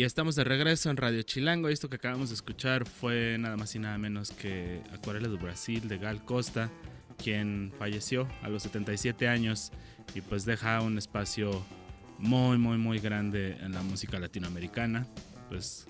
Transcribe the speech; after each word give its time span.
Y 0.00 0.04
estamos 0.04 0.34
de 0.34 0.44
regreso 0.44 0.88
en 0.88 0.96
Radio 0.96 1.20
Chilango. 1.20 1.68
Esto 1.68 1.90
que 1.90 1.96
acabamos 1.96 2.30
de 2.30 2.34
escuchar 2.34 2.88
fue 2.88 3.36
nada 3.38 3.58
más 3.58 3.74
y 3.74 3.78
nada 3.78 3.98
menos 3.98 4.30
que 4.30 4.80
Acuarela 4.94 5.28
do 5.28 5.36
Brasil 5.36 5.88
de 5.88 5.98
Gal 5.98 6.24
Costa, 6.24 6.70
quien 7.22 7.70
falleció 7.78 8.26
a 8.40 8.48
los 8.48 8.62
77 8.62 9.28
años 9.28 9.72
y 10.14 10.22
pues 10.22 10.46
deja 10.46 10.80
un 10.80 10.96
espacio 10.96 11.50
muy, 12.16 12.56
muy, 12.56 12.78
muy 12.78 12.98
grande 12.98 13.58
en 13.60 13.72
la 13.72 13.82
música 13.82 14.18
latinoamericana. 14.18 15.06
Pues 15.50 15.84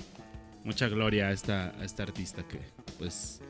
mucha 0.64 0.88
gloria 0.88 1.28
a 1.28 1.30
esta, 1.30 1.68
a 1.78 1.84
esta 1.84 2.02
artista 2.02 2.42
que 2.48 2.58
pues 2.98 3.40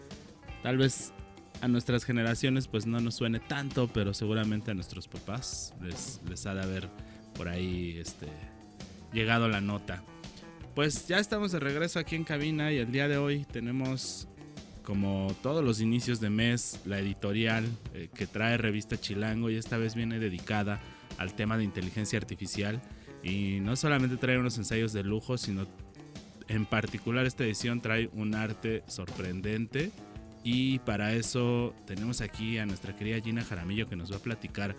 tal 0.63 0.77
vez 0.77 1.15
a 1.63 1.69
nuestras 1.69 2.05
generaciones 2.05 2.69
pues 2.69 2.85
no 2.85 3.01
nos 3.01 3.15
suene 3.15 3.41
tanto, 3.41 3.88
pero 3.88 4.13
seguramente 4.13 4.73
a 4.73 4.74
nuestros 4.74 5.09
papás 5.09 5.73
les, 5.80 6.21
les 6.29 6.45
ha 6.45 6.52
de 6.52 6.63
haber 6.63 6.91
por 7.33 7.49
ahí 7.49 7.97
este, 7.97 8.27
llegado 9.11 9.49
la 9.49 9.63
nota. 9.63 10.05
Pues 10.74 11.09
ya 11.09 11.19
estamos 11.19 11.51
de 11.51 11.59
regreso 11.59 11.98
aquí 11.98 12.15
en 12.15 12.23
cabina 12.23 12.73
y 12.73 12.79
el 12.79 12.92
día 12.92 13.09
de 13.09 13.19
hoy 13.19 13.45
tenemos, 13.45 14.29
como 14.84 15.35
todos 15.43 15.65
los 15.65 15.80
inicios 15.80 16.21
de 16.21 16.30
mes, 16.30 16.79
la 16.85 17.01
editorial 17.01 17.66
eh, 17.93 18.09
que 18.15 18.29
trae 18.29 18.57
revista 18.57 18.96
Chilango 18.96 19.51
y 19.51 19.57
esta 19.57 19.79
vez 19.79 19.96
viene 19.96 20.21
dedicada 20.21 20.80
al 21.18 21.35
tema 21.35 21.59
de 21.59 21.65
inteligencia 21.65 22.18
artificial. 22.21 22.80
Y 23.24 23.59
no 23.60 23.74
solamente 23.74 24.16
trae 24.16 24.38
unos 24.38 24.59
ensayos 24.59 24.93
de 24.93 25.02
lujo, 25.02 25.38
sino 25.38 25.66
en 26.46 26.65
particular 26.66 27.27
esta 27.27 27.45
edición 27.45 27.80
trae 27.80 28.09
un 28.12 28.37
arte 28.37 28.84
sorprendente. 28.87 29.90
Y 30.45 30.79
para 30.79 31.12
eso 31.15 31.74
tenemos 31.84 32.21
aquí 32.21 32.59
a 32.59 32.65
nuestra 32.65 32.95
querida 32.95 33.21
Gina 33.21 33.45
Jaramillo 33.45 33.88
que 33.88 33.96
nos 33.96 34.12
va 34.12 34.16
a 34.16 34.21
platicar 34.21 34.77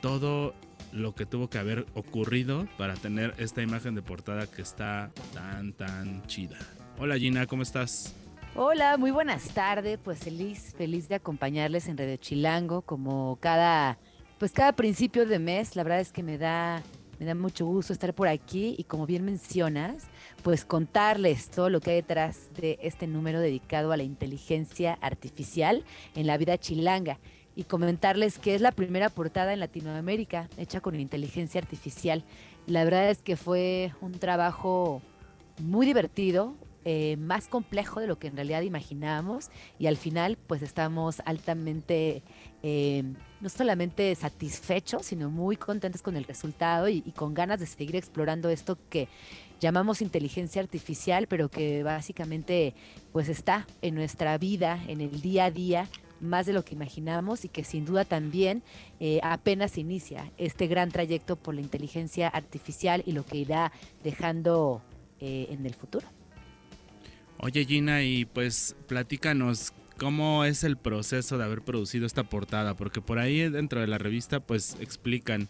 todo 0.00 0.54
lo 0.92 1.14
que 1.14 1.26
tuvo 1.26 1.48
que 1.48 1.58
haber 1.58 1.86
ocurrido 1.94 2.66
para 2.76 2.94
tener 2.94 3.34
esta 3.38 3.62
imagen 3.62 3.94
de 3.94 4.02
portada 4.02 4.46
que 4.46 4.62
está 4.62 5.10
tan, 5.32 5.72
tan 5.72 6.26
chida. 6.26 6.58
Hola 6.98 7.16
Gina, 7.16 7.46
¿cómo 7.46 7.62
estás? 7.62 8.14
Hola, 8.56 8.96
muy 8.96 9.10
buenas 9.12 9.48
tardes. 9.50 9.98
Pues 10.02 10.18
feliz, 10.18 10.74
feliz 10.76 11.08
de 11.08 11.14
acompañarles 11.14 11.88
en 11.88 11.96
Radio 11.96 12.16
Chilango 12.16 12.82
como 12.82 13.38
cada, 13.40 13.98
pues 14.38 14.52
cada 14.52 14.72
principio 14.72 15.24
de 15.24 15.38
mes. 15.38 15.76
La 15.76 15.84
verdad 15.84 16.00
es 16.00 16.10
que 16.10 16.24
me 16.24 16.36
da, 16.36 16.82
me 17.20 17.26
da 17.26 17.36
mucho 17.36 17.64
gusto 17.64 17.92
estar 17.92 18.12
por 18.12 18.26
aquí 18.26 18.74
y 18.76 18.84
como 18.84 19.06
bien 19.06 19.24
mencionas, 19.24 20.08
pues 20.42 20.64
contarles 20.64 21.48
todo 21.50 21.70
lo 21.70 21.80
que 21.80 21.90
hay 21.90 21.96
detrás 21.96 22.50
de 22.54 22.78
este 22.82 23.06
número 23.06 23.38
dedicado 23.38 23.92
a 23.92 23.96
la 23.96 24.02
inteligencia 24.02 24.98
artificial 25.00 25.84
en 26.16 26.26
la 26.26 26.36
vida 26.36 26.58
chilanga 26.58 27.20
y 27.60 27.64
comentarles 27.64 28.38
que 28.38 28.54
es 28.54 28.62
la 28.62 28.72
primera 28.72 29.10
portada 29.10 29.52
en 29.52 29.60
Latinoamérica 29.60 30.48
hecha 30.56 30.80
con 30.80 30.98
inteligencia 30.98 31.60
artificial. 31.60 32.24
La 32.66 32.84
verdad 32.84 33.10
es 33.10 33.20
que 33.20 33.36
fue 33.36 33.92
un 34.00 34.12
trabajo 34.12 35.02
muy 35.58 35.84
divertido, 35.84 36.54
eh, 36.86 37.18
más 37.18 37.48
complejo 37.48 38.00
de 38.00 38.06
lo 38.06 38.18
que 38.18 38.28
en 38.28 38.36
realidad 38.36 38.62
imaginábamos 38.62 39.50
y 39.78 39.88
al 39.88 39.98
final 39.98 40.38
pues 40.38 40.62
estamos 40.62 41.20
altamente 41.26 42.22
eh, 42.62 43.04
no 43.42 43.50
solamente 43.50 44.14
satisfechos 44.14 45.04
sino 45.04 45.28
muy 45.28 45.58
contentos 45.58 46.00
con 46.00 46.16
el 46.16 46.24
resultado 46.24 46.88
y, 46.88 47.02
y, 47.04 47.12
con 47.12 47.34
ganas 47.34 47.60
de 47.60 47.66
seguir 47.66 47.96
explorando 47.96 48.48
esto 48.48 48.78
que 48.88 49.08
llamamos 49.60 50.00
inteligencia 50.00 50.62
artificial 50.62 51.26
pero 51.26 51.50
que 51.50 51.82
básicamente 51.82 52.72
pues 53.12 53.28
está 53.28 53.66
en 53.82 53.94
nuestra 53.94 54.38
vida 54.38 54.82
en 54.88 55.02
el 55.02 55.20
día 55.20 55.44
a 55.44 55.50
día 55.50 55.86
más 56.20 56.46
de 56.46 56.52
lo 56.52 56.64
que 56.64 56.74
imaginamos 56.74 57.44
y 57.44 57.48
que 57.48 57.64
sin 57.64 57.84
duda 57.84 58.04
también 58.04 58.62
eh, 59.00 59.20
apenas 59.22 59.78
inicia 59.78 60.30
este 60.38 60.66
gran 60.66 60.90
trayecto 60.90 61.36
por 61.36 61.54
la 61.54 61.60
inteligencia 61.60 62.28
artificial 62.28 63.02
y 63.06 63.12
lo 63.12 63.24
que 63.24 63.38
irá 63.38 63.72
dejando 64.04 64.82
eh, 65.20 65.48
en 65.50 65.66
el 65.66 65.74
futuro. 65.74 66.06
Oye 67.38 67.64
Gina, 67.64 68.02
y 68.02 68.26
pues 68.26 68.76
platícanos 68.86 69.72
cómo 69.96 70.44
es 70.44 70.64
el 70.64 70.76
proceso 70.76 71.38
de 71.38 71.44
haber 71.44 71.62
producido 71.62 72.06
esta 72.06 72.24
portada, 72.24 72.74
porque 72.74 73.00
por 73.00 73.18
ahí 73.18 73.48
dentro 73.48 73.80
de 73.80 73.86
la 73.86 73.98
revista 73.98 74.40
pues 74.40 74.76
explican 74.80 75.48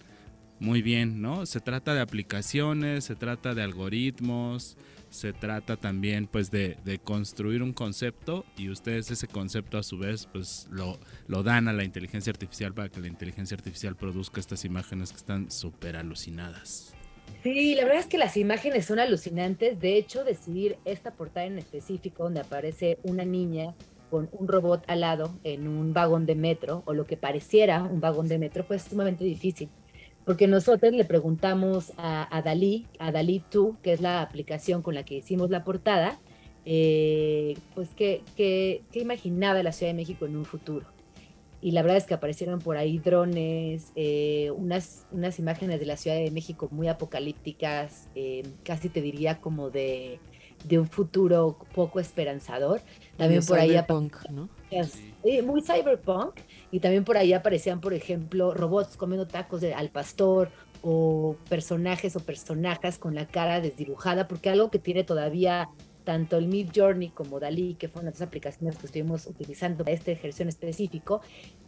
muy 0.60 0.82
bien, 0.82 1.22
¿no? 1.22 1.46
Se 1.46 1.60
trata 1.60 1.94
de 1.94 2.00
aplicaciones, 2.00 3.04
se 3.04 3.16
trata 3.16 3.54
de 3.54 3.62
algoritmos, 3.62 4.76
se 5.10 5.32
trata 5.32 5.76
también 5.76 6.26
pues 6.26 6.50
de, 6.50 6.76
construir 7.04 7.62
un 7.62 7.72
concepto 7.72 8.44
y 8.56 8.70
ustedes 8.70 9.10
ese 9.10 9.26
concepto 9.26 9.76
a 9.76 9.82
su 9.82 9.98
vez 9.98 10.28
pues 10.32 10.68
lo, 10.70 10.98
lo 11.26 11.42
dan 11.42 11.68
a 11.68 11.72
la 11.72 11.84
inteligencia 11.84 12.30
artificial 12.30 12.72
para 12.72 12.88
que 12.88 13.00
la 13.00 13.08
inteligencia 13.08 13.56
artificial 13.56 13.96
produzca 13.96 14.40
estas 14.40 14.64
imágenes 14.64 15.10
que 15.10 15.18
están 15.18 15.50
súper 15.50 15.96
alucinadas. 15.96 16.94
Sí, 17.42 17.74
la 17.74 17.84
verdad 17.84 18.00
es 18.00 18.06
que 18.06 18.18
las 18.18 18.36
imágenes 18.36 18.86
son 18.86 18.98
alucinantes. 18.98 19.80
De 19.80 19.96
hecho, 19.96 20.24
decidir 20.24 20.76
esta 20.84 21.12
portada 21.12 21.46
en 21.46 21.58
específico 21.58 22.24
donde 22.24 22.40
aparece 22.40 22.98
una 23.02 23.24
niña 23.24 23.74
con 24.10 24.28
un 24.32 24.48
robot 24.48 24.84
al 24.88 25.00
lado 25.00 25.38
en 25.44 25.68
un 25.68 25.92
vagón 25.92 26.26
de 26.26 26.34
metro 26.34 26.82
o 26.84 26.92
lo 26.92 27.06
que 27.06 27.16
pareciera 27.16 27.82
un 27.82 28.00
vagón 28.00 28.28
de 28.28 28.38
metro 28.38 28.64
fue 28.64 28.78
sumamente 28.78 29.24
difícil 29.24 29.70
porque 30.24 30.46
nosotros 30.46 30.92
le 30.92 31.04
preguntamos 31.04 31.92
a, 31.96 32.42
Dalí, 32.44 32.86
a 32.98 33.10
Dalí 33.10 33.42
2, 33.50 33.76
que 33.82 33.92
es 33.92 34.00
la 34.00 34.22
aplicación 34.22 34.82
con 34.82 34.94
la 34.94 35.04
que 35.04 35.16
hicimos 35.16 35.50
la 35.50 35.64
portada, 35.64 36.18
eh, 36.64 37.56
pues 37.74 37.90
qué, 37.96 38.22
qué, 38.36 38.82
imaginaba 38.92 39.62
la 39.62 39.72
Ciudad 39.72 39.92
de 39.92 39.96
México 39.96 40.26
en 40.26 40.36
un 40.36 40.44
futuro. 40.44 40.86
Y 41.62 41.72
la 41.72 41.82
verdad 41.82 41.98
es 41.98 42.04
que 42.06 42.14
aparecieron 42.14 42.60
por 42.60 42.76
ahí 42.76 42.98
drones, 42.98 43.92
eh, 43.96 44.50
unas, 44.56 45.06
unas 45.10 45.38
imágenes 45.38 45.80
de 45.80 45.86
la 45.86 45.96
Ciudad 45.96 46.16
de 46.16 46.30
México 46.30 46.68
muy 46.70 46.88
apocalípticas, 46.88 48.08
eh, 48.14 48.44
casi 48.62 48.88
te 48.88 49.02
diría 49.02 49.40
como 49.40 49.70
de, 49.70 50.20
de, 50.64 50.78
un 50.78 50.88
futuro 50.88 51.58
poco 51.74 52.00
esperanzador. 52.00 52.80
También 53.16 53.44
por 53.44 53.58
ahí... 53.58 53.76
¿no? 54.30 54.48
muy 55.42 55.62
cyberpunk. 55.62 56.40
Y 56.70 56.80
también 56.80 57.04
por 57.04 57.16
ahí 57.16 57.32
aparecían, 57.32 57.80
por 57.80 57.94
ejemplo, 57.94 58.54
robots 58.54 58.96
comiendo 58.96 59.26
tacos 59.26 59.60
de, 59.60 59.74
al 59.74 59.90
pastor 59.90 60.50
o 60.82 61.36
personajes 61.48 62.16
o 62.16 62.20
personajes 62.20 62.98
con 62.98 63.14
la 63.14 63.26
cara 63.26 63.60
desdibujada, 63.60 64.28
porque 64.28 64.50
algo 64.50 64.70
que 64.70 64.78
tiene 64.78 65.04
todavía 65.04 65.68
tanto 66.04 66.38
el 66.38 66.48
Mid 66.48 66.70
Journey 66.74 67.10
como 67.10 67.38
Dalí, 67.40 67.74
que 67.74 67.88
fueron 67.88 68.10
las 68.10 68.22
aplicaciones 68.22 68.76
que 68.78 68.86
estuvimos 68.86 69.26
utilizando 69.26 69.84
para 69.84 69.94
este 69.94 70.12
ejercicio 70.12 70.42
en 70.44 70.48
específico, 70.48 71.20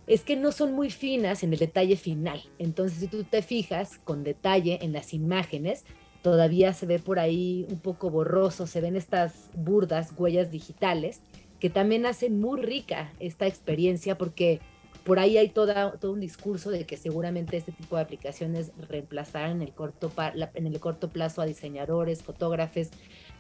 es 0.07 0.23
que 0.23 0.37
no 0.37 0.53
son 0.53 0.73
muy 0.73 0.91
finas 0.91 1.43
en 1.43 1.53
el 1.53 1.59
detalle 1.59 1.97
final. 1.97 2.43
Entonces, 2.59 2.99
si 2.99 3.09
tú 3.09 3.25
te 3.25 3.43
fijas 3.43 3.99
con 4.05 4.25
detalle 4.25 4.79
en 4.83 4.93
las 4.93 5.15
imágenes, 5.15 5.85
todavía 6.23 6.73
se 6.73 6.87
ve 6.87 6.99
por 6.99 7.19
ahí 7.19 7.67
un 7.69 7.79
poco 7.79 8.11
borroso, 8.11 8.67
se 8.67 8.81
ven 8.81 8.97
estas 8.97 9.51
burdas 9.55 10.13
huellas 10.17 10.51
digitales 10.51 11.21
que 11.61 11.71
también 11.71 12.07
hacen 12.07 12.41
muy 12.41 12.61
rica 12.61 13.13
esta 13.21 13.47
experiencia 13.47 14.19
porque 14.19 14.61
por 15.05 15.19
ahí 15.19 15.37
hay 15.37 15.49
todo 15.49 15.97
un 16.11 16.21
discurso 16.21 16.71
de 16.71 16.85
que 16.87 16.97
seguramente 16.97 17.57
este 17.57 17.73
tipo 17.73 17.97
de 17.97 18.03
aplicaciones 18.03 18.73
reemplazarán 18.89 19.53
en 19.53 19.63
el 19.63 19.73
corto, 19.73 20.13
en 20.55 20.67
el 20.67 20.81
corto 20.81 21.11
plazo 21.11 21.43
a 21.43 21.47
diseñadores, 21.47 22.23
fotógrafos. 22.23 22.89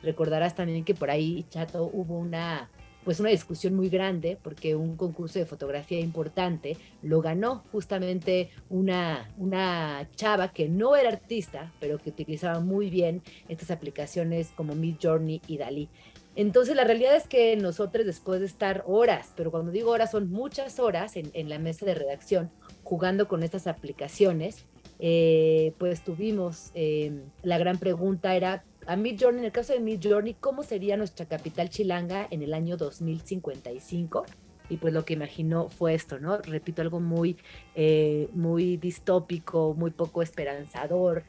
Recordarás 0.02 0.56
también 0.56 0.84
que 0.84 0.94
por 0.94 1.10
ahí, 1.10 1.46
Chato, 1.50 1.88
hubo 1.92 2.18
una, 2.18 2.70
pues 3.04 3.20
una 3.20 3.30
discusión 3.30 3.74
muy 3.74 3.88
grande 3.88 4.38
porque 4.42 4.74
un 4.74 4.96
concurso 4.96 5.38
de 5.38 5.46
fotografía 5.46 6.00
importante 6.00 6.76
lo 7.02 7.20
ganó 7.20 7.64
justamente 7.72 8.50
una, 8.70 9.30
una 9.38 10.08
chava 10.14 10.52
que 10.52 10.68
no 10.68 10.96
era 10.96 11.10
artista, 11.10 11.72
pero 11.80 11.98
que 11.98 12.10
utilizaba 12.10 12.60
muy 12.60 12.90
bien 12.90 13.22
estas 13.48 13.70
aplicaciones 13.70 14.52
como 14.54 14.74
Mid 14.74 14.96
Journey 15.02 15.42
y 15.46 15.58
Dalí. 15.58 15.88
Entonces 16.34 16.76
la 16.76 16.84
realidad 16.84 17.14
es 17.14 17.26
que 17.26 17.56
nosotros 17.56 18.06
después 18.06 18.40
de 18.40 18.46
estar 18.46 18.84
horas, 18.86 19.32
pero 19.36 19.50
cuando 19.50 19.70
digo 19.70 19.90
horas 19.90 20.12
son 20.12 20.30
muchas 20.30 20.78
horas 20.78 21.16
en, 21.16 21.48
la 21.48 21.58
mesa 21.58 21.84
de 21.84 21.94
redacción 21.94 22.50
jugando 22.84 23.28
con 23.28 23.42
estas 23.42 23.66
aplicaciones, 23.66 24.64
eh, 24.98 25.74
pues 25.78 26.02
tuvimos 26.04 26.70
eh, 26.74 27.20
la 27.42 27.58
gran 27.58 27.78
pregunta 27.78 28.34
era 28.34 28.64
a 28.86 28.96
Mid 28.96 29.20
Journey, 29.20 29.40
en 29.40 29.44
el 29.46 29.52
caso 29.52 29.72
de 29.72 29.80
Mid 29.80 30.00
Journey, 30.02 30.34
¿cómo 30.34 30.62
sería 30.62 30.96
nuestra 30.96 31.26
capital 31.26 31.68
chilanga 31.70 32.26
en 32.30 32.42
el 32.42 32.54
año 32.54 32.76
2055? 32.76 34.24
Y 34.68 34.76
pues 34.78 34.94
lo 34.94 35.04
que 35.04 35.14
imaginó 35.14 35.68
fue 35.68 35.94
esto, 35.94 36.18
¿no? 36.18 36.38
Repito, 36.38 36.82
algo 36.82 37.00
muy, 37.00 37.36
eh, 37.74 38.28
muy 38.32 38.76
distópico, 38.76 39.74
muy 39.74 39.90
poco 39.90 40.22
esperanzador, 40.22 41.24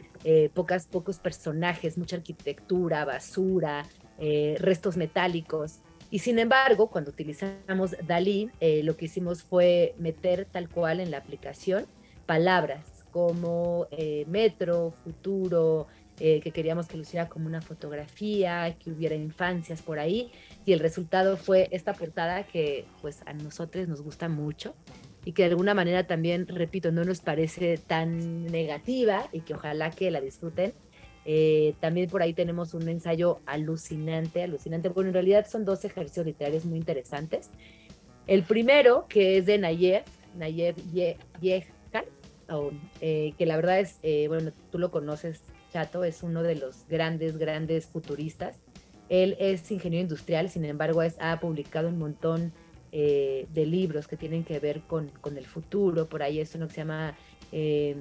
pocas, 0.53 0.87
pocos 0.87 1.19
personajes, 1.19 1.97
mucha 1.97 2.15
arquitectura, 2.15 3.03
basura, 3.03 3.85
eh, 4.19 4.55
restos 4.59 4.95
metálicos. 4.95 5.79
Y 6.11 6.19
sin 6.19 6.37
embargo, 6.37 6.87
cuando 6.87 7.09
utilizamos 7.09 7.95
Dalí, 8.05 8.51
eh, 8.59 8.83
lo 8.83 8.95
que 8.95 9.05
hicimos 9.05 9.43
fue 9.43 9.95
meter 9.97 10.45
tal 10.45 10.69
cual 10.69 10.99
en 10.99 11.09
la 11.09 11.17
aplicación 11.17 11.87
palabras 12.27 12.85
como 13.11 13.87
eh, 13.91 14.25
metro, 14.27 14.93
futuro, 15.03 15.87
que 16.17 16.51
queríamos 16.53 16.87
que 16.87 16.97
luciera 16.97 17.27
como 17.27 17.47
una 17.47 17.61
fotografía, 17.61 18.75
que 18.77 18.91
hubiera 18.91 19.15
infancias 19.15 19.81
por 19.81 19.99
ahí. 19.99 20.31
Y 20.65 20.73
el 20.73 20.79
resultado 20.79 21.37
fue 21.37 21.67
esta 21.71 21.93
portada 21.93 22.43
que 22.43 22.85
pues 23.01 23.21
a 23.25 23.33
nosotros 23.33 23.87
nos 23.87 24.01
gusta 24.01 24.29
mucho 24.29 24.75
y 25.25 25.31
que 25.31 25.43
de 25.43 25.49
alguna 25.49 25.73
manera 25.73 26.05
también, 26.05 26.47
repito, 26.47 26.91
no 26.91 27.03
nos 27.03 27.21
parece 27.21 27.77
tan 27.77 28.45
negativa 28.45 29.29
y 29.31 29.41
que 29.41 29.53
ojalá 29.53 29.89
que 29.91 30.11
la 30.11 30.21
disfruten. 30.21 30.73
Eh, 31.25 31.75
también 31.79 32.09
por 32.09 32.21
ahí 32.21 32.33
tenemos 32.33 32.73
un 32.73 32.89
ensayo 32.89 33.39
alucinante, 33.45 34.43
alucinante. 34.43 34.89
Bueno, 34.89 35.09
en 35.09 35.13
realidad 35.13 35.47
son 35.49 35.63
dos 35.63 35.85
ejercicios 35.85 36.25
literarios 36.25 36.65
muy 36.65 36.77
interesantes. 36.77 37.49
El 38.27 38.43
primero, 38.43 39.05
que 39.07 39.37
es 39.37 39.45
de 39.45 39.57
Nayef, 39.57 40.05
Nayef 40.35 40.75
Yehkan, 41.41 42.05
eh, 42.99 43.33
que 43.37 43.45
la 43.45 43.55
verdad 43.55 43.79
es, 43.79 43.99
eh, 44.03 44.27
bueno, 44.27 44.51
tú 44.71 44.79
lo 44.79 44.91
conoces, 44.91 45.41
Chato, 45.73 46.03
es 46.03 46.21
uno 46.21 46.43
de 46.43 46.53
los 46.53 46.85
grandes, 46.87 47.39
grandes 47.39 47.87
futuristas. 47.87 48.57
Él 49.09 49.35
es 49.39 49.71
ingeniero 49.71 50.03
industrial, 50.03 50.47
sin 50.49 50.65
embargo, 50.65 51.01
ha 51.19 51.39
publicado 51.39 51.89
un 51.89 51.97
montón 51.97 52.53
eh, 52.91 53.47
de 53.55 53.65
libros 53.65 54.07
que 54.07 54.15
tienen 54.15 54.43
que 54.43 54.59
ver 54.59 54.81
con, 54.81 55.09
el 55.35 55.45
futuro. 55.47 56.07
Por 56.07 56.21
ahí 56.21 56.39
es 56.39 56.53
uno 56.53 56.67
que 56.67 56.75
se 56.75 56.81
llama 56.81 57.17
eh, 57.51 57.95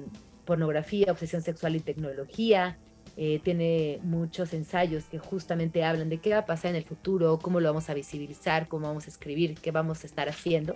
Pornografía, 0.45 1.11
Obsesión 1.11 1.41
Sexual 1.41 1.75
y 1.75 1.79
Tecnología. 1.79 2.77
Eh, 3.17 3.41
tiene 3.43 3.99
muchos 4.03 4.53
ensayos 4.53 5.05
que 5.05 5.17
justamente 5.17 5.83
hablan 5.83 6.09
de 6.09 6.19
qué 6.19 6.29
va 6.29 6.39
a 6.39 6.45
pasar 6.45 6.69
en 6.69 6.75
el 6.75 6.83
futuro, 6.83 7.39
cómo 7.39 7.59
lo 7.59 7.69
vamos 7.69 7.89
a 7.89 7.95
visibilizar, 7.95 8.67
cómo 8.67 8.85
vamos 8.85 9.07
a 9.07 9.09
escribir, 9.09 9.55
qué 9.55 9.71
vamos 9.71 10.03
a 10.03 10.07
estar 10.07 10.29
haciendo. 10.29 10.75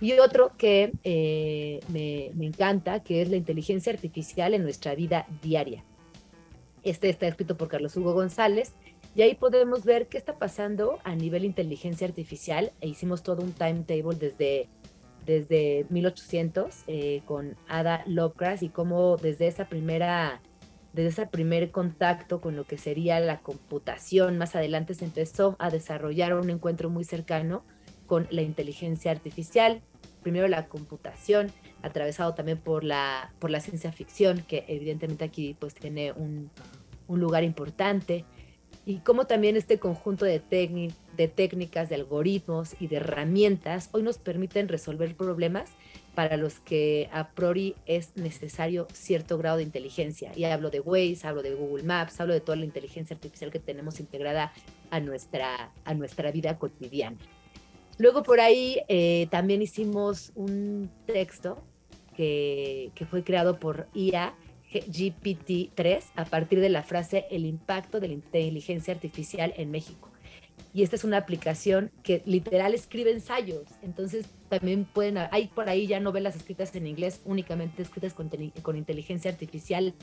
Y 0.00 0.14
otro 0.14 0.50
que 0.58 0.90
me, 1.88 2.32
me 2.34 2.46
encanta, 2.46 3.04
que 3.04 3.22
es 3.22 3.28
la 3.28 3.36
inteligencia 3.36 3.92
artificial 3.92 4.52
en 4.52 4.64
nuestra 4.64 4.96
vida 4.96 5.28
diaria. 5.40 5.84
Este 6.84 7.08
está 7.08 7.26
escrito 7.26 7.56
por 7.56 7.68
Carlos 7.68 7.96
Hugo 7.96 8.12
González 8.12 8.74
y 9.14 9.22
ahí 9.22 9.34
podemos 9.34 9.84
ver 9.84 10.06
qué 10.08 10.18
está 10.18 10.38
pasando 10.38 10.98
a 11.02 11.14
nivel 11.14 11.46
inteligencia 11.46 12.06
artificial. 12.06 12.72
E 12.82 12.88
hicimos 12.88 13.22
todo 13.22 13.42
un 13.42 13.52
timetable 13.52 14.16
desde, 14.18 14.68
desde 15.24 15.86
1800 15.88 16.84
eh, 16.86 17.22
con 17.24 17.56
Ada 17.68 18.04
Lovecraft 18.06 18.62
y 18.64 18.68
cómo 18.68 19.16
desde 19.16 19.46
esa 19.46 19.68
primera 19.68 20.42
desde 20.92 21.08
ese 21.08 21.26
primer 21.26 21.72
contacto 21.72 22.40
con 22.40 22.54
lo 22.54 22.64
que 22.64 22.78
sería 22.78 23.18
la 23.18 23.40
computación, 23.40 24.38
más 24.38 24.54
adelante 24.54 24.94
se 24.94 25.04
empezó 25.04 25.56
a 25.58 25.68
desarrollar 25.68 26.34
un 26.34 26.50
encuentro 26.50 26.88
muy 26.88 27.02
cercano 27.02 27.64
con 28.06 28.28
la 28.30 28.42
inteligencia 28.42 29.10
artificial, 29.10 29.82
primero 30.22 30.46
la 30.46 30.68
computación, 30.68 31.50
atravesado 31.84 32.34
también 32.34 32.58
por 32.58 32.82
la, 32.82 33.32
por 33.38 33.50
la 33.50 33.60
ciencia 33.60 33.92
ficción, 33.92 34.42
que 34.48 34.64
evidentemente 34.68 35.24
aquí 35.24 35.54
pues 35.58 35.74
tiene 35.74 36.12
un, 36.12 36.50
un 37.06 37.20
lugar 37.20 37.44
importante, 37.44 38.24
y 38.86 38.98
cómo 38.98 39.26
también 39.26 39.56
este 39.56 39.78
conjunto 39.78 40.24
de, 40.24 40.42
de 41.16 41.28
técnicas, 41.28 41.88
de 41.88 41.94
algoritmos 41.94 42.76
y 42.78 42.88
de 42.88 42.96
herramientas 42.96 43.88
hoy 43.92 44.02
nos 44.02 44.18
permiten 44.18 44.68
resolver 44.68 45.16
problemas 45.16 45.70
para 46.14 46.36
los 46.36 46.60
que 46.60 47.08
a 47.12 47.30
priori 47.30 47.76
es 47.86 48.14
necesario 48.16 48.86
cierto 48.92 49.38
grado 49.38 49.56
de 49.56 49.62
inteligencia. 49.62 50.32
Y 50.36 50.44
hablo 50.44 50.70
de 50.70 50.80
Waze, 50.80 51.26
hablo 51.26 51.42
de 51.42 51.54
Google 51.54 51.84
Maps, 51.84 52.20
hablo 52.20 52.34
de 52.34 52.40
toda 52.40 52.56
la 52.56 52.66
inteligencia 52.66 53.14
artificial 53.14 53.50
que 53.50 53.58
tenemos 53.58 54.00
integrada 54.00 54.52
a 54.90 55.00
nuestra, 55.00 55.72
a 55.84 55.94
nuestra 55.94 56.30
vida 56.30 56.58
cotidiana. 56.58 57.16
Luego 57.96 58.22
por 58.22 58.40
ahí 58.40 58.80
eh, 58.88 59.28
también 59.30 59.62
hicimos 59.62 60.32
un 60.34 60.90
texto 61.06 61.62
que, 62.14 62.90
que 62.94 63.06
fue 63.06 63.24
creado 63.24 63.58
por 63.58 63.88
IA 63.94 64.34
GPT-3 64.72 66.02
a 66.16 66.24
partir 66.24 66.60
de 66.60 66.68
la 66.68 66.82
frase 66.82 67.26
el 67.30 67.46
impacto 67.46 68.00
de 68.00 68.08
la 68.08 68.14
inteligencia 68.14 68.94
artificial 68.94 69.52
en 69.56 69.70
México. 69.70 70.10
Y 70.72 70.82
esta 70.82 70.96
es 70.96 71.04
una 71.04 71.18
aplicación 71.18 71.92
que 72.02 72.22
literal 72.26 72.74
escribe 72.74 73.12
ensayos. 73.12 73.62
Entonces 73.82 74.26
también 74.48 74.84
pueden, 74.84 75.18
hay 75.18 75.46
por 75.48 75.68
ahí 75.68 75.86
ya 75.86 76.00
novelas 76.00 76.34
escritas 76.34 76.74
en 76.74 76.86
inglés, 76.86 77.20
únicamente 77.24 77.82
escritas 77.82 78.12
con, 78.12 78.30
con 78.62 78.76
inteligencia 78.76 79.30
artificial. 79.30 79.94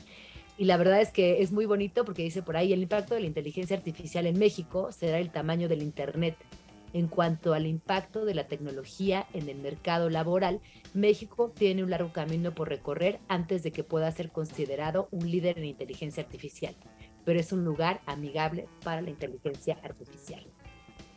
Y 0.56 0.64
la 0.64 0.78
verdad 0.78 1.00
es 1.00 1.10
que 1.10 1.42
es 1.42 1.52
muy 1.52 1.66
bonito 1.66 2.04
porque 2.04 2.22
dice 2.22 2.42
por 2.42 2.56
ahí, 2.56 2.72
el 2.72 2.82
impacto 2.82 3.14
de 3.14 3.20
la 3.20 3.26
inteligencia 3.26 3.76
artificial 3.76 4.26
en 4.26 4.38
México 4.38 4.92
será 4.92 5.18
el 5.18 5.30
tamaño 5.30 5.68
del 5.68 5.82
Internet. 5.82 6.36
En 6.92 7.08
cuanto 7.08 7.54
al 7.54 7.66
impacto 7.66 8.24
de 8.24 8.34
la 8.34 8.48
tecnología 8.48 9.26
en 9.32 9.48
el 9.48 9.58
mercado 9.58 10.10
laboral, 10.10 10.60
México 10.92 11.50
tiene 11.54 11.82
un 11.82 11.90
largo 11.90 12.12
camino 12.12 12.54
por 12.54 12.68
recorrer 12.68 13.18
antes 13.28 13.62
de 13.62 13.72
que 13.72 13.82
pueda 13.82 14.12
ser 14.12 14.30
considerado 14.30 15.08
un 15.10 15.30
líder 15.30 15.58
en 15.58 15.64
inteligencia 15.64 16.22
artificial, 16.22 16.74
pero 17.24 17.40
es 17.40 17.52
un 17.52 17.64
lugar 17.64 18.02
amigable 18.04 18.68
para 18.84 19.00
la 19.00 19.10
inteligencia 19.10 19.78
artificial. 19.82 20.46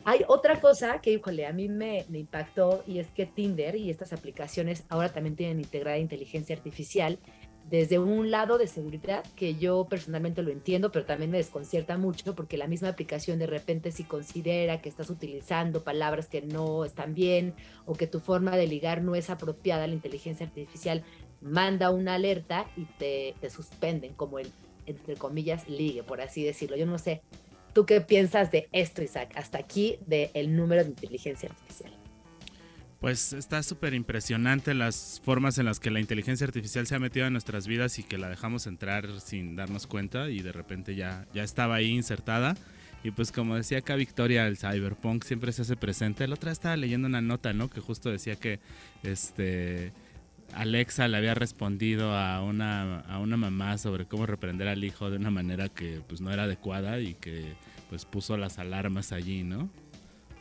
Hay 0.04 0.20
otra 0.28 0.60
cosa 0.60 1.00
que, 1.00 1.10
híjole, 1.10 1.46
a 1.46 1.52
mí 1.52 1.68
me, 1.68 2.06
me 2.08 2.20
impactó 2.20 2.84
y 2.86 3.00
es 3.00 3.08
que 3.08 3.26
Tinder 3.26 3.74
y 3.74 3.90
estas 3.90 4.12
aplicaciones 4.12 4.84
ahora 4.88 5.12
también 5.12 5.34
tienen 5.34 5.58
integrada 5.58 5.98
inteligencia 5.98 6.54
artificial 6.54 7.18
desde 7.68 7.98
un 7.98 8.30
lado 8.30 8.58
de 8.58 8.68
seguridad 8.68 9.24
que 9.34 9.56
yo 9.56 9.86
personalmente 9.88 10.42
lo 10.42 10.50
entiendo, 10.50 10.92
pero 10.92 11.04
también 11.04 11.32
me 11.32 11.38
desconcierta 11.38 11.98
mucho 11.98 12.34
porque 12.34 12.56
la 12.56 12.68
misma 12.68 12.88
aplicación 12.88 13.40
de 13.40 13.46
repente 13.46 13.90
si 13.90 14.04
considera 14.04 14.80
que 14.80 14.88
estás 14.88 15.10
utilizando 15.10 15.82
palabras 15.82 16.28
que 16.28 16.42
no 16.42 16.84
están 16.84 17.14
bien 17.14 17.54
o 17.84 17.94
que 17.94 18.06
tu 18.06 18.20
forma 18.20 18.56
de 18.56 18.68
ligar 18.68 19.02
no 19.02 19.16
es 19.16 19.30
apropiada, 19.30 19.86
la 19.88 19.94
inteligencia 19.94 20.46
artificial 20.46 21.02
manda 21.40 21.90
una 21.90 22.14
alerta 22.14 22.66
y 22.76 22.84
te, 22.84 23.34
suspenden 23.50 24.14
como 24.14 24.38
el, 24.38 24.50
entre 24.86 25.16
comillas, 25.16 25.68
ligue, 25.68 26.04
por 26.04 26.20
así 26.20 26.44
decirlo. 26.44 26.76
Yo 26.76 26.86
no 26.86 26.98
sé, 26.98 27.22
¿tú 27.72 27.84
qué 27.84 28.00
piensas 28.00 28.52
de 28.52 28.68
esto, 28.70 29.02
Isaac? 29.02 29.32
Hasta 29.34 29.58
aquí 29.58 29.98
del 30.06 30.54
número 30.54 30.84
de 30.84 30.90
inteligencia 30.90 31.48
artificial. 31.48 31.95
Pues 33.00 33.34
está 33.34 33.62
súper 33.62 33.92
impresionante 33.92 34.72
las 34.72 35.20
formas 35.22 35.58
en 35.58 35.66
las 35.66 35.80
que 35.80 35.90
la 35.90 36.00
inteligencia 36.00 36.46
artificial 36.46 36.86
se 36.86 36.94
ha 36.94 36.98
metido 36.98 37.26
en 37.26 37.32
nuestras 37.32 37.66
vidas 37.66 37.98
y 37.98 38.02
que 38.02 38.16
la 38.16 38.30
dejamos 38.30 38.66
entrar 38.66 39.20
sin 39.20 39.54
darnos 39.54 39.86
cuenta 39.86 40.30
y 40.30 40.40
de 40.40 40.52
repente 40.52 40.94
ya, 40.94 41.26
ya 41.34 41.42
estaba 41.42 41.76
ahí 41.76 41.88
insertada. 41.88 42.56
Y 43.04 43.10
pues 43.10 43.32
como 43.32 43.54
decía 43.54 43.78
acá 43.78 43.94
Victoria, 43.96 44.46
el 44.46 44.56
cyberpunk 44.56 45.24
siempre 45.24 45.52
se 45.52 45.62
hace 45.62 45.76
presente. 45.76 46.26
La 46.26 46.34
otra 46.34 46.50
estaba 46.50 46.76
leyendo 46.76 47.06
una 47.06 47.20
nota, 47.20 47.52
¿no? 47.52 47.68
Que 47.68 47.80
justo 47.80 48.10
decía 48.10 48.36
que 48.36 48.60
este 49.02 49.92
Alexa 50.54 51.06
le 51.06 51.16
había 51.16 51.34
respondido 51.34 52.16
a 52.16 52.42
una, 52.42 53.00
a 53.00 53.18
una 53.18 53.36
mamá 53.36 53.78
sobre 53.78 54.06
cómo 54.06 54.26
reprender 54.26 54.68
al 54.68 54.82
hijo 54.84 55.10
de 55.10 55.18
una 55.18 55.30
manera 55.30 55.68
que 55.68 56.00
pues 56.08 56.20
no 56.20 56.32
era 56.32 56.44
adecuada 56.44 56.98
y 56.98 57.14
que 57.14 57.54
pues 57.88 58.04
puso 58.04 58.36
las 58.36 58.58
alarmas 58.58 59.12
allí, 59.12 59.44
¿no? 59.44 59.70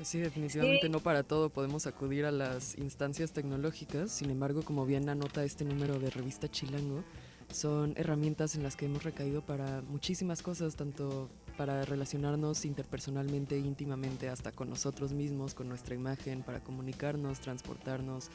Sí, 0.01 0.19
definitivamente 0.19 0.89
no 0.89 0.99
para 0.99 1.23
todo 1.23 1.49
podemos 1.49 1.87
acudir 1.87 2.25
a 2.25 2.31
las 2.31 2.77
instancias 2.77 3.31
tecnológicas, 3.31 4.11
sin 4.11 4.29
embargo, 4.29 4.61
como 4.61 4.85
bien 4.85 5.07
anota 5.09 5.43
este 5.43 5.63
número 5.63 5.99
de 5.99 6.09
revista 6.09 6.49
Chilango, 6.49 7.03
son 7.51 7.93
herramientas 7.95 8.55
en 8.55 8.63
las 8.63 8.75
que 8.75 8.85
hemos 8.85 9.03
recaído 9.03 9.41
para 9.41 9.81
muchísimas 9.81 10.41
cosas, 10.41 10.75
tanto 10.75 11.29
para 11.57 11.85
relacionarnos 11.85 12.65
interpersonalmente, 12.65 13.57
íntimamente, 13.57 14.27
hasta 14.27 14.51
con 14.51 14.69
nosotros 14.69 15.13
mismos, 15.13 15.53
con 15.53 15.69
nuestra 15.69 15.95
imagen, 15.95 16.43
para 16.43 16.59
comunicarnos, 16.61 17.39
transportarnos, 17.39 18.29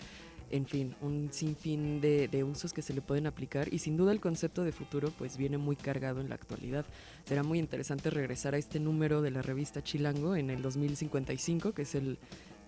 en 0.50 0.66
fin, 0.66 0.95
un 1.00 1.28
sinfín 1.33 2.00
de, 2.00 2.28
de, 2.28 2.45
usos 2.45 2.73
que 2.73 2.83
se 2.83 2.92
le 2.92 3.00
pueden 3.00 3.26
aplicar 3.26 3.73
y 3.73 3.78
sin 3.78 3.97
duda 3.97 4.12
el 4.12 4.21
concepto 4.21 4.64
de 4.64 4.73
futuro 4.73 5.12
pues 5.16 5.37
viene 5.37 5.59
muy 5.59 5.76
cargado 5.76 6.21
en 6.21 6.28
la 6.28 6.35
actualidad. 6.35 6.85
Será 7.25 7.42
muy 7.42 7.59
interesante 7.59 8.11
regresar 8.11 8.54
a 8.54 8.59
este 8.59 8.80
número 8.80 9.23
de 9.23 9.30
la 9.30 9.42
revista 9.42 9.83
Chilango 9.83 10.35
en 10.35 10.50
el 10.50 10.61
2055, 10.61 11.73
que 11.73 11.83
es 11.83 11.95
el, 11.95 12.19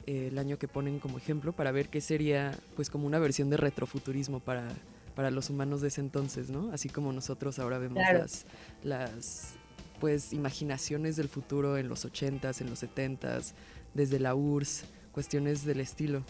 el 0.06 0.38
año 0.38 0.58
que 0.58 0.68
ponen 0.68 1.00
como 1.00 1.18
ejemplo, 1.18 1.52
para 1.52 1.72
ver 1.72 1.88
qué 1.88 2.00
sería 2.00 2.56
pues 2.76 2.88
como 2.88 3.06
una 3.06 3.18
versión 3.18 3.50
de 3.50 3.56
retrofuturismo 3.56 4.40
para, 4.40 4.68
para 5.14 5.30
los 5.30 5.50
humanos 5.50 5.80
de 5.80 5.88
ese 5.88 6.00
entonces, 6.00 6.50
¿no? 6.50 6.70
Así 6.72 6.88
como 6.88 7.12
nosotros 7.12 7.58
ahora 7.58 7.78
vemos 7.78 8.02
las, 8.12 8.46
las 8.82 9.54
pues 10.00 10.32
imaginaciones 10.32 11.16
del 11.16 11.28
futuro 11.28 11.76
en 11.78 11.88
los 11.88 12.04
80s, 12.04 12.60
en 12.60 12.70
los 12.70 12.82
70s, 12.82 13.54
desde 13.94 14.18
la 14.18 14.34
URSS, 14.34 14.84
cuestiones 15.12 15.64
del 15.64 15.80
estilo. 15.80 16.24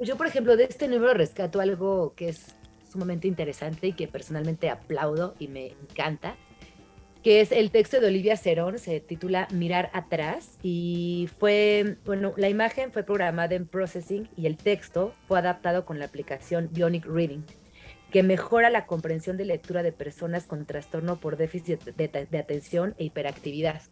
Yo, 0.00 0.16
por 0.16 0.28
ejemplo, 0.28 0.56
de 0.56 0.64
este 0.64 0.86
número 0.86 1.12
rescato 1.12 1.60
algo 1.60 2.14
que 2.14 2.28
es 2.28 2.54
sumamente 2.90 3.26
interesante 3.26 3.88
y 3.88 3.92
que 3.94 4.06
personalmente 4.06 4.70
aplaudo 4.70 5.34
y 5.40 5.48
me 5.48 5.74
encanta, 5.90 6.36
que 7.24 7.40
es 7.40 7.50
el 7.50 7.72
texto 7.72 8.00
de 8.00 8.06
Olivia 8.06 8.36
Cerón, 8.36 8.78
se 8.78 9.00
titula 9.00 9.48
Mirar 9.52 9.90
atrás 9.92 10.56
y 10.62 11.28
fue, 11.40 11.96
bueno, 12.04 12.32
la 12.36 12.48
imagen 12.48 12.92
fue 12.92 13.02
programada 13.02 13.56
en 13.56 13.66
Processing 13.66 14.28
y 14.36 14.46
el 14.46 14.56
texto 14.56 15.14
fue 15.26 15.40
adaptado 15.40 15.84
con 15.84 15.98
la 15.98 16.04
aplicación 16.04 16.68
Bionic 16.70 17.04
Reading, 17.04 17.42
que 18.12 18.22
mejora 18.22 18.70
la 18.70 18.86
comprensión 18.86 19.36
de 19.36 19.46
lectura 19.46 19.82
de 19.82 19.90
personas 19.90 20.46
con 20.46 20.64
trastorno 20.64 21.18
por 21.18 21.36
déficit 21.36 21.82
de, 21.84 22.26
de 22.30 22.38
atención 22.38 22.94
e 22.98 23.04
hiperactividad. 23.06 23.82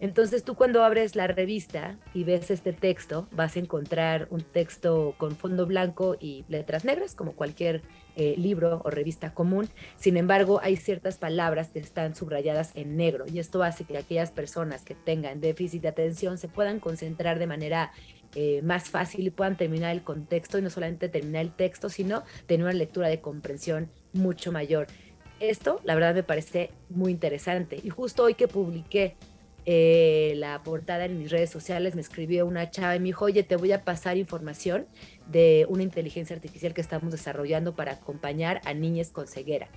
Entonces 0.00 0.44
tú 0.44 0.54
cuando 0.54 0.82
abres 0.82 1.14
la 1.14 1.26
revista 1.26 1.98
y 2.14 2.24
ves 2.24 2.50
este 2.50 2.72
texto, 2.72 3.28
vas 3.32 3.56
a 3.56 3.58
encontrar 3.58 4.28
un 4.30 4.40
texto 4.40 5.14
con 5.18 5.36
fondo 5.36 5.66
blanco 5.66 6.16
y 6.18 6.44
letras 6.48 6.86
negras, 6.86 7.14
como 7.14 7.32
cualquier 7.32 7.82
eh, 8.16 8.34
libro 8.38 8.80
o 8.82 8.90
revista 8.90 9.34
común. 9.34 9.68
Sin 9.96 10.16
embargo, 10.16 10.58
hay 10.62 10.76
ciertas 10.76 11.18
palabras 11.18 11.68
que 11.68 11.80
están 11.80 12.14
subrayadas 12.14 12.72
en 12.74 12.96
negro 12.96 13.26
y 13.30 13.38
esto 13.38 13.62
hace 13.62 13.84
que 13.84 13.98
aquellas 13.98 14.30
personas 14.30 14.82
que 14.82 14.94
tengan 14.94 15.40
déficit 15.40 15.82
de 15.82 15.88
atención 15.88 16.38
se 16.38 16.48
puedan 16.48 16.80
concentrar 16.80 17.38
de 17.38 17.46
manera 17.46 17.92
eh, 18.34 18.62
más 18.62 18.88
fácil 18.88 19.26
y 19.26 19.30
puedan 19.30 19.56
terminar 19.56 19.92
el 19.92 20.02
contexto 20.02 20.58
y 20.58 20.62
no 20.62 20.70
solamente 20.70 21.10
terminar 21.10 21.42
el 21.42 21.52
texto, 21.52 21.90
sino 21.90 22.22
tener 22.46 22.64
una 22.64 22.72
lectura 22.72 23.08
de 23.08 23.20
comprensión 23.20 23.90
mucho 24.12 24.50
mayor. 24.50 24.86
Esto, 25.40 25.80
la 25.84 25.94
verdad, 25.94 26.14
me 26.14 26.22
parece 26.22 26.70
muy 26.88 27.12
interesante. 27.12 27.80
Y 27.82 27.90
justo 27.90 28.24
hoy 28.24 28.34
que 28.34 28.46
publiqué 28.46 29.16
eh, 29.66 30.34
la 30.36 30.62
portada 30.62 31.04
en 31.04 31.18
mis 31.18 31.30
redes 31.30 31.50
sociales, 31.50 31.94
me 31.94 32.00
escribió 32.00 32.46
una 32.46 32.70
chava 32.70 32.96
y 32.96 33.00
me 33.00 33.06
dijo, 33.06 33.26
oye, 33.26 33.42
te 33.42 33.56
voy 33.56 33.72
a 33.72 33.84
pasar 33.84 34.16
información 34.16 34.86
de 35.30 35.66
una 35.68 35.82
inteligencia 35.82 36.34
artificial 36.34 36.74
que 36.74 36.80
estamos 36.80 37.12
desarrollando 37.12 37.74
para 37.74 37.92
acompañar 37.92 38.60
a 38.64 38.74
niñas 38.74 39.10
con 39.10 39.26
ceguera. 39.26 39.68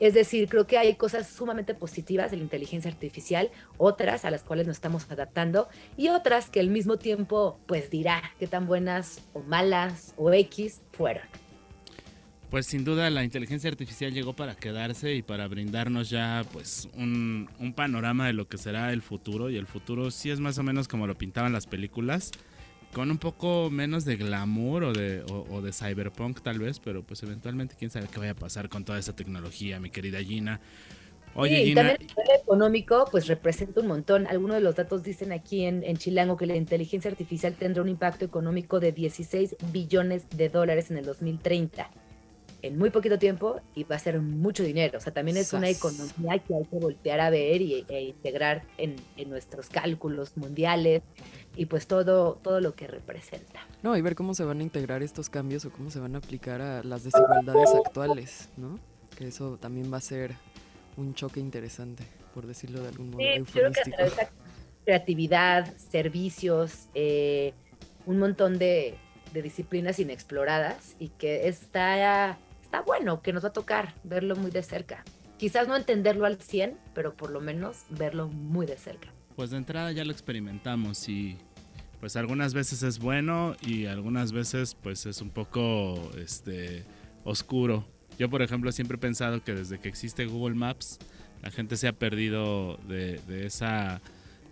Es 0.00 0.14
decir, 0.14 0.48
creo 0.48 0.66
que 0.66 0.78
hay 0.78 0.94
cosas 0.94 1.28
sumamente 1.28 1.74
positivas 1.74 2.30
de 2.30 2.36
la 2.36 2.44
inteligencia 2.44 2.90
artificial, 2.90 3.50
otras 3.78 4.24
a 4.24 4.30
las 4.30 4.42
cuales 4.42 4.66
nos 4.66 4.76
estamos 4.76 5.10
adaptando 5.10 5.68
y 5.96 6.08
otras 6.08 6.50
que 6.50 6.60
al 6.60 6.68
mismo 6.68 6.98
tiempo 6.98 7.58
pues 7.66 7.90
dirá 7.90 8.22
qué 8.38 8.46
tan 8.46 8.66
buenas 8.66 9.20
o 9.32 9.40
malas 9.40 10.14
o 10.16 10.32
X 10.32 10.82
fueron. 10.92 11.24
Pues 12.50 12.64
sin 12.64 12.82
duda 12.82 13.10
la 13.10 13.24
inteligencia 13.24 13.68
artificial 13.68 14.12
llegó 14.12 14.32
para 14.32 14.54
quedarse 14.54 15.14
y 15.14 15.22
para 15.22 15.46
brindarnos 15.48 16.08
ya 16.08 16.44
pues 16.50 16.88
un, 16.96 17.46
panorama 17.76 18.26
de 18.26 18.32
lo 18.32 18.48
que 18.48 18.56
será 18.56 18.90
el 18.92 19.02
futuro 19.02 19.50
y 19.50 19.56
el 19.56 19.66
futuro 19.66 20.10
sí 20.10 20.30
es 20.30 20.40
más 20.40 20.56
o 20.56 20.62
menos 20.62 20.88
como 20.88 21.06
lo 21.06 21.16
pintaban 21.16 21.52
las 21.52 21.66
películas 21.66 22.30
con 22.94 23.10
un 23.10 23.18
poco 23.18 23.68
menos 23.70 24.06
de 24.06 24.16
glamour 24.16 24.84
o 24.84 24.92
de, 24.94 25.22
o, 25.28 25.60
de 25.60 25.72
cyberpunk 25.74 26.40
tal 26.40 26.58
vez, 26.58 26.80
pero 26.80 27.02
pues 27.02 27.22
eventualmente 27.22 27.74
quién 27.78 27.90
sabe 27.90 28.08
qué 28.10 28.18
vaya 28.18 28.32
a 28.32 28.34
pasar 28.34 28.70
con 28.70 28.82
toda 28.82 28.98
esa 28.98 29.14
tecnología, 29.14 29.78
mi 29.78 29.90
querida 29.90 30.18
Gina. 30.20 30.58
Oye, 31.34 31.64
y 31.64 31.74
también 31.74 31.98
el 32.00 32.40
económico 32.40 33.06
pues 33.10 33.26
representa 33.26 33.82
un 33.82 33.88
montón. 33.88 34.26
Algunos 34.26 34.56
de 34.56 34.62
los 34.62 34.74
datos 34.74 35.02
dicen 35.02 35.32
aquí 35.32 35.66
en, 35.66 35.84
en 35.84 35.98
Chilango 35.98 36.38
que 36.38 36.46
la 36.46 36.56
inteligencia 36.56 37.10
artificial 37.10 37.54
tendrá 37.56 37.82
un 37.82 37.90
impacto 37.90 38.24
económico 38.24 38.80
de 38.80 38.92
16 38.92 39.56
billones 39.70 40.30
de 40.30 40.48
dólares 40.48 40.90
en 40.90 40.96
el 40.96 41.04
2030 41.04 41.90
en 42.62 42.76
muy 42.76 42.90
poquito 42.90 43.18
tiempo 43.18 43.60
y 43.74 43.84
va 43.84 43.96
a 43.96 43.98
ser 43.98 44.20
mucho 44.20 44.62
dinero. 44.62 44.98
O 44.98 45.00
sea, 45.00 45.12
también 45.12 45.36
es 45.36 45.52
una 45.52 45.68
economía 45.68 46.38
que 46.38 46.54
hay 46.54 46.64
que 46.64 46.78
voltear 46.78 47.20
a 47.20 47.30
ver 47.30 47.62
y, 47.62 47.84
e 47.88 48.02
integrar 48.02 48.64
en, 48.76 48.96
nuestros 49.28 49.68
cálculos 49.68 50.36
mundiales 50.36 51.02
y 51.56 51.66
pues 51.66 51.86
todo, 51.86 52.34
todo 52.42 52.60
lo 52.60 52.74
que 52.74 52.86
representa. 52.86 53.60
No, 53.82 53.96
y 53.96 54.02
ver 54.02 54.14
cómo 54.14 54.34
se 54.34 54.44
van 54.44 54.60
a 54.60 54.62
integrar 54.62 55.02
estos 55.02 55.28
cambios 55.28 55.64
o 55.64 55.70
cómo 55.70 55.90
se 55.90 56.00
van 56.00 56.14
a 56.14 56.18
aplicar 56.18 56.60
a 56.60 56.82
las 56.82 57.04
desigualdades 57.04 57.70
actuales, 57.74 58.48
¿no? 58.56 58.78
Que 59.16 59.28
eso 59.28 59.58
también 59.58 59.92
va 59.92 59.98
a 59.98 60.00
ser 60.00 60.34
un 60.96 61.14
choque 61.14 61.40
interesante, 61.40 62.04
por 62.34 62.46
decirlo 62.46 62.80
de 62.82 62.88
algún 62.88 63.10
modo. 63.10 63.20
Sí, 63.20 63.52
creo 63.52 63.72
que 63.72 63.80
a 63.80 64.30
creatividad, 64.84 65.76
servicios, 65.76 66.88
eh, 66.94 67.52
un 68.06 68.18
montón 68.18 68.58
de, 68.58 68.96
de 69.32 69.42
disciplinas 69.42 69.98
inexploradas 69.98 70.96
y 70.98 71.10
que 71.10 71.48
está 71.48 72.38
está 72.68 72.82
bueno, 72.82 73.22
que 73.22 73.32
nos 73.32 73.44
va 73.44 73.48
a 73.48 73.52
tocar 73.54 73.94
verlo 74.04 74.36
muy 74.36 74.50
de 74.50 74.62
cerca. 74.62 75.02
Quizás 75.38 75.68
no 75.68 75.76
entenderlo 75.76 76.26
al 76.26 76.36
100, 76.36 76.76
pero 76.94 77.14
por 77.14 77.30
lo 77.30 77.40
menos 77.40 77.84
verlo 77.88 78.28
muy 78.28 78.66
de 78.66 78.76
cerca. 78.76 79.08
Pues 79.36 79.50
de 79.50 79.56
entrada 79.56 79.90
ya 79.90 80.04
lo 80.04 80.12
experimentamos 80.12 81.08
y 81.08 81.38
pues 81.98 82.16
algunas 82.16 82.52
veces 82.52 82.82
es 82.82 82.98
bueno 82.98 83.56
y 83.62 83.86
algunas 83.86 84.32
veces 84.32 84.74
pues 84.74 85.06
es 85.06 85.22
un 85.22 85.30
poco 85.30 86.10
este 86.18 86.84
oscuro. 87.24 87.86
Yo 88.18 88.28
por 88.28 88.42
ejemplo 88.42 88.70
siempre 88.70 88.96
he 88.96 89.00
pensado 89.00 89.42
que 89.42 89.54
desde 89.54 89.80
que 89.80 89.88
existe 89.88 90.26
Google 90.26 90.54
Maps 90.54 90.98
la 91.40 91.50
gente 91.50 91.78
se 91.78 91.88
ha 91.88 91.92
perdido 91.94 92.76
de, 92.86 93.18
de 93.28 93.46
esa 93.46 94.02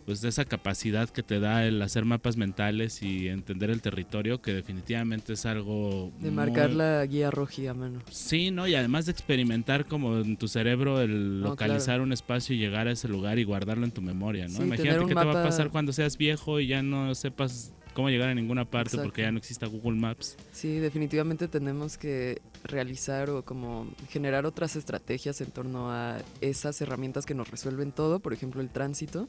pues 0.07 0.21
de 0.21 0.29
esa 0.29 0.45
capacidad 0.45 1.11
que 1.11 1.25
te 1.25 1.41
da 1.41 1.67
el 1.67 1.83
hacer 1.83 2.05
mapas 2.05 2.37
mentales 2.37 3.03
y 3.03 3.27
entender 3.27 3.71
el 3.71 3.83
territorio, 3.83 4.41
que 4.41 4.55
definitivamente 4.55 5.33
es 5.33 5.45
algo... 5.47 6.13
De 6.21 6.31
marcar 6.31 6.71
la 6.71 7.05
guía 7.07 7.33
roja 7.33 7.71
a 7.71 7.75
mano. 7.75 8.01
Sí, 8.11 8.53
¿no? 8.53 8.69
Y 8.69 8.77
además 8.77 9.07
de 9.07 9.13
experimentar 9.13 9.87
como 9.87 10.19
en 10.19 10.37
tu 10.37 10.47
cerebro 10.47 11.01
el 11.01 11.41
localizar 11.41 12.01
un 12.01 12.13
espacio 12.13 12.55
y 12.55 12.59
llegar 12.59 12.87
a 12.87 12.93
ese 12.93 13.09
lugar 13.09 13.41
y 13.41 13.45
guardarlo 13.45 13.85
en 13.85 13.91
tu 13.91 14.01
memoria, 14.01 14.47
¿no? 14.47 14.65
Imagínate 14.65 15.01
qué 15.07 15.15
te 15.15 15.15
va 15.15 15.41
a 15.41 15.45
pasar 15.45 15.71
cuando 15.71 15.93
seas 15.93 16.17
viejo 16.17 16.61
y 16.61 16.69
ya 16.69 16.83
no 16.83 17.13
sepas 17.17 17.73
cómo 17.93 18.11
llegar 18.11 18.29
a 18.29 18.35
ninguna 18.35 18.65
parte 18.65 18.99
porque 18.99 19.23
ya 19.23 19.33
no 19.33 19.39
exista 19.39 19.67
Google 19.67 19.99
Maps. 19.99 20.37
Sí, 20.53 20.79
definitivamente 20.79 21.49
tenemos 21.49 21.99
que 21.99 22.43
realizar 22.63 23.31
o 23.31 23.45
como 23.45 23.89
generar 24.11 24.47
otras 24.47 24.77
estrategias 24.77 25.41
en 25.41 25.51
torno 25.51 25.91
a 25.91 26.19
esas 26.41 26.81
herramientas 26.81 27.27
que 27.27 27.35
nos 27.35 27.51
resuelven 27.51 27.91
todo, 27.93 28.21
por 28.21 28.33
ejemplo 28.33 28.61
el 28.61 28.69
tránsito 28.69 29.29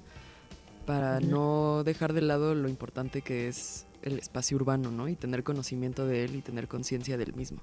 para 0.88 1.20
no 1.20 1.84
dejar 1.84 2.14
de 2.14 2.22
lado 2.22 2.56
lo 2.56 2.70
importante 2.70 3.22
que 3.22 3.50
es 3.50 3.86
el 4.04 4.18
espacio 4.18 4.56
urbano, 4.56 4.90
¿no? 4.90 5.10
Y 5.10 5.16
tener 5.16 5.44
conocimiento 5.44 6.08
de 6.08 6.24
él 6.24 6.36
y 6.38 6.42
tener 6.42 6.70
conciencia 6.70 7.18
del 7.18 7.34
mismo. 7.34 7.60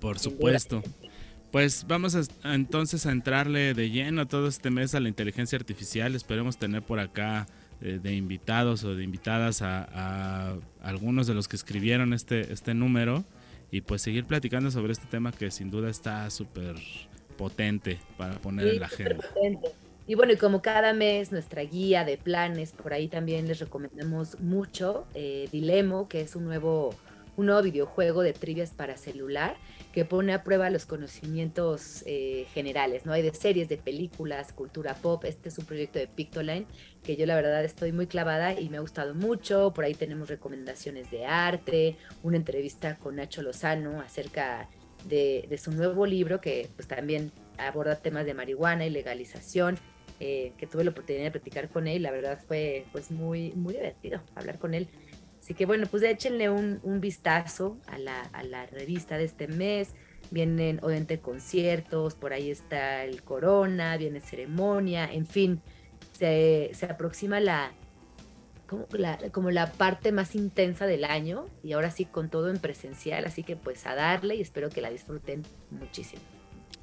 Por 0.00 0.18
supuesto. 0.18 0.82
Pues 1.50 1.86
vamos 1.88 2.14
a, 2.14 2.54
entonces 2.54 3.06
a 3.06 3.12
entrarle 3.12 3.72
de 3.72 3.90
lleno 3.90 4.28
todo 4.28 4.48
este 4.48 4.70
mes 4.70 4.94
a 4.94 5.00
la 5.00 5.08
inteligencia 5.08 5.56
artificial. 5.56 6.14
Esperemos 6.14 6.58
tener 6.58 6.82
por 6.82 7.00
acá 7.00 7.46
eh, 7.80 7.98
de 8.02 8.14
invitados 8.14 8.84
o 8.84 8.94
de 8.94 9.02
invitadas 9.02 9.62
a, 9.62 10.54
algunos 10.82 11.26
de 11.26 11.32
los 11.32 11.48
que 11.48 11.56
escribieron 11.56 12.12
este, 12.12 12.52
este 12.52 12.74
número 12.74 13.24
y 13.70 13.80
pues 13.80 14.02
seguir 14.02 14.26
platicando 14.26 14.70
sobre 14.70 14.92
este 14.92 15.06
tema 15.06 15.32
que 15.32 15.50
sin 15.50 15.70
duda 15.70 15.88
está 15.88 16.28
súper 16.28 16.76
potente 17.38 17.98
para 18.18 18.34
poner 18.34 18.68
en 18.68 18.80
la 18.80 18.86
agenda. 18.86 19.24
Y 20.12 20.14
bueno, 20.14 20.34
y 20.34 20.36
como 20.36 20.60
cada 20.60 20.92
mes 20.92 21.32
nuestra 21.32 21.62
guía 21.62 22.04
de 22.04 22.18
planes, 22.18 22.72
por 22.72 22.92
ahí 22.92 23.08
también 23.08 23.48
les 23.48 23.60
recomendamos 23.60 24.38
mucho 24.40 25.06
eh, 25.14 25.48
Dilemo, 25.50 26.06
que 26.06 26.20
es 26.20 26.36
un 26.36 26.44
nuevo, 26.44 26.94
un 27.38 27.46
nuevo 27.46 27.62
videojuego 27.62 28.20
de 28.20 28.34
trivias 28.34 28.72
para 28.72 28.98
celular 28.98 29.56
que 29.90 30.04
pone 30.04 30.34
a 30.34 30.44
prueba 30.44 30.68
los 30.68 30.84
conocimientos 30.84 32.02
eh, 32.04 32.46
generales, 32.52 33.06
¿no? 33.06 33.14
Hay 33.14 33.22
de 33.22 33.32
series, 33.32 33.70
de 33.70 33.78
películas, 33.78 34.52
cultura 34.52 34.92
pop. 34.92 35.24
Este 35.24 35.48
es 35.48 35.56
un 35.56 35.64
proyecto 35.64 35.98
de 35.98 36.08
Pictoline 36.08 36.66
que 37.02 37.16
yo 37.16 37.24
la 37.24 37.34
verdad 37.34 37.64
estoy 37.64 37.92
muy 37.92 38.06
clavada 38.06 38.52
y 38.60 38.68
me 38.68 38.76
ha 38.76 38.80
gustado 38.80 39.14
mucho. 39.14 39.72
Por 39.72 39.86
ahí 39.86 39.94
tenemos 39.94 40.28
recomendaciones 40.28 41.10
de 41.10 41.24
arte, 41.24 41.96
una 42.22 42.36
entrevista 42.36 42.96
con 42.96 43.16
Nacho 43.16 43.40
Lozano 43.40 44.02
acerca 44.02 44.68
de, 45.06 45.46
de 45.48 45.56
su 45.56 45.72
nuevo 45.72 46.04
libro 46.04 46.42
que 46.42 46.68
pues 46.76 46.86
también 46.86 47.32
aborda 47.56 47.96
temas 47.96 48.26
de 48.26 48.34
marihuana 48.34 48.84
y 48.84 48.90
legalización 48.90 49.78
eh, 50.24 50.52
que 50.56 50.68
tuve 50.68 50.84
la 50.84 50.92
oportunidad 50.92 51.24
de 51.24 51.30
platicar 51.32 51.68
con 51.68 51.88
él. 51.88 52.04
La 52.04 52.12
verdad 52.12 52.38
fue 52.46 52.84
pues 52.92 53.10
muy, 53.10 53.50
muy 53.54 53.74
divertido 53.74 54.20
hablar 54.36 54.60
con 54.60 54.72
él. 54.72 54.86
Así 55.40 55.52
que 55.52 55.66
bueno, 55.66 55.88
pues 55.90 56.04
échenle 56.04 56.48
un, 56.48 56.78
un 56.84 57.00
vistazo 57.00 57.76
a 57.88 57.98
la, 57.98 58.20
a 58.32 58.44
la, 58.44 58.66
revista 58.66 59.18
de 59.18 59.24
este 59.24 59.48
mes. 59.48 59.96
Vienen 60.30 60.78
obviamente 60.80 61.18
conciertos, 61.18 62.14
por 62.14 62.32
ahí 62.32 62.52
está 62.52 63.02
el 63.02 63.24
Corona, 63.24 63.96
viene 63.96 64.20
ceremonia, 64.20 65.12
en 65.12 65.26
fin, 65.26 65.60
se, 66.12 66.70
se 66.72 66.86
aproxima 66.86 67.40
la 67.40 67.72
como, 68.68 68.86
la, 68.92 69.18
como 69.32 69.50
la 69.50 69.72
parte 69.72 70.12
más 70.12 70.36
intensa 70.36 70.86
del 70.86 71.04
año 71.04 71.46
y 71.64 71.72
ahora 71.72 71.90
sí 71.90 72.04
con 72.04 72.30
todo 72.30 72.48
en 72.48 72.58
presencial, 72.58 73.24
así 73.24 73.42
que 73.42 73.56
pues 73.56 73.86
a 73.86 73.96
darle 73.96 74.36
y 74.36 74.40
espero 74.40 74.70
que 74.70 74.80
la 74.80 74.90
disfruten 74.90 75.42
muchísimo. 75.72 76.22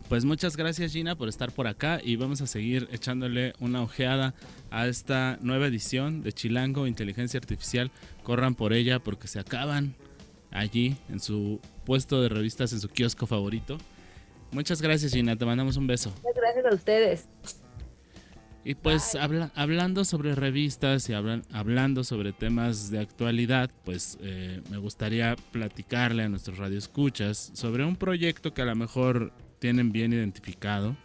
Pues 0.09 0.25
muchas 0.25 0.57
gracias 0.57 0.91
Gina 0.91 1.15
por 1.15 1.29
estar 1.29 1.51
por 1.51 1.67
acá 1.67 1.99
y 2.03 2.15
vamos 2.15 2.41
a 2.41 2.47
seguir 2.47 2.89
echándole 2.91 3.53
una 3.59 3.83
ojeada 3.83 4.33
a 4.71 4.87
esta 4.87 5.37
nueva 5.39 5.67
edición 5.67 6.23
de 6.23 6.33
Chilango 6.33 6.87
Inteligencia 6.87 7.37
Artificial. 7.37 7.91
Corran 8.23 8.55
por 8.55 8.73
ella 8.73 8.97
porque 8.97 9.27
se 9.27 9.39
acaban 9.39 9.93
allí 10.49 10.97
en 11.09 11.19
su 11.19 11.61
puesto 11.85 12.23
de 12.23 12.29
revistas, 12.29 12.73
en 12.73 12.79
su 12.79 12.89
kiosco 12.89 13.27
favorito. 13.27 13.77
Muchas 14.51 14.81
gracias 14.81 15.13
Gina, 15.13 15.35
te 15.35 15.45
mandamos 15.45 15.77
un 15.77 15.85
beso. 15.85 16.09
Muchas 16.23 16.41
gracias 16.41 16.65
a 16.65 16.73
ustedes. 16.73 17.27
Y 18.63 18.73
pues 18.73 19.15
hablando 19.15 20.05
sobre 20.05 20.33
revistas 20.33 21.07
y 21.09 21.13
hablando 21.13 22.03
sobre 22.03 22.33
temas 22.33 22.89
de 22.89 22.99
actualidad, 22.99 23.69
pues 23.85 24.17
eh, 24.21 24.63
me 24.71 24.77
gustaría 24.77 25.35
platicarle 25.51 26.23
a 26.23 26.29
nuestros 26.29 26.57
radioescuchas 26.57 27.51
sobre 27.53 27.85
un 27.85 27.95
proyecto 27.95 28.55
que 28.55 28.63
a 28.63 28.65
lo 28.65 28.75
mejor 28.75 29.33
tienen 29.59 29.91
bien 29.91 30.13
identificado, 30.13 30.95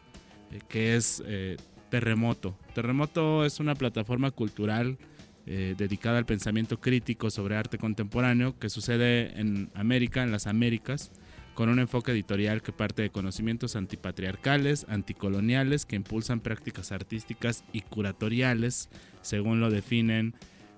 eh, 0.50 0.60
que 0.68 0.96
es 0.96 1.22
eh, 1.26 1.56
Terremoto. 1.90 2.56
Terremoto 2.74 3.44
es 3.44 3.60
una 3.60 3.74
plataforma 3.74 4.30
cultural 4.30 4.98
eh, 5.46 5.74
dedicada 5.76 6.18
al 6.18 6.26
pensamiento 6.26 6.80
crítico 6.80 7.30
sobre 7.30 7.56
arte 7.56 7.78
contemporáneo 7.78 8.58
que 8.58 8.70
sucede 8.70 9.38
en 9.38 9.70
América, 9.74 10.22
en 10.22 10.32
las 10.32 10.46
Américas, 10.46 11.12
con 11.54 11.68
un 11.68 11.78
enfoque 11.78 12.12
editorial 12.12 12.62
que 12.62 12.72
parte 12.72 13.02
de 13.02 13.10
conocimientos 13.10 13.76
antipatriarcales, 13.76 14.86
anticoloniales, 14.88 15.86
que 15.86 15.96
impulsan 15.96 16.40
prácticas 16.40 16.90
artísticas 16.92 17.62
y 17.72 17.82
curatoriales 17.82 18.88
según 19.22 19.60
lo 19.60 19.70
definen 19.70 20.34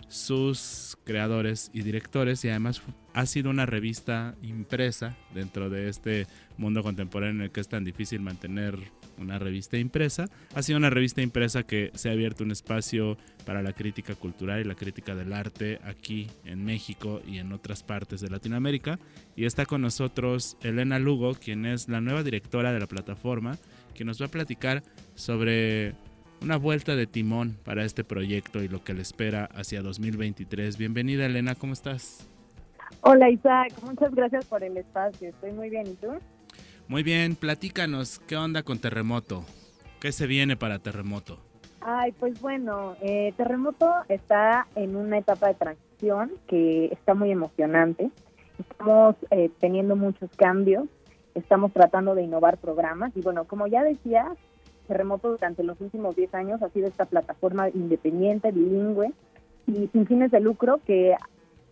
sus 0.08 0.96
creadores 1.04 1.70
y 1.72 1.82
directores 1.82 2.44
y 2.44 2.48
además 2.48 2.82
ha 3.12 3.26
sido 3.26 3.50
una 3.50 3.66
revista 3.66 4.34
impresa 4.42 5.16
dentro 5.34 5.70
de 5.70 5.88
este 5.88 6.26
mundo 6.58 6.82
contemporáneo 6.82 7.36
en 7.36 7.42
el 7.42 7.50
que 7.50 7.60
es 7.60 7.68
tan 7.68 7.84
difícil 7.84 8.20
mantener 8.20 8.78
una 9.18 9.38
revista 9.38 9.78
impresa. 9.78 10.26
Ha 10.54 10.62
sido 10.62 10.78
una 10.78 10.90
revista 10.90 11.22
impresa 11.22 11.62
que 11.62 11.90
se 11.94 12.08
ha 12.08 12.12
abierto 12.12 12.44
un 12.44 12.50
espacio 12.50 13.16
para 13.44 13.62
la 13.62 13.72
crítica 13.72 14.14
cultural 14.14 14.60
y 14.60 14.64
la 14.64 14.74
crítica 14.74 15.14
del 15.14 15.32
arte 15.32 15.80
aquí 15.84 16.28
en 16.44 16.64
México 16.64 17.22
y 17.26 17.38
en 17.38 17.52
otras 17.52 17.82
partes 17.82 18.20
de 18.20 18.28
Latinoamérica. 18.28 18.98
Y 19.34 19.44
está 19.46 19.66
con 19.66 19.80
nosotros 19.80 20.56
Elena 20.62 20.98
Lugo, 20.98 21.34
quien 21.34 21.66
es 21.66 21.88
la 21.88 22.00
nueva 22.00 22.22
directora 22.22 22.72
de 22.72 22.80
la 22.80 22.86
plataforma, 22.86 23.58
que 23.94 24.04
nos 24.04 24.20
va 24.20 24.26
a 24.26 24.30
platicar 24.30 24.82
sobre 25.14 25.94
una 26.42 26.56
vuelta 26.56 26.96
de 26.96 27.06
timón 27.06 27.56
para 27.64 27.84
este 27.84 28.04
proyecto 28.04 28.62
y 28.62 28.68
lo 28.68 28.82
que 28.82 28.94
le 28.94 29.02
espera 29.02 29.48
hacia 29.54 29.82
2023. 29.82 30.76
Bienvenida 30.76 31.26
Elena, 31.26 31.54
¿cómo 31.54 31.72
estás? 31.72 32.28
Hola 33.00 33.30
Isaac, 33.30 33.72
muchas 33.84 34.14
gracias 34.14 34.46
por 34.46 34.62
el 34.62 34.76
espacio, 34.76 35.28
estoy 35.28 35.52
muy 35.52 35.70
bien, 35.70 35.86
¿y 35.86 35.94
tú? 35.94 36.08
Muy 36.88 37.02
bien, 37.02 37.34
platícanos, 37.34 38.20
¿qué 38.20 38.36
onda 38.36 38.62
con 38.62 38.78
Terremoto? 38.78 39.44
¿Qué 40.00 40.12
se 40.12 40.26
viene 40.26 40.56
para 40.56 40.78
Terremoto? 40.78 41.38
Ay, 41.80 42.12
pues 42.12 42.40
bueno, 42.40 42.96
eh, 43.00 43.32
Terremoto 43.36 43.92
está 44.08 44.66
en 44.74 44.96
una 44.96 45.18
etapa 45.18 45.48
de 45.48 45.54
transición 45.54 46.32
que 46.48 46.86
está 46.86 47.14
muy 47.14 47.30
emocionante. 47.30 48.10
Estamos 48.58 49.16
eh, 49.30 49.50
teniendo 49.60 49.96
muchos 49.96 50.30
cambios, 50.36 50.88
estamos 51.34 51.72
tratando 51.72 52.14
de 52.14 52.22
innovar 52.22 52.58
programas 52.58 53.12
y 53.16 53.20
bueno, 53.20 53.44
como 53.44 53.66
ya 53.66 53.82
decía, 53.82 54.34
Terremoto 54.86 55.30
durante 55.30 55.62
los 55.62 55.80
últimos 55.80 56.16
10 56.16 56.34
años 56.34 56.62
ha 56.62 56.68
sido 56.70 56.88
esta 56.88 57.04
plataforma 57.04 57.68
independiente, 57.68 58.52
bilingüe 58.52 59.12
y 59.66 59.88
sin 59.88 60.06
fines 60.06 60.30
de 60.30 60.40
lucro 60.40 60.80
que 60.86 61.14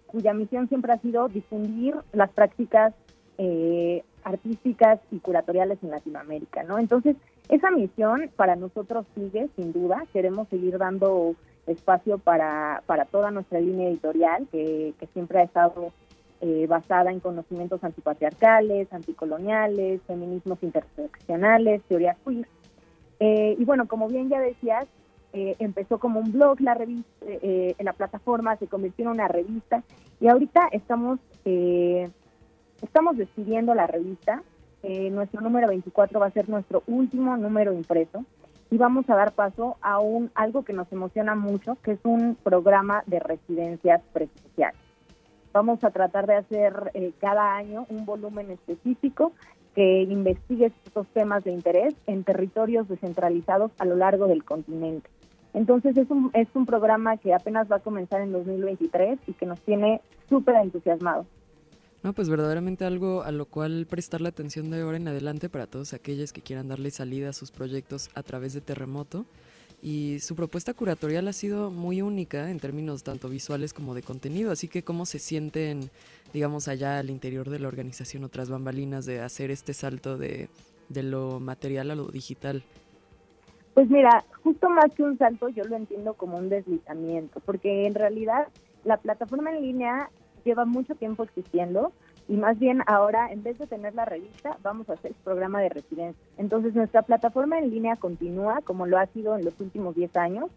cuya 0.06 0.32
misión 0.32 0.68
siempre 0.68 0.92
ha 0.92 0.98
sido 0.98 1.28
difundir 1.28 1.94
las 2.12 2.30
prácticas 2.30 2.94
eh, 3.38 4.04
artísticas 4.22 5.00
y 5.10 5.18
curatoriales 5.18 5.78
en 5.82 5.90
Latinoamérica, 5.90 6.62
¿no? 6.62 6.78
Entonces, 6.78 7.16
esa 7.48 7.70
misión 7.70 8.30
para 8.36 8.56
nosotros 8.56 9.06
sigue, 9.14 9.48
sin 9.56 9.72
duda. 9.72 10.04
Queremos 10.12 10.48
seguir 10.48 10.78
dando 10.78 11.34
espacio 11.66 12.18
para, 12.18 12.82
para 12.86 13.04
toda 13.04 13.30
nuestra 13.30 13.60
línea 13.60 13.88
editorial, 13.88 14.46
que, 14.50 14.94
que 14.98 15.06
siempre 15.08 15.40
ha 15.40 15.42
estado 15.42 15.92
eh, 16.40 16.66
basada 16.68 17.10
en 17.10 17.20
conocimientos 17.20 17.82
antipatriarcales, 17.82 18.92
anticoloniales, 18.92 20.00
feminismos 20.06 20.62
interseccionales, 20.62 21.82
teorías 21.88 22.16
queer. 22.24 22.46
Eh, 23.20 23.56
y 23.58 23.64
bueno, 23.64 23.86
como 23.86 24.08
bien 24.08 24.28
ya 24.28 24.40
decías, 24.40 24.86
eh, 25.32 25.56
empezó 25.58 25.98
como 25.98 26.20
un 26.20 26.32
blog 26.32 26.60
la 26.60 26.74
revista, 26.74 27.10
eh, 27.22 27.74
en 27.78 27.84
la 27.84 27.92
plataforma, 27.92 28.56
se 28.56 28.66
convirtió 28.66 29.04
en 29.04 29.12
una 29.12 29.28
revista 29.28 29.82
y 30.20 30.28
ahorita 30.28 30.68
estamos, 30.72 31.18
estamos 32.82 33.16
despidiendo 33.16 33.74
la 33.74 33.86
revista. 33.86 34.42
nuestro 35.10 35.40
número 35.40 35.68
24 35.68 36.20
va 36.20 36.26
a 36.26 36.30
ser 36.30 36.48
nuestro 36.48 36.82
último 36.86 37.36
número 37.36 37.72
impreso 37.72 38.24
y 38.70 38.76
vamos 38.76 39.08
a 39.08 39.16
dar 39.16 39.32
paso 39.32 39.76
a 39.80 39.98
un 39.98 40.30
algo 40.34 40.62
que 40.62 40.72
nos 40.72 40.90
emociona 40.92 41.34
mucho, 41.34 41.76
que 41.82 41.92
es 41.92 42.00
un 42.04 42.36
programa 42.36 43.02
de 43.06 43.18
residencias 43.18 44.02
presenciales. 44.12 44.80
Vamos 45.52 45.82
a 45.84 45.90
tratar 45.90 46.26
de 46.26 46.34
hacer 46.34 46.92
cada 47.18 47.56
año 47.56 47.86
un 47.88 48.04
volumen 48.04 48.50
específico 48.50 49.32
que 49.74 50.02
investigue 50.02 50.72
estos 50.84 51.06
temas 51.08 51.44
de 51.44 51.52
interés 51.52 51.94
en 52.06 52.24
territorios 52.24 52.88
descentralizados 52.88 53.72
a 53.78 53.84
lo 53.84 53.96
largo 53.96 54.26
del 54.26 54.44
continente. 54.44 55.08
Entonces 55.52 55.96
es 55.96 56.10
un, 56.10 56.30
es 56.34 56.48
un 56.54 56.66
programa 56.66 57.16
que 57.16 57.32
apenas 57.32 57.70
va 57.70 57.76
a 57.76 57.80
comenzar 57.80 58.20
en 58.20 58.32
2023 58.32 59.18
y 59.26 59.32
que 59.32 59.46
nos 59.46 59.60
tiene 59.60 60.00
súper 60.28 60.56
entusiasmados. 60.56 61.26
No, 62.02 62.12
pues 62.12 62.28
verdaderamente 62.28 62.84
algo 62.84 63.22
a 63.22 63.32
lo 63.32 63.46
cual 63.46 63.86
prestar 63.88 64.20
la 64.20 64.28
atención 64.28 64.70
de 64.70 64.82
ahora 64.82 64.98
en 64.98 65.08
adelante 65.08 65.48
para 65.48 65.66
todos 65.66 65.94
aquellos 65.94 66.32
que 66.32 66.42
quieran 66.42 66.68
darle 66.68 66.90
salida 66.90 67.30
a 67.30 67.32
sus 67.32 67.50
proyectos 67.50 68.10
a 68.14 68.22
través 68.22 68.52
de 68.52 68.60
Terremoto 68.60 69.24
y 69.84 70.18
su 70.20 70.34
propuesta 70.34 70.72
curatorial 70.72 71.28
ha 71.28 71.34
sido 71.34 71.70
muy 71.70 72.00
única 72.00 72.50
en 72.50 72.58
términos 72.58 73.04
tanto 73.04 73.28
visuales 73.28 73.74
como 73.74 73.94
de 73.94 74.02
contenido, 74.02 74.50
así 74.50 74.66
que 74.66 74.82
cómo 74.82 75.04
se 75.04 75.18
sienten, 75.18 75.90
digamos, 76.32 76.68
allá 76.68 76.98
al 76.98 77.10
interior 77.10 77.50
de 77.50 77.58
la 77.58 77.68
organización 77.68 78.24
otras 78.24 78.48
bambalinas 78.48 79.04
de 79.04 79.20
hacer 79.20 79.50
este 79.50 79.74
salto 79.74 80.16
de, 80.16 80.48
de 80.88 81.02
lo 81.02 81.38
material 81.38 81.90
a 81.90 81.96
lo 81.96 82.06
digital. 82.06 82.62
Pues 83.74 83.90
mira, 83.90 84.24
justo 84.42 84.70
más 84.70 84.90
que 84.94 85.02
un 85.02 85.18
salto 85.18 85.50
yo 85.50 85.64
lo 85.64 85.76
entiendo 85.76 86.14
como 86.14 86.38
un 86.38 86.48
deslizamiento, 86.48 87.40
porque 87.40 87.86
en 87.86 87.94
realidad 87.94 88.48
la 88.84 88.96
plataforma 88.96 89.54
en 89.54 89.60
línea 89.60 90.08
lleva 90.46 90.64
mucho 90.64 90.94
tiempo 90.94 91.24
existiendo, 91.24 91.92
y 92.28 92.36
más 92.36 92.58
bien 92.58 92.82
ahora, 92.86 93.30
en 93.30 93.42
vez 93.42 93.58
de 93.58 93.66
tener 93.66 93.94
la 93.94 94.04
revista, 94.04 94.56
vamos 94.62 94.88
a 94.88 94.94
hacer 94.94 95.10
el 95.10 95.16
programa 95.24 95.60
de 95.60 95.68
residencia. 95.68 96.24
Entonces, 96.38 96.74
nuestra 96.74 97.02
plataforma 97.02 97.58
en 97.58 97.70
línea 97.70 97.96
continúa, 97.96 98.60
como 98.64 98.86
lo 98.86 98.98
ha 98.98 99.06
sido 99.06 99.36
en 99.36 99.44
los 99.44 99.60
últimos 99.60 99.94
10 99.94 100.16
años, 100.16 100.50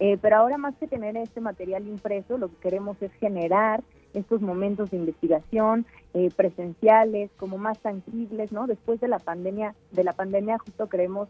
eh, 0.00 0.16
pero 0.22 0.36
ahora 0.36 0.58
más 0.58 0.76
que 0.76 0.86
tener 0.86 1.16
este 1.16 1.40
material 1.40 1.86
impreso, 1.88 2.38
lo 2.38 2.48
que 2.48 2.56
queremos 2.56 3.02
es 3.02 3.12
generar 3.14 3.82
estos 4.14 4.40
momentos 4.40 4.90
de 4.90 4.96
investigación 4.96 5.86
eh, 6.14 6.30
presenciales, 6.34 7.30
como 7.36 7.58
más 7.58 7.78
tangibles, 7.80 8.52
¿no? 8.52 8.66
Después 8.66 9.00
de 9.00 9.08
la 9.08 9.18
pandemia, 9.18 9.74
de 9.90 10.04
la 10.04 10.12
pandemia 10.12 10.58
justo 10.58 10.88
creemos 10.88 11.28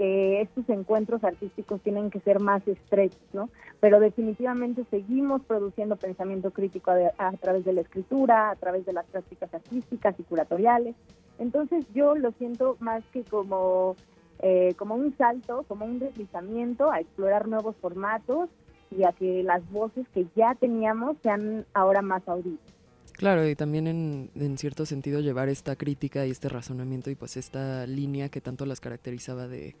que 0.00 0.40
estos 0.40 0.66
encuentros 0.70 1.22
artísticos 1.24 1.82
tienen 1.82 2.08
que 2.08 2.20
ser 2.20 2.40
más 2.40 2.66
estrechos, 2.66 3.20
¿no? 3.34 3.50
Pero 3.80 4.00
definitivamente 4.00 4.86
seguimos 4.90 5.42
produciendo 5.42 5.96
pensamiento 5.96 6.52
crítico 6.52 6.90
a, 6.90 7.32
través 7.32 7.66
de 7.66 7.74
la 7.74 7.82
escritura, 7.82 8.48
a 8.48 8.56
través 8.56 8.86
de 8.86 8.94
las 8.94 9.04
prácticas 9.04 9.52
artísticas 9.52 10.14
y 10.18 10.22
curatoriales. 10.22 10.96
Entonces 11.38 11.84
yo 11.92 12.14
lo 12.14 12.32
siento 12.32 12.78
más 12.80 13.04
que 13.12 13.24
como, 13.24 13.94
eh, 14.38 14.72
como 14.78 14.94
un 14.94 15.14
salto, 15.18 15.66
como 15.68 15.84
un 15.84 15.98
deslizamiento 15.98 16.90
a 16.90 17.00
explorar 17.00 17.46
nuevos 17.46 17.76
formatos 17.76 18.48
y 18.90 19.04
a 19.04 19.12
que 19.12 19.42
las 19.42 19.70
voces 19.70 20.08
que 20.14 20.24
ya 20.34 20.54
teníamos 20.54 21.18
sean 21.22 21.66
ahora 21.74 22.00
más 22.00 22.26
audibles. 22.26 22.79
Claro, 23.20 23.46
y 23.46 23.54
también 23.54 23.86
en, 23.86 24.30
en, 24.34 24.56
cierto 24.56 24.86
sentido 24.86 25.20
llevar 25.20 25.50
esta 25.50 25.76
crítica 25.76 26.26
y 26.26 26.30
este 26.30 26.48
razonamiento 26.48 27.10
y 27.10 27.14
pues 27.14 27.36
esta 27.36 27.86
línea 27.86 28.30
que 28.30 28.40
tanto 28.40 28.64
las 28.64 28.80
caracterizaba 28.80 29.46
de 29.46 29.76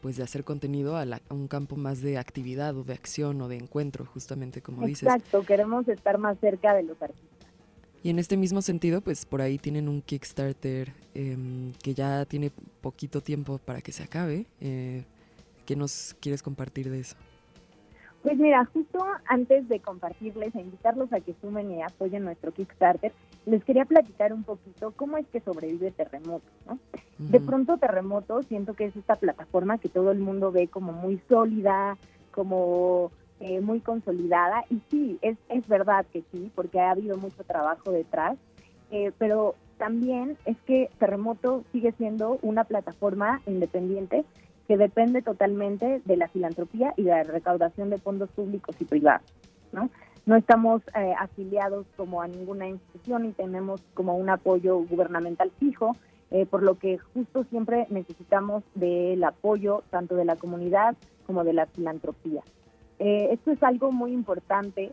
pues 0.00 0.16
de 0.16 0.24
hacer 0.24 0.42
contenido 0.42 0.96
a, 0.96 1.06
un 1.30 1.46
campo 1.46 1.76
más 1.76 2.02
de 2.02 2.18
actividad 2.18 2.76
o 2.76 2.82
de 2.82 2.92
acción 2.92 3.40
o 3.42 3.46
de 3.46 3.58
encuentro, 3.58 4.04
justamente 4.04 4.60
como 4.60 4.84
dices. 4.84 5.04
Exacto, 5.04 5.44
queremos 5.44 5.86
estar 5.86 6.18
más 6.18 6.36
cerca 6.40 6.74
de 6.74 6.82
los 6.82 7.00
artistas. 7.00 7.48
Y 8.02 8.10
en 8.10 8.18
este 8.18 8.36
mismo 8.36 8.60
sentido, 8.60 9.02
pues 9.02 9.24
por 9.24 9.40
ahí 9.40 9.56
tienen 9.56 9.88
un 9.88 10.02
Kickstarter 10.02 10.92
em, 11.14 11.74
que 11.80 11.94
ya 11.94 12.24
tiene 12.24 12.50
poquito 12.80 13.20
tiempo 13.20 13.58
para 13.58 13.82
que 13.82 13.92
se 13.92 14.02
acabe. 14.02 14.46
Eh, 14.60 15.04
¿Qué 15.64 15.76
nos 15.76 16.16
quieres 16.18 16.42
compartir 16.42 16.90
de 16.90 16.98
eso? 16.98 17.14
Pues 18.24 18.38
mira, 18.38 18.64
justo 18.72 19.04
antes 19.26 19.68
de 19.68 19.80
compartirles 19.80 20.54
e 20.54 20.60
invitarlos 20.62 21.12
a 21.12 21.20
que 21.20 21.34
sumen 21.42 21.70
y 21.70 21.82
apoyen 21.82 22.24
nuestro 22.24 22.52
Kickstarter, 22.52 23.12
les 23.44 23.62
quería 23.64 23.84
platicar 23.84 24.32
un 24.32 24.44
poquito 24.44 24.94
cómo 24.96 25.18
es 25.18 25.26
que 25.26 25.40
sobrevive 25.40 25.90
Terremoto. 25.90 26.46
¿no? 26.66 26.78
De 27.18 27.38
pronto 27.38 27.76
Terremoto 27.76 28.42
siento 28.44 28.72
que 28.72 28.86
es 28.86 28.96
esta 28.96 29.16
plataforma 29.16 29.76
que 29.76 29.90
todo 29.90 30.10
el 30.10 30.20
mundo 30.20 30.50
ve 30.52 30.68
como 30.68 30.94
muy 30.94 31.20
sólida, 31.28 31.98
como 32.30 33.12
eh, 33.40 33.60
muy 33.60 33.80
consolidada. 33.80 34.64
Y 34.70 34.80
sí, 34.90 35.18
es, 35.20 35.36
es 35.50 35.68
verdad 35.68 36.06
que 36.10 36.24
sí, 36.32 36.50
porque 36.54 36.80
ha 36.80 36.92
habido 36.92 37.18
mucho 37.18 37.44
trabajo 37.44 37.92
detrás, 37.92 38.38
eh, 38.90 39.12
pero 39.18 39.54
también 39.76 40.38
es 40.46 40.56
que 40.64 40.88
Terremoto 40.98 41.62
sigue 41.72 41.92
siendo 41.98 42.38
una 42.40 42.64
plataforma 42.64 43.42
independiente 43.46 44.24
que 44.66 44.76
depende 44.76 45.22
totalmente 45.22 46.00
de 46.04 46.16
la 46.16 46.28
filantropía 46.28 46.94
y 46.96 47.02
de 47.02 47.10
la 47.10 47.22
recaudación 47.22 47.90
de 47.90 47.98
fondos 47.98 48.30
públicos 48.30 48.76
y 48.80 48.84
privados, 48.84 49.30
¿no? 49.72 49.90
No 50.26 50.36
estamos 50.36 50.80
eh, 50.98 51.12
afiliados 51.18 51.86
como 51.96 52.22
a 52.22 52.28
ninguna 52.28 52.66
institución 52.66 53.26
y 53.26 53.32
tenemos 53.32 53.82
como 53.92 54.16
un 54.16 54.30
apoyo 54.30 54.78
gubernamental 54.78 55.50
fijo, 55.58 55.96
eh, 56.30 56.46
por 56.46 56.62
lo 56.62 56.78
que 56.78 56.96
justo 56.96 57.44
siempre 57.44 57.86
necesitamos 57.90 58.64
del 58.74 59.22
apoyo 59.22 59.82
tanto 59.90 60.16
de 60.16 60.24
la 60.24 60.36
comunidad 60.36 60.96
como 61.26 61.44
de 61.44 61.52
la 61.52 61.66
filantropía. 61.66 62.42
Eh, 62.98 63.28
esto 63.32 63.50
es 63.50 63.62
algo 63.62 63.92
muy 63.92 64.12
importante 64.12 64.92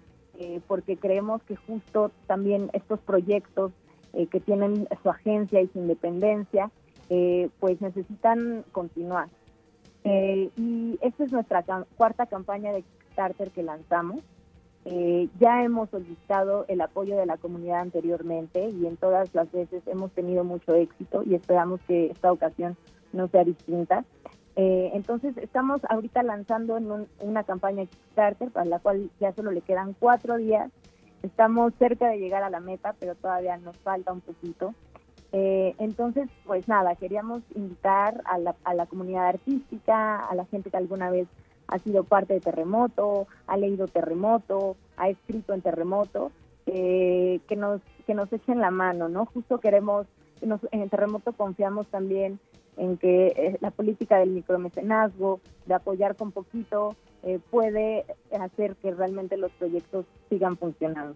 porque 0.67 0.97
creemos 0.97 1.43
que 1.43 1.55
justo 1.55 2.09
también 2.25 2.71
estos 2.73 2.99
proyectos 3.01 3.71
que 4.31 4.39
tienen 4.39 4.87
su 5.03 5.09
agencia 5.11 5.61
y 5.61 5.67
su 5.67 5.77
independencia, 5.77 6.71
pues 7.59 7.79
necesitan 7.79 8.65
continuar. 8.71 9.27
Eh, 10.03 10.49
y 10.55 10.97
esta 11.01 11.23
es 11.23 11.31
nuestra 11.31 11.63
cuarta 11.95 12.25
campaña 12.25 12.71
de 12.71 12.83
Kickstarter 12.83 13.51
que 13.51 13.63
lanzamos. 13.63 14.21
Eh, 14.85 15.29
ya 15.39 15.63
hemos 15.63 15.89
solicitado 15.91 16.65
el 16.67 16.81
apoyo 16.81 17.15
de 17.15 17.27
la 17.27 17.37
comunidad 17.37 17.81
anteriormente 17.81 18.69
y 18.69 18.87
en 18.87 18.97
todas 18.97 19.33
las 19.35 19.51
veces 19.51 19.83
hemos 19.85 20.11
tenido 20.11 20.43
mucho 20.43 20.73
éxito 20.73 21.21
y 21.23 21.35
esperamos 21.35 21.79
que 21.87 22.07
esta 22.07 22.31
ocasión 22.31 22.75
no 23.13 23.27
sea 23.27 23.43
distinta. 23.43 24.05
Eh, 24.55 24.91
entonces 24.93 25.37
estamos 25.37 25.81
ahorita 25.87 26.23
lanzando 26.23 26.77
en 26.77 27.07
una 27.19 27.43
campaña 27.43 27.85
Kickstarter 27.85 28.49
para 28.49 28.65
la 28.65 28.79
cual 28.79 29.11
ya 29.19 29.33
solo 29.33 29.51
le 29.51 29.61
quedan 29.61 29.93
cuatro 29.93 30.37
días. 30.37 30.71
Estamos 31.21 31.73
cerca 31.77 32.09
de 32.09 32.17
llegar 32.17 32.41
a 32.41 32.49
la 32.49 32.59
meta, 32.59 32.95
pero 32.99 33.13
todavía 33.13 33.55
nos 33.57 33.77
falta 33.77 34.11
un 34.11 34.21
poquito. 34.21 34.73
Eh, 35.33 35.75
entonces, 35.79 36.29
pues 36.45 36.67
nada, 36.67 36.95
queríamos 36.95 37.41
invitar 37.55 38.21
a 38.25 38.37
la, 38.37 38.85
comunidad 38.85 39.27
artística, 39.27 40.25
a 40.25 40.35
la 40.35 40.45
gente 40.45 40.69
que 40.69 40.77
alguna 40.77 41.09
vez 41.09 41.27
ha 41.67 41.79
sido 41.79 42.03
parte 42.03 42.33
de 42.33 42.41
Terremoto, 42.41 43.27
ha 43.47 43.55
leído 43.55 43.87
Terremoto, 43.87 44.75
ha 44.97 45.09
escrito 45.09 45.53
en 45.53 45.61
Terremoto, 45.61 46.31
eh, 46.65 47.39
que 47.47 47.55
nos 47.55 47.81
que 48.05 48.13
nos 48.13 48.33
echen 48.33 48.59
la 48.59 48.71
mano, 48.71 49.07
¿no? 49.07 49.25
Justo 49.25 49.59
queremos, 49.59 50.05
en 50.41 50.81
el 50.81 50.89
Terremoto 50.89 51.31
confiamos 51.33 51.87
también 51.87 52.39
en 52.77 52.97
que 52.97 53.27
eh, 53.27 53.57
la 53.61 53.71
política 53.71 54.17
del 54.17 54.31
micromecenazgo, 54.31 55.39
de 55.65 55.73
apoyar 55.73 56.15
con 56.15 56.31
poquito, 56.31 56.95
eh, 57.23 57.39
puede 57.49 58.05
hacer 58.39 58.75
que 58.77 58.91
realmente 58.91 59.37
los 59.37 59.51
proyectos 59.53 60.05
sigan 60.29 60.57
funcionando. 60.57 61.15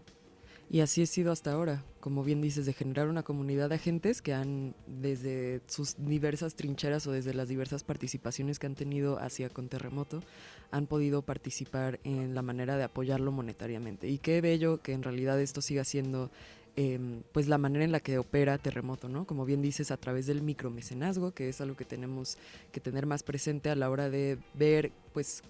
Y 0.69 0.80
así 0.82 1.04
ha 1.04 1.06
sido 1.06 1.32
hasta 1.32 1.51
ahora, 1.51 1.84
como 1.99 2.23
bien 2.23 2.41
dices, 2.41 2.65
de 2.65 2.73
generar 2.73 3.08
una 3.08 3.23
comunidad 3.23 3.69
de 3.69 3.75
agentes 3.75 4.21
que 4.21 4.34
han, 4.34 4.75
desde 4.88 5.62
sus 5.67 5.95
diversas 5.97 6.56
trincheras 6.56 7.06
o 7.06 7.12
desde 7.12 7.34
las 7.36 7.47
diversas 7.47 7.84
participaciones 7.84 8.58
que 8.58 8.65
han 8.65 8.75
tenido 8.75 9.19
hacia 9.19 9.49
con 9.49 9.69
terremoto, 9.69 10.23
han 10.71 10.88
podido 10.88 11.21
participar 11.21 11.99
en 12.04 12.34
la 12.34 12.41
manera 12.41 12.78
de 12.78 12.84
apoyarlo 12.84 13.32
monetariamente. 13.32 14.08
Y 14.08 14.17
qué 14.17 14.41
bello 14.41 14.82
que 14.82 14.93
en 14.93 15.04
realidad 15.04 15.39
esto 15.39 15.62
siga 15.62 15.84
siendo 15.84 16.32
Em, 16.78 17.24
pues 17.32 17.48
la 17.48 17.58
manera 17.58 17.86
en 17.86 17.94
la 17.94 18.02
que 18.02 18.18
opera 18.18 18.58
Terremoto, 18.58 19.08
¿no? 19.08 19.26
Como 19.26 19.46
bien 19.46 19.62
dices, 19.62 19.92
a 19.92 19.98
través 19.98 20.26
del 20.26 20.42
micromecenazgo, 20.42 21.32
que 21.32 21.48
es 21.48 21.62
algo 21.62 21.78
que 21.78 21.86
tenemos 21.86 22.38
que 22.74 22.82
tener 22.82 23.06
más 23.06 23.24
presente 23.24 23.70
a 23.70 23.76
la 23.76 23.90
hora 23.90 24.10
de 24.10 24.38
ver, 24.56 24.92
pues, 25.14 25.42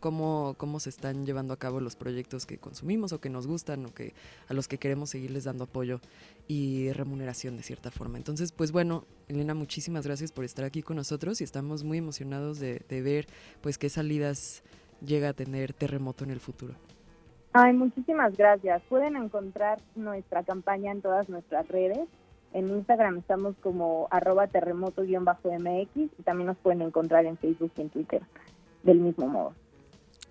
cómo, 0.00 0.56
cómo 0.58 0.80
se 0.80 0.90
están 0.90 1.24
llevando 1.24 1.54
a 1.54 1.56
cabo 1.56 1.78
los 1.78 1.94
proyectos 1.94 2.46
que 2.46 2.58
consumimos 2.58 3.12
o 3.12 3.20
que 3.20 3.30
nos 3.30 3.46
gustan 3.46 3.86
o 3.86 3.94
que 3.94 4.12
a 4.48 4.54
los 4.54 4.66
que 4.66 4.78
queremos 4.78 5.10
seguirles 5.10 5.44
dando 5.44 5.64
apoyo 5.64 6.00
y 6.48 6.90
remuneración 6.90 7.56
de 7.56 7.62
cierta 7.62 7.92
forma. 7.92 8.18
Entonces, 8.18 8.50
pues 8.50 8.72
bueno, 8.72 9.04
Elena, 9.28 9.54
muchísimas 9.54 10.04
gracias 10.04 10.32
por 10.32 10.44
estar 10.44 10.64
aquí 10.64 10.82
con 10.82 10.96
nosotros 10.96 11.40
y 11.40 11.44
estamos 11.44 11.84
muy 11.84 11.98
emocionados 11.98 12.58
de, 12.58 12.82
de 12.88 13.02
ver, 13.02 13.28
pues, 13.60 13.78
qué 13.78 13.88
salidas 13.88 14.64
llega 15.00 15.28
a 15.28 15.32
tener 15.32 15.74
Terremoto 15.74 16.24
en 16.24 16.32
el 16.32 16.40
futuro. 16.40 16.74
Ay, 17.52 17.74
muchísimas 17.74 18.36
gracias. 18.36 18.82
Pueden 18.88 19.16
encontrar 19.16 19.78
nuestra 19.94 20.42
campaña 20.42 20.90
en 20.90 21.02
todas 21.02 21.28
nuestras 21.28 21.68
redes. 21.68 22.08
En 22.54 22.68
Instagram 22.68 23.18
estamos 23.18 23.54
como 23.62 24.08
arroba 24.10 24.46
terremoto-mx 24.46 25.88
y 25.94 26.22
también 26.22 26.46
nos 26.46 26.56
pueden 26.58 26.82
encontrar 26.82 27.24
en 27.26 27.36
Facebook 27.38 27.72
y 27.76 27.80
en 27.82 27.90
Twitter 27.90 28.22
del 28.82 28.98
mismo 28.98 29.26
modo. 29.26 29.54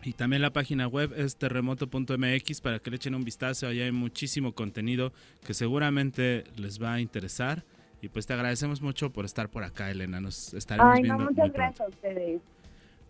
Y 0.04 0.14
también 0.14 0.42
la 0.42 0.52
página 0.52 0.88
web 0.88 1.14
es 1.16 1.38
terremoto.mx 1.38 2.62
para 2.62 2.80
que 2.80 2.90
le 2.90 2.96
echen 2.96 3.14
un 3.14 3.24
vistazo. 3.24 3.68
Allá 3.68 3.86
hay 3.86 3.92
muchísimo 3.92 4.54
contenido 4.54 5.12
que 5.46 5.54
seguramente 5.54 6.44
les 6.56 6.82
va 6.82 6.94
a 6.94 7.02
interesar. 7.02 7.64
Y 8.02 8.10
pues 8.10 8.26
te 8.26 8.34
agradecemos 8.34 8.82
mucho 8.82 9.12
por 9.12 9.26
estar 9.26 9.50
por 9.50 9.64
acá, 9.64 9.92
Elena. 9.92 10.20
Nos 10.20 10.56
estaremos 10.56 10.96
Ay, 10.96 11.04
viendo. 11.04 11.24
No, 11.24 11.30
muchas 11.30 11.54
gracias 11.54 11.82
a 11.82 11.90
ustedes. 11.90 12.42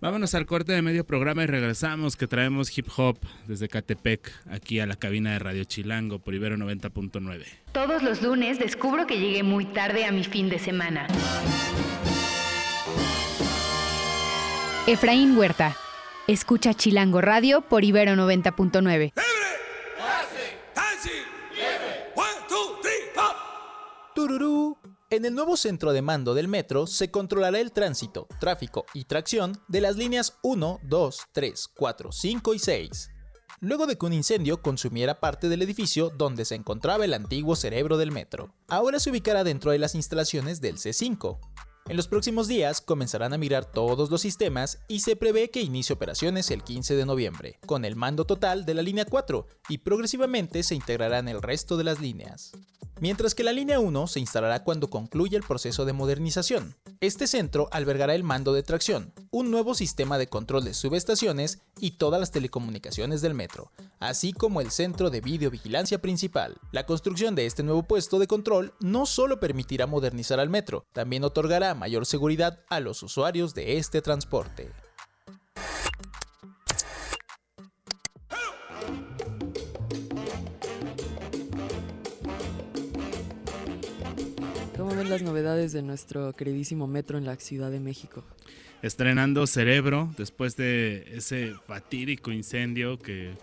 Vámonos 0.01 0.33
al 0.33 0.47
corte 0.47 0.71
de 0.71 0.81
medio 0.81 1.05
programa 1.05 1.43
y 1.43 1.45
regresamos 1.45 2.17
que 2.17 2.25
traemos 2.25 2.75
hip 2.75 2.87
hop 2.97 3.19
desde 3.45 3.69
Catepec 3.69 4.33
aquí 4.49 4.79
a 4.79 4.87
la 4.87 4.95
cabina 4.95 5.33
de 5.33 5.37
Radio 5.37 5.63
Chilango 5.63 6.17
por 6.17 6.33
Ibero 6.33 6.57
90.9. 6.57 7.45
Todos 7.71 8.01
los 8.01 8.23
lunes 8.23 8.57
descubro 8.57 9.05
que 9.05 9.19
llegué 9.19 9.43
muy 9.43 9.65
tarde 9.65 10.05
a 10.05 10.11
mi 10.11 10.23
fin 10.23 10.49
de 10.49 10.57
semana. 10.57 11.05
Efraín 14.87 15.37
Huerta. 15.37 15.77
Escucha 16.25 16.73
Chilango 16.73 17.21
Radio 17.21 17.61
por 17.61 17.83
Ibero 17.83 18.13
90.9. 18.13 19.13
Tururú. 24.15 24.80
En 25.11 25.25
el 25.25 25.35
nuevo 25.35 25.57
centro 25.57 25.91
de 25.91 26.01
mando 26.01 26.33
del 26.33 26.47
metro 26.47 26.87
se 26.87 27.11
controlará 27.11 27.59
el 27.59 27.73
tránsito, 27.73 28.29
tráfico 28.39 28.85
y 28.93 29.03
tracción 29.03 29.61
de 29.67 29.81
las 29.81 29.97
líneas 29.97 30.37
1, 30.41 30.79
2, 30.83 31.21
3, 31.33 31.67
4, 31.75 32.11
5 32.13 32.53
y 32.53 32.59
6. 32.59 33.09
Luego 33.59 33.87
de 33.87 33.97
que 33.97 34.05
un 34.05 34.13
incendio 34.13 34.61
consumiera 34.61 35.19
parte 35.19 35.49
del 35.49 35.63
edificio 35.63 36.11
donde 36.11 36.45
se 36.45 36.55
encontraba 36.55 37.03
el 37.03 37.13
antiguo 37.13 37.57
cerebro 37.57 37.97
del 37.97 38.13
metro, 38.13 38.55
ahora 38.69 39.01
se 39.01 39.09
ubicará 39.09 39.43
dentro 39.43 39.71
de 39.71 39.79
las 39.79 39.95
instalaciones 39.95 40.61
del 40.61 40.77
C5. 40.77 41.39
En 41.91 41.97
los 41.97 42.07
próximos 42.07 42.47
días 42.47 42.79
comenzarán 42.79 43.33
a 43.33 43.37
mirar 43.37 43.65
todos 43.65 44.09
los 44.09 44.21
sistemas 44.21 44.79
y 44.87 45.01
se 45.01 45.17
prevé 45.17 45.49
que 45.49 45.59
inicie 45.59 45.93
operaciones 45.93 46.49
el 46.49 46.63
15 46.63 46.95
de 46.95 47.05
noviembre, 47.05 47.59
con 47.65 47.83
el 47.83 47.97
mando 47.97 48.23
total 48.23 48.63
de 48.63 48.75
la 48.75 48.81
línea 48.81 49.03
4 49.03 49.45
y 49.67 49.79
progresivamente 49.79 50.63
se 50.63 50.73
integrarán 50.73 51.27
el 51.27 51.41
resto 51.41 51.75
de 51.75 51.83
las 51.83 51.99
líneas 51.99 52.53
mientras 53.01 53.33
que 53.33 53.43
la 53.43 53.51
línea 53.51 53.79
1 53.79 54.07
se 54.07 54.21
instalará 54.21 54.63
cuando 54.63 54.89
concluya 54.89 55.37
el 55.37 55.43
proceso 55.43 55.83
de 55.83 55.91
modernización. 55.91 56.77
Este 57.01 57.25
centro 57.25 57.67
albergará 57.71 58.13
el 58.13 58.23
mando 58.23 58.53
de 58.53 58.61
tracción, 58.61 59.11
un 59.31 59.49
nuevo 59.49 59.73
sistema 59.73 60.19
de 60.19 60.27
control 60.27 60.63
de 60.63 60.75
subestaciones 60.75 61.59
y 61.79 61.97
todas 61.97 62.19
las 62.19 62.31
telecomunicaciones 62.31 63.21
del 63.21 63.33
metro, 63.33 63.71
así 63.99 64.33
como 64.33 64.61
el 64.61 64.69
centro 64.69 65.09
de 65.09 65.19
videovigilancia 65.19 65.99
principal. 65.99 66.59
La 66.71 66.85
construcción 66.85 67.33
de 67.33 67.47
este 67.47 67.63
nuevo 67.63 67.83
puesto 67.83 68.19
de 68.19 68.27
control 68.27 68.75
no 68.79 69.07
solo 69.07 69.39
permitirá 69.39 69.87
modernizar 69.87 70.39
al 70.39 70.49
metro, 70.49 70.85
también 70.93 71.23
otorgará 71.23 71.73
mayor 71.81 72.05
seguridad 72.05 72.59
a 72.69 72.79
los 72.79 73.01
usuarios 73.01 73.55
de 73.55 73.79
este 73.79 74.03
transporte. 74.03 74.69
las 85.09 85.23
novedades 85.23 85.73
de 85.73 85.81
nuestro 85.81 86.31
queridísimo 86.33 86.87
metro 86.87 87.17
en 87.17 87.25
la 87.25 87.35
Ciudad 87.35 87.69
de 87.69 87.81
México? 87.81 88.23
Estrenando 88.81 89.45
Cerebro 89.45 90.13
después 90.17 90.55
de 90.55 91.17
ese 91.17 91.53
fatídico 91.67 92.31
incendio 92.31 92.97
que 92.97 93.33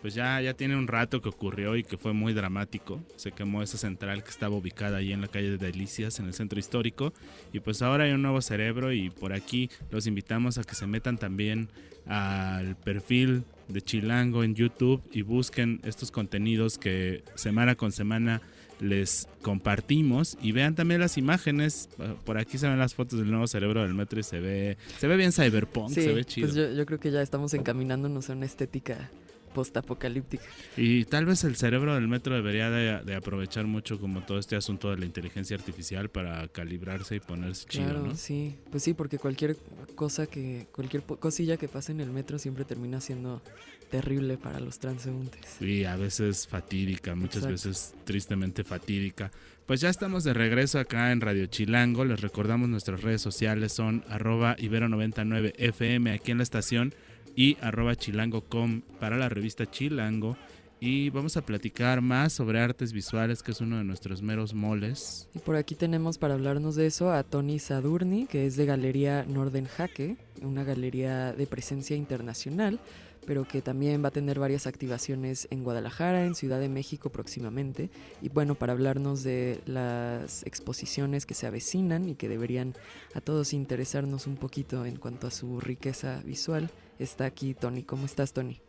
pues 0.00 0.14
ya, 0.14 0.40
ya 0.40 0.54
tiene 0.54 0.76
un 0.76 0.86
rato 0.86 1.20
que 1.20 1.28
ocurrió 1.28 1.76
y 1.76 1.82
que 1.82 1.96
fue 1.96 2.12
muy 2.12 2.32
dramático. 2.32 3.00
Se 3.16 3.32
quemó 3.32 3.62
esa 3.62 3.78
central 3.78 4.22
que 4.22 4.30
estaba 4.30 4.54
ubicada 4.56 4.98
ahí 4.98 5.12
en 5.12 5.20
la 5.20 5.28
calle 5.28 5.50
de 5.50 5.58
Delicias, 5.58 6.20
en 6.20 6.26
el 6.26 6.34
centro 6.34 6.58
histórico. 6.58 7.12
Y 7.52 7.60
pues 7.60 7.82
ahora 7.82 8.04
hay 8.04 8.12
un 8.12 8.22
nuevo 8.22 8.40
cerebro 8.40 8.92
y 8.92 9.10
por 9.10 9.32
aquí 9.32 9.70
los 9.90 10.06
invitamos 10.06 10.58
a 10.58 10.64
que 10.64 10.74
se 10.74 10.86
metan 10.86 11.18
también 11.18 11.68
al 12.06 12.76
perfil 12.76 13.44
de 13.68 13.82
Chilango 13.82 14.44
en 14.44 14.54
YouTube 14.54 15.02
y 15.12 15.22
busquen 15.22 15.80
estos 15.84 16.10
contenidos 16.10 16.78
que 16.78 17.22
semana 17.34 17.74
con 17.74 17.92
semana 17.92 18.40
les 18.80 19.28
compartimos 19.42 20.38
y 20.40 20.52
vean 20.52 20.74
también 20.74 21.00
las 21.00 21.18
imágenes. 21.18 21.88
Por 22.24 22.38
aquí 22.38 22.58
se 22.58 22.68
ven 22.68 22.78
las 22.78 22.94
fotos 22.94 23.18
del 23.18 23.30
nuevo 23.30 23.46
cerebro 23.46 23.82
del 23.82 23.94
metro 23.94 24.20
y 24.20 24.22
se 24.22 24.40
ve, 24.40 24.76
se 24.98 25.06
ve 25.06 25.16
bien 25.16 25.32
cyberpunk, 25.32 25.90
se 25.90 26.06
ve 26.08 26.12
pues 26.14 26.26
chido. 26.26 26.48
Pues 26.48 26.76
yo, 26.76 26.86
creo 26.86 27.00
que 27.00 27.10
ya 27.10 27.22
estamos 27.22 27.54
encaminándonos 27.54 28.30
a 28.30 28.34
una 28.34 28.46
estética 28.46 29.10
post-apocalíptica. 29.58 30.44
Y 30.76 31.04
tal 31.06 31.26
vez 31.26 31.42
el 31.42 31.56
cerebro 31.56 31.96
del 31.96 32.06
metro 32.06 32.32
debería 32.32 32.70
de, 32.70 33.16
aprovechar 33.16 33.66
mucho 33.66 33.98
como 33.98 34.20
todo 34.20 34.38
este 34.38 34.54
asunto 34.54 34.88
de 34.92 34.98
la 34.98 35.04
inteligencia 35.04 35.56
artificial 35.56 36.10
para 36.10 36.46
calibrarse 36.46 37.16
y 37.16 37.20
ponerse 37.20 37.66
chido, 37.66 37.94
¿no? 37.94 38.14
sí. 38.14 38.54
Pues 38.70 38.84
sí, 38.84 38.94
porque 38.94 39.18
cualquier 39.18 39.56
cosa 39.96 40.28
que, 40.28 40.68
cualquier 40.70 41.02
cosilla 41.02 41.56
que 41.56 41.66
pase 41.66 41.90
en 41.90 42.00
el 42.00 42.10
metro 42.10 42.38
siempre 42.38 42.64
termina 42.64 43.00
siendo 43.00 43.42
terrible 43.90 44.38
para 44.38 44.60
los 44.60 44.78
transeúntes. 44.78 45.40
Sí, 45.58 45.84
a 45.84 45.96
veces 45.96 46.46
fatídica, 46.46 47.16
muchas 47.16 47.44
veces 47.44 47.94
tristemente 48.04 48.62
fatídica. 48.62 49.32
Pues 49.66 49.80
ya 49.80 49.88
estamos 49.88 50.22
de 50.22 50.34
regreso 50.34 50.78
acá 50.78 51.10
en 51.10 51.20
Radio 51.20 51.46
Chilango. 51.46 52.04
Les 52.04 52.20
recordamos 52.20 52.68
nuestras 52.68 53.02
redes 53.02 53.22
sociales 53.22 53.72
son 53.72 54.04
arroba 54.08 54.56
ibero99fm 54.58 56.14
aquí 56.14 56.30
en 56.30 56.36
la 56.36 56.44
estación 56.44 56.94
y 57.38 57.56
arroba 57.60 57.94
chilango.com 57.94 58.80
para 58.98 59.16
la 59.16 59.28
revista 59.28 59.64
Chilango. 59.64 60.36
Y 60.80 61.10
vamos 61.10 61.36
a 61.36 61.42
platicar 61.42 62.00
más 62.00 62.32
sobre 62.32 62.58
artes 62.58 62.92
visuales, 62.92 63.44
que 63.44 63.52
es 63.52 63.60
uno 63.60 63.78
de 63.78 63.84
nuestros 63.84 64.22
meros 64.22 64.54
moles. 64.54 65.28
Y 65.36 65.38
por 65.38 65.54
aquí 65.54 65.76
tenemos 65.76 66.18
para 66.18 66.34
hablarnos 66.34 66.74
de 66.74 66.86
eso 66.86 67.12
a 67.12 67.22
Tony 67.22 67.60
Sadurni, 67.60 68.26
que 68.26 68.46
es 68.46 68.56
de 68.56 68.66
Galería 68.66 69.24
Norden 69.24 69.66
Jaque, 69.66 70.16
una 70.42 70.64
galería 70.64 71.32
de 71.32 71.46
presencia 71.46 71.96
internacional 71.96 72.80
pero 73.28 73.44
que 73.44 73.60
también 73.60 74.02
va 74.02 74.08
a 74.08 74.10
tener 74.10 74.38
varias 74.38 74.66
activaciones 74.66 75.48
en 75.50 75.62
Guadalajara, 75.62 76.24
en 76.24 76.34
Ciudad 76.34 76.58
de 76.60 76.70
México 76.70 77.10
próximamente. 77.10 77.90
Y 78.22 78.30
bueno, 78.30 78.54
para 78.54 78.72
hablarnos 78.72 79.22
de 79.22 79.60
las 79.66 80.46
exposiciones 80.46 81.26
que 81.26 81.34
se 81.34 81.46
avecinan 81.46 82.08
y 82.08 82.14
que 82.14 82.26
deberían 82.26 82.72
a 83.14 83.20
todos 83.20 83.52
interesarnos 83.52 84.26
un 84.26 84.36
poquito 84.36 84.86
en 84.86 84.96
cuanto 84.96 85.26
a 85.26 85.30
su 85.30 85.60
riqueza 85.60 86.22
visual, 86.24 86.70
está 86.98 87.26
aquí 87.26 87.52
Tony. 87.52 87.82
¿Cómo 87.82 88.06
estás, 88.06 88.32
Tony? 88.32 88.62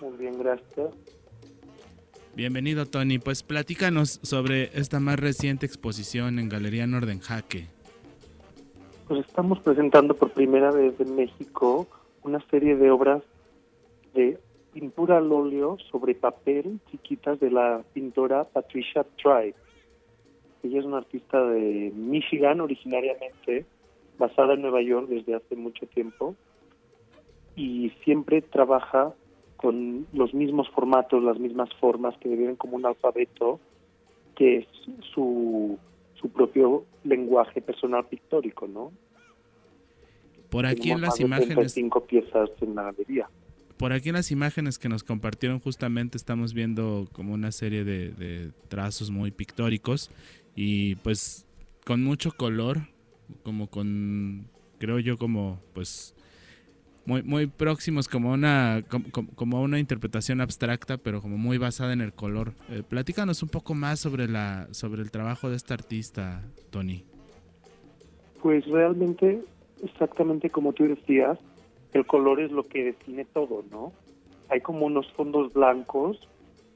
Muy 0.00 0.16
bien, 0.16 0.36
gracias. 0.36 0.92
Bienvenido, 2.34 2.86
Tony. 2.86 3.20
Pues 3.20 3.44
platícanos 3.44 4.18
sobre 4.24 4.76
esta 4.76 4.98
más 4.98 5.20
reciente 5.20 5.64
exposición 5.64 6.40
en 6.40 6.48
Galería 6.48 6.88
Norden 6.88 7.20
Jaque. 7.20 7.68
Pues 9.06 9.24
estamos 9.24 9.60
presentando 9.60 10.16
por 10.16 10.32
primera 10.32 10.72
vez 10.72 10.98
en 10.98 11.14
México 11.14 11.86
una 12.24 12.44
serie 12.50 12.74
de 12.74 12.90
obras 12.90 13.22
de 14.16 14.38
pintura 14.72 15.18
al 15.18 15.30
óleo 15.30 15.76
sobre 15.90 16.14
papel 16.14 16.80
chiquitas 16.90 17.38
de 17.38 17.50
la 17.50 17.84
pintora 17.92 18.44
Patricia 18.44 19.06
Tribe. 19.16 19.54
Ella 20.62 20.80
es 20.80 20.84
una 20.84 20.98
artista 20.98 21.40
de 21.44 21.92
Michigan 21.94 22.60
originariamente, 22.60 23.64
basada 24.18 24.54
en 24.54 24.62
Nueva 24.62 24.82
York 24.82 25.08
desde 25.08 25.34
hace 25.36 25.54
mucho 25.54 25.86
tiempo 25.86 26.34
y 27.54 27.90
siempre 28.04 28.42
trabaja 28.42 29.14
con 29.56 30.06
los 30.12 30.34
mismos 30.34 30.68
formatos, 30.70 31.22
las 31.22 31.38
mismas 31.38 31.70
formas 31.80 32.16
que 32.18 32.28
viven 32.28 32.56
como 32.56 32.76
un 32.76 32.84
alfabeto, 32.84 33.60
que 34.34 34.58
es 34.58 34.66
su, 35.14 35.78
su 36.14 36.28
propio 36.28 36.84
lenguaje 37.04 37.62
personal 37.62 38.04
pictórico, 38.06 38.66
¿no? 38.66 38.92
Por 40.50 40.66
aquí 40.66 40.90
en 40.90 41.00
las 41.00 41.18
imágenes. 41.20 41.74
piezas 42.08 42.50
en 42.60 42.74
la 42.74 42.84
galería. 42.84 43.28
Por 43.76 43.92
aquí 43.92 44.08
en 44.08 44.14
las 44.14 44.30
imágenes 44.30 44.78
que 44.78 44.88
nos 44.88 45.04
compartieron 45.04 45.60
justamente 45.60 46.16
estamos 46.16 46.54
viendo 46.54 47.08
como 47.12 47.34
una 47.34 47.52
serie 47.52 47.84
de, 47.84 48.50
trazos 48.68 49.10
muy 49.10 49.30
pictóricos 49.30 50.10
y 50.54 50.94
pues 50.96 51.46
con 51.84 52.02
mucho 52.02 52.32
color, 52.32 52.78
como 53.42 53.68
con, 53.68 54.48
creo 54.78 54.98
yo 54.98 55.18
como 55.18 55.60
pues 55.74 56.14
muy, 57.04 57.22
muy 57.22 57.46
próximos 57.46 58.08
como 58.08 58.32
una, 58.32 58.82
como, 59.36 59.62
una 59.62 59.78
interpretación 59.78 60.40
abstracta, 60.40 60.96
pero 60.96 61.20
como 61.20 61.36
muy 61.36 61.58
basada 61.58 61.92
en 61.92 62.00
el 62.00 62.12
color. 62.12 62.52
Eh, 62.70 62.82
platícanos 62.86 63.42
un 63.42 63.50
poco 63.50 63.74
más 63.74 64.00
sobre, 64.00 64.26
la, 64.26 64.68
sobre 64.72 65.02
el 65.02 65.10
trabajo 65.10 65.50
de 65.50 65.56
esta 65.56 65.74
artista, 65.74 66.42
Tony. 66.70 67.04
Pues 68.42 68.64
realmente, 68.66 69.44
exactamente 69.84 70.50
como 70.50 70.72
tú 70.72 70.84
decías, 70.84 71.38
el 71.92 72.06
color 72.06 72.40
es 72.40 72.50
lo 72.52 72.64
que 72.64 72.84
define 72.84 73.24
todo, 73.24 73.64
¿no? 73.70 73.92
Hay 74.48 74.60
como 74.60 74.86
unos 74.86 75.10
fondos 75.12 75.52
blancos 75.52 76.28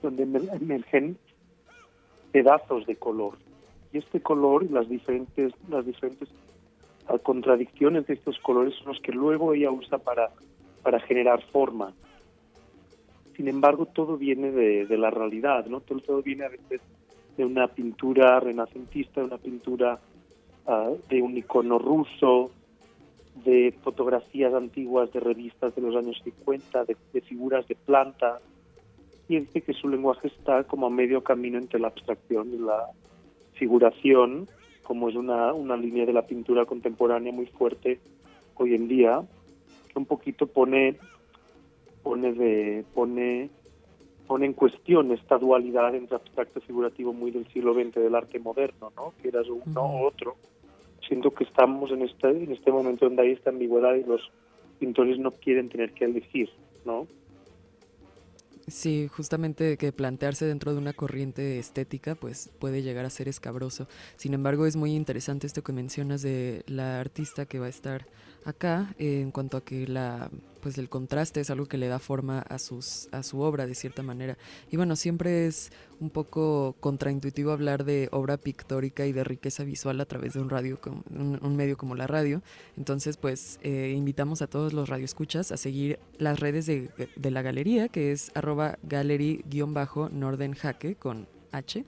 donde 0.03 0.23
emergen 0.23 1.19
pedazos 2.33 2.87
de 2.87 2.97
color. 2.97 3.35
Y 3.93 3.99
este 3.99 4.21
color, 4.21 4.71
las 4.71 4.89
diferentes, 4.89 5.53
las 5.69 5.85
diferentes 5.85 6.29
contradicciones 7.23 8.07
de 8.07 8.15
estos 8.15 8.39
colores 8.39 8.75
son 8.77 8.89
los 8.89 9.01
que 9.01 9.13
luego 9.13 9.53
ella 9.53 9.71
usa 9.71 9.99
para, 9.99 10.31
para 10.83 11.01
generar 11.01 11.43
forma. 11.51 11.93
Sin 13.37 13.49
embargo, 13.49 13.87
todo 13.87 14.17
viene 14.17 14.51
de, 14.53 14.97
la 14.97 15.11
realidad, 15.11 15.67
¿no? 15.67 15.81
Todo, 15.81 16.01
todo, 16.01 16.23
viene 16.23 16.45
a 16.45 16.49
veces 16.49 16.81
de 17.37 17.45
una 17.45 17.69
pintura 17.69 18.39
renacentista, 18.39 19.21
de 19.21 19.27
una 19.27 19.39
pintura 19.39 19.99
ah, 20.67 20.91
de 21.09 21.23
un 21.23 21.37
icono 21.37 21.79
ruso, 21.79 22.51
de 23.35 23.75
fotografías 23.83 24.53
antiguas 24.55 25.13
de 25.13 25.21
revistas 25.21 25.75
de 25.75 25.83
los 25.83 25.97
años 25.97 26.21
50, 26.25 26.85
de, 26.85 26.97
de 27.13 27.21
figuras 27.23 27.67
de 27.69 27.75
plantas. 27.75 28.43
Y 29.29 29.39
dice 29.39 29.63
que 29.63 29.73
su 29.73 29.89
lenguaje 29.89 30.29
está 30.29 30.65
como 30.65 30.87
a 30.87 30.91
medio 30.91 31.23
camino 31.23 31.59
entre 31.59 31.79
la 31.79 31.89
abstracción 31.89 32.53
y 32.53 32.59
la 32.59 32.89
figuración, 33.55 34.49
como 34.83 35.09
es 35.09 35.15
una, 35.15 35.53
una 35.53 35.77
línea 35.77 36.05
de 36.05 36.13
la 36.13 36.27
pintura 36.27 36.65
contemporánea 36.65 37.33
muy 37.33 37.47
fuerte 37.47 38.01
hoy 38.57 38.75
en 38.75 38.89
día, 38.89 39.23
que 39.93 39.99
un 39.99 40.07
poquito 40.07 40.47
pone 40.47 40.97
pone 42.03 42.33
de 42.33 42.85
pone 42.95 43.51
pone 44.27 44.47
en 44.47 44.53
cuestión 44.53 45.13
esta 45.13 45.39
dualidad 45.39 45.95
entre 45.95 46.17
abstracto 46.17 46.61
y 46.61 46.63
figurativo 46.63 47.13
muy 47.13 47.31
del 47.31 47.47
siglo 47.49 47.75
XX 47.75 47.95
del 47.95 48.15
arte 48.15 48.39
moderno, 48.39 48.93
¿no? 48.97 49.13
Que 49.21 49.29
eras 49.29 49.47
uno 49.49 49.95
u 49.95 50.07
otro. 50.07 50.37
Siento 51.11 51.33
que 51.33 51.43
estamos 51.43 51.91
en 51.91 52.03
este 52.03 52.29
en 52.29 52.53
este 52.53 52.71
momento 52.71 53.07
donde 53.07 53.23
hay 53.23 53.33
esta 53.33 53.51
ambigüedad 53.51 53.97
y 53.97 54.05
los 54.05 54.21
pintores 54.79 55.19
no 55.19 55.33
quieren 55.33 55.69
tener 55.69 55.93
que 55.93 56.05
elegir, 56.05 56.49
¿no? 56.85 57.09
Sí, 58.69 59.09
justamente 59.09 59.77
que 59.77 59.91
plantearse 59.91 60.45
dentro 60.47 60.73
de 60.73 60.79
una 60.79 60.93
corriente 60.93 61.59
estética 61.59 62.15
pues 62.15 62.53
puede 62.61 62.83
llegar 62.83 63.05
a 63.05 63.11
ser 63.11 63.27
escabroso. 63.27 63.89
Sin 64.15 64.35
embargo, 64.35 64.67
es 64.67 64.77
muy 64.77 64.95
interesante 64.95 65.49
esto 65.49 65.65
que 65.65 65.73
mencionas 65.73 66.23
de 66.23 66.63
la 66.69 67.01
artista 67.01 67.45
que 67.45 67.59
va 67.59 67.67
a 67.67 67.71
estar 67.71 68.07
acá 68.45 68.95
en 68.99 69.33
cuanto 69.33 69.57
a 69.57 69.65
que 69.65 69.89
la 69.89 70.31
pues 70.61 70.79
el 70.79 70.89
contraste 70.89 71.41
es 71.41 71.51
algo 71.51 71.67
que 71.67 71.79
le 71.79 71.89
da 71.89 71.99
forma 71.99 72.41
a 72.41 72.59
sus 72.59 73.09
a 73.13 73.23
su 73.23 73.41
obra 73.41 73.67
de 73.67 73.75
cierta 73.75 74.03
manera. 74.03 74.37
Y 74.71 74.77
bueno 74.77 74.97
siempre 74.97 75.47
es 75.47 75.71
un 75.99 76.11
poco 76.11 76.77
contraintuitivo 76.81 77.53
hablar 77.53 77.85
de 77.85 78.09
obra 78.13 78.37
pictórica 78.37 79.07
y 79.07 79.13
de 79.13 79.25
riqueza 79.25 79.65
visual 79.65 80.01
a 80.01 80.07
través 80.07 80.35
de 80.35 80.41
un 80.41 80.51
radio 80.51 80.79
un, 81.11 81.57
medio 81.57 81.77
como 81.77 81.95
la 81.95 82.07
radio. 82.07 82.43
Entonces 82.77 83.17
pues 83.17 83.59
eh, 83.63 83.95
invitamos 83.97 84.43
a 84.43 84.47
todos 84.47 84.73
los 84.73 84.89
radioescuchas 84.89 85.53
a 85.53 85.57
seguir 85.57 85.99
las 86.19 86.41
redes 86.41 86.67
de, 86.67 86.91
de 87.17 87.31
la 87.31 87.43
galería 87.43 87.89
que 87.89 88.13
es 88.13 88.31
arroba 88.35 88.79
gallery-nordenjaque 88.83 90.97
con 90.97 91.27
h 91.53 91.85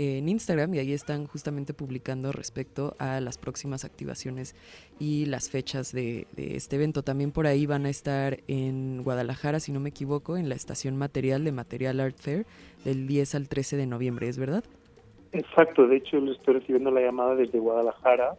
en 0.00 0.30
Instagram 0.30 0.72
y 0.72 0.78
ahí 0.78 0.92
están 0.94 1.26
justamente 1.26 1.74
publicando 1.74 2.32
respecto 2.32 2.94
a 2.98 3.20
las 3.20 3.36
próximas 3.36 3.84
activaciones 3.84 4.56
y 4.98 5.26
las 5.26 5.50
fechas 5.50 5.92
de, 5.92 6.26
este 6.38 6.76
evento. 6.76 7.02
También 7.02 7.32
por 7.32 7.46
ahí 7.46 7.66
van 7.66 7.84
a 7.84 7.90
estar 7.90 8.38
en 8.48 9.02
Guadalajara, 9.02 9.60
si 9.60 9.72
no 9.72 9.80
me 9.80 9.90
equivoco, 9.90 10.38
en 10.38 10.48
la 10.48 10.54
estación 10.54 10.96
material 10.96 11.44
de 11.44 11.52
Material 11.52 12.00
Art 12.00 12.16
Fair 12.18 12.46
del 12.82 13.06
10 13.06 13.34
al 13.34 13.48
13 13.48 13.76
de 13.76 13.86
noviembre, 13.86 14.28
¿es 14.28 14.38
verdad? 14.38 14.64
Exacto, 15.32 15.86
de 15.86 15.96
hecho 15.96 16.18
le 16.18 16.32
estoy 16.32 16.54
recibiendo 16.54 16.90
la 16.90 17.02
llamada 17.02 17.34
desde 17.34 17.58
Guadalajara, 17.58 18.36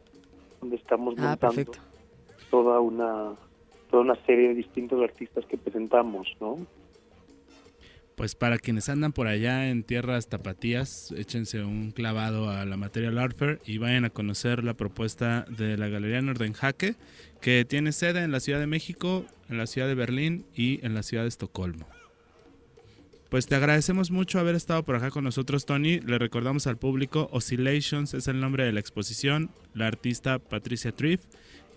donde 0.62 0.78
estamos 0.78 1.13
ah, 1.19 1.38
montando 1.39 1.71
toda 2.50 2.80
una 2.80 3.34
toda 3.91 4.02
una 4.02 4.15
serie 4.26 4.47
de 4.47 4.56
distintos 4.56 5.00
artistas 5.04 5.45
que 5.45 5.58
presentamos, 5.58 6.28
¿no? 6.39 6.58
Pues 8.15 8.36
para 8.36 8.60
quienes 8.60 8.89
andan 8.89 9.13
por 9.13 9.28
allá 9.28 9.69
en 9.69 9.84
tierras 9.84 10.28
tapatías, 10.28 11.13
échense 11.17 11.63
un 11.63 11.91
clavado 11.91 12.50
a 12.50 12.65
la 12.65 12.78
Material 12.78 13.17
Art 13.17 13.38
y 13.65 13.78
vayan 13.78 14.06
a 14.06 14.10
conocer 14.10 14.63
la 14.63 14.76
propuesta 14.76 15.45
de 15.50 15.78
la 15.78 15.88
Galería 15.88 16.21
Nordenjaque, 16.21 16.95
que 17.41 17.65
tiene 17.65 17.91
sede 17.91 18.24
en 18.24 18.32
la 18.32 18.39
Ciudad 18.39 18.60
de 18.60 18.67
México, 18.67 19.26
en 19.50 19.58
la 19.58 19.67
Ciudad 19.67 19.88
de 19.88 19.95
Berlín 19.95 20.45
y 20.56 20.86
en 20.86 20.93
la 20.93 21.04
Ciudad 21.04 21.24
de 21.24 21.30
Estocolmo. 21.30 21.88
Pues 23.30 23.47
te 23.47 23.56
agradecemos 23.56 24.12
mucho 24.12 24.39
haber 24.39 24.56
estado 24.56 24.84
por 24.84 24.97
acá 24.97 25.10
con 25.10 25.24
nosotros, 25.24 25.65
Tony. 25.65 26.02
Le 26.02 26.19
recordamos 26.19 26.67
al 26.67 26.78
público, 26.78 27.30
Oscillations 27.32 28.13
es 28.13 28.28
el 28.28 28.41
nombre 28.41 28.65
de 28.65 28.74
la 28.74 28.82
exposición, 28.82 29.52
la 29.74 29.88
artista 29.88 30.38
Patricia 30.38 30.91
Triff, 30.91 31.21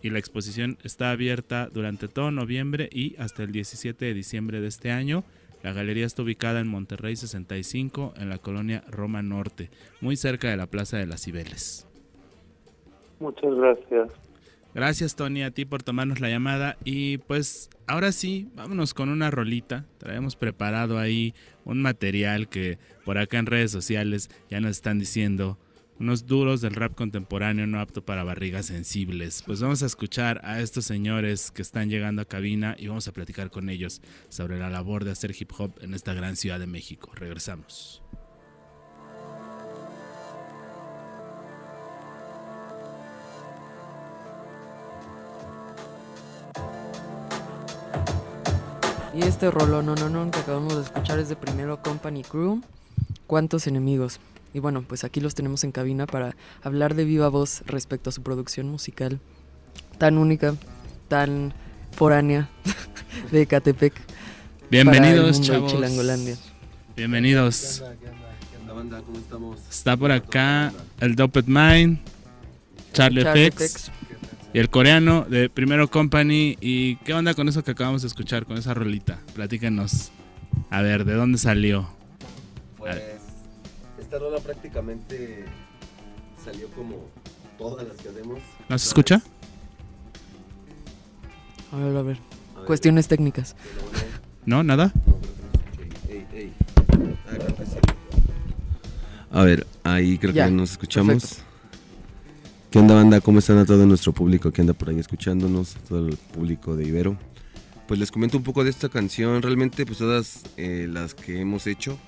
y 0.03 0.11
la 0.11 0.19
exposición 0.19 0.77
está 0.83 1.13
abierta 1.13 1.71
durante 1.73 2.09
todo 2.09 2.31
noviembre 2.31 2.91
y 2.93 3.15
hasta 3.19 3.43
el 3.43 3.53
17 3.53 4.05
de 4.05 4.13
diciembre 4.13 4.61
de 4.61 4.67
este 4.67 4.91
año. 4.91 5.25
La 5.65 5.73
galería 5.73 6.05
está 6.05 6.23
ubicada 6.23 6.61
en 6.61 6.69
Monterrey 6.69 7.17
65, 7.17 8.13
en 8.19 8.29
la 8.29 8.37
colonia 8.37 8.85
Roma 8.87 9.23
Norte, 9.23 9.71
muy 10.03 10.15
cerca 10.15 10.51
de 10.51 10.59
la 10.59 10.67
Plaza 10.67 10.99
de 10.99 11.07
las 11.07 11.23
Cibeles. 11.23 11.89
Muchas 13.19 13.55
gracias. 13.55 14.13
Gracias 14.75 15.17
Tony 15.17 15.43
a 15.43 15.53
ti 15.53 15.65
por 15.65 15.83
tomarnos 15.83 16.21
la 16.21 16.29
llamada 16.29 16.77
y 16.85 17.17
pues 17.17 17.71
ahora 17.87 18.13
sí, 18.13 18.51
vámonos 18.55 18.93
con 18.93 19.09
una 19.09 19.31
rolita. 19.31 19.87
Traemos 19.97 20.37
preparado 20.37 20.99
ahí 20.99 21.33
un 21.65 21.81
material 21.81 22.51
que 22.51 22.77
por 23.07 23.17
acá 23.17 23.39
en 23.39 23.47
redes 23.47 23.71
sociales 23.71 24.29
ya 24.51 24.61
nos 24.61 24.73
están 24.73 24.99
diciendo 24.99 25.57
unos 25.99 26.27
duros 26.27 26.61
del 26.61 26.75
rap 26.75 26.95
contemporáneo 26.95 27.67
no 27.67 27.81
apto 27.81 28.05
para 28.05 28.25
barrigas 28.25 28.67
sensibles. 28.67 29.43
Pues 29.47 29.61
vamos 29.61 29.83
a 29.83 29.87
escuchar 29.87 30.41
a 30.45 30.61
estos 30.61 30.85
señores 30.85 31.51
que 31.51 31.63
están 31.63 31.89
llegando 31.89 32.23
a 32.23 32.25
cabina 32.25 32.75
y 32.79 32.89
vamos 32.89 33.09
a 33.09 33.13
platicar 33.13 33.51
con 33.51 33.69
ellos 33.69 34.03
sobre 34.29 34.59
la 34.59 34.71
labor 34.71 35.05
de 35.05 35.13
hacer 35.13 35.35
hip 35.39 35.53
hop 35.57 35.73
en 35.81 35.95
esta 35.95 36.15
gran 36.15 36.37
ciudad 36.37 36.59
de 36.59 36.67
México. 36.67 37.13
Regresamos. 37.15 38.03
Y 49.15 49.23
este 49.23 49.49
rollo 49.49 49.81
no, 49.81 49.95
no, 49.95 50.09
no, 50.09 50.29
que 50.33 50.41
acabamos 50.41 50.75
de 50.75 50.83
escuchar 50.83 51.21
es 51.21 51.29
de 51.29 51.37
Primero 51.37 51.81
Company 51.81 52.25
Crew. 52.25 52.61
¿Cuántos 53.29 53.69
enemigos? 53.69 54.19
Y 54.55 54.61
bueno, 54.61 54.85
pues 54.87 55.03
aquí 55.03 55.21
los 55.21 55.35
tenemos 55.35 55.65
en 55.65 55.73
cabina 55.73 56.07
para 56.07 56.37
hablar 56.63 56.95
de 56.95 57.05
viva 57.05 57.29
voz 57.29 57.65
respecto 57.67 58.11
a 58.11 58.13
su 58.13 58.23
producción 58.23 58.69
musical 58.69 59.21
tan 59.99 60.17
única, 60.17 60.55
tan 61.09 61.53
foránea 61.91 62.49
de 63.33 63.47
Catepec. 63.47 63.93
Bienvenidos, 64.71 65.41
chavos. 65.41 65.75
Bienvenidos. 66.97 67.83
Está 69.69 69.97
por 69.97 70.13
acá 70.13 70.73
el 71.01 71.17
Doped 71.17 71.47
Mind, 71.47 71.99
Charlie, 72.93 73.25
FX 73.51 73.91
y 74.53 74.61
el 74.61 74.71
coreano 74.71 75.27
de 75.29 75.51
Primero 75.51 75.91
Company. 75.91 76.57
¿Y 76.61 76.95
qué 76.99 77.13
onda 77.13 77.35
con 77.35 77.49
eso 77.49 77.65
que 77.65 77.73
acabamos 77.73 78.03
de 78.03 78.09
escuchar, 78.09 78.47
con 78.47 78.57
esa 78.57 78.73
rolita? 78.73 79.19
Platíquenos. 79.35 80.13
A 80.71 80.81
ver, 80.81 81.05
¿de 81.05 81.15
dónde 81.15 81.39
salió? 81.39 81.89
Pues 82.79 83.14
esta 84.15 84.25
rola 84.25 84.39
prácticamente 84.39 85.45
salió 86.45 86.69
como 86.69 87.09
todas 87.59 87.87
las 87.89 87.97
que 87.97 88.11
hacemos. 88.11 88.39
¿Nos 88.69 88.87
escucha? 88.87 89.21
A 91.73 91.77
ver, 91.77 91.97
a 91.97 92.03
ver. 92.03 92.19
Cuestiones 92.65 93.09
técnicas. 93.09 93.57
¿No? 94.47 94.63
¿Nada? 94.63 94.93
A 99.33 99.43
ver, 99.43 99.67
ahí 99.83 100.17
creo 100.19 100.33
Ya, 100.33 100.45
que 100.45 100.53
nos 100.53 100.71
escuchamos. 100.73 101.15
perfecto. 101.23 101.45
¿Qué 102.71 102.79
onda, 102.79 102.95
banda? 102.95 103.21
¿Cómo 103.21 103.41
están 103.41 103.59
a 103.59 103.65
todo 103.65 103.85
nuestro 103.85 104.13
público 104.13 104.53
que 104.53 104.61
anda 104.61 104.75
por 104.75 104.91
ahí 104.91 105.01
escuchándonos? 105.01 105.75
Todo 105.89 106.07
el 106.07 106.17
público 106.17 106.77
de 106.77 106.87
Ibero. 106.87 107.17
Pues 107.89 107.99
les 107.99 108.13
comento 108.13 108.37
un 108.37 108.45
poco 108.45 108.63
de 108.63 108.71
esta 108.71 108.89
canción. 108.89 109.43
Realmente, 109.43 109.85
pues 109.85 109.99
todas 109.99 110.45
eh, 110.57 110.87
las 110.89 111.15
que 111.15 111.41
hemos 111.41 111.67
hecho, 111.67 111.99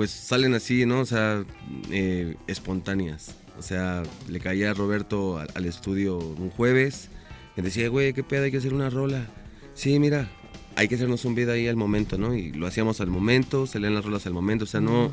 pues 0.00 0.10
salen 0.12 0.54
así, 0.54 0.86
¿no? 0.86 1.00
O 1.00 1.04
sea, 1.04 1.44
eh, 1.90 2.34
espontáneas. 2.46 3.34
O 3.58 3.62
sea, 3.62 4.02
le 4.30 4.40
caía 4.40 4.70
a 4.70 4.72
Roberto 4.72 5.36
al, 5.38 5.48
al 5.54 5.66
estudio 5.66 6.16
un 6.16 6.48
jueves 6.48 7.10
y 7.54 7.60
decía, 7.60 7.86
güey, 7.90 8.14
qué 8.14 8.22
pedo, 8.24 8.44
hay 8.44 8.50
que 8.50 8.56
hacer 8.56 8.72
una 8.72 8.88
rola. 8.88 9.26
Sí, 9.74 9.98
mira, 9.98 10.26
hay 10.74 10.88
que 10.88 10.94
hacernos 10.94 11.26
un 11.26 11.34
video 11.34 11.52
ahí 11.52 11.68
al 11.68 11.76
momento, 11.76 12.16
¿no? 12.16 12.34
Y 12.34 12.50
lo 12.52 12.66
hacíamos 12.66 13.02
al 13.02 13.08
momento, 13.08 13.66
salían 13.66 13.94
las 13.94 14.06
rolas 14.06 14.24
al 14.26 14.32
momento. 14.32 14.64
O 14.64 14.66
sea, 14.66 14.80
no, 14.80 15.12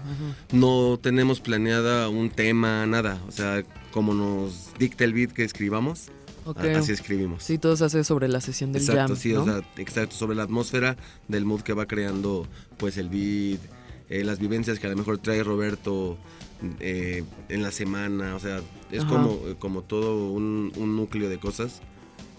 no 0.53 0.97
tenemos 1.01 1.41
planeada 1.41 2.07
un 2.07 2.29
tema, 2.29 2.85
nada. 2.85 3.21
O 3.27 3.31
sea, 3.33 3.63
como 3.91 4.13
nos 4.13 4.69
dicta 4.79 5.03
el 5.03 5.11
beat 5.11 5.31
que 5.33 5.43
escribamos, 5.43 6.05
Ok. 6.45 6.59
a- 6.59 6.79
así 6.79 6.93
escribimos. 6.93 7.43
Sí, 7.43 7.57
todo 7.57 7.75
se 7.75 7.83
hace 7.83 8.05
sobre 8.05 8.29
la 8.29 8.39
sesión 8.39 8.71
del 8.71 8.83
exacto, 8.83 9.15
jam, 9.15 9.17
sí, 9.17 9.33
¿no? 9.33 9.41
o 9.41 9.45
sea, 9.45 9.61
exacto, 9.75 10.15
sobre 10.15 10.37
la 10.37 10.43
atmósfera 10.43 10.95
del 11.27 11.43
mood 11.43 11.59
que 11.59 11.73
va 11.73 11.85
creando, 11.87 12.47
pues 12.77 12.95
el 12.97 13.09
beat, 13.09 13.59
eh, 14.09 14.23
las 14.23 14.39
vivencias 14.39 14.79
que 14.79 14.87
a 14.87 14.89
lo 14.89 14.95
mejor 14.95 15.17
trae 15.17 15.43
Roberto 15.43 16.17
eh, 16.79 17.23
en 17.49 17.61
la 17.63 17.71
semana, 17.71 18.35
o 18.35 18.39
sea, 18.39 18.61
es 18.91 19.03
Ajá. 19.03 19.09
como, 19.09 19.39
como 19.59 19.81
todo 19.83 20.31
un, 20.31 20.71
un 20.77 20.95
núcleo 20.95 21.29
de 21.29 21.37
cosas 21.39 21.81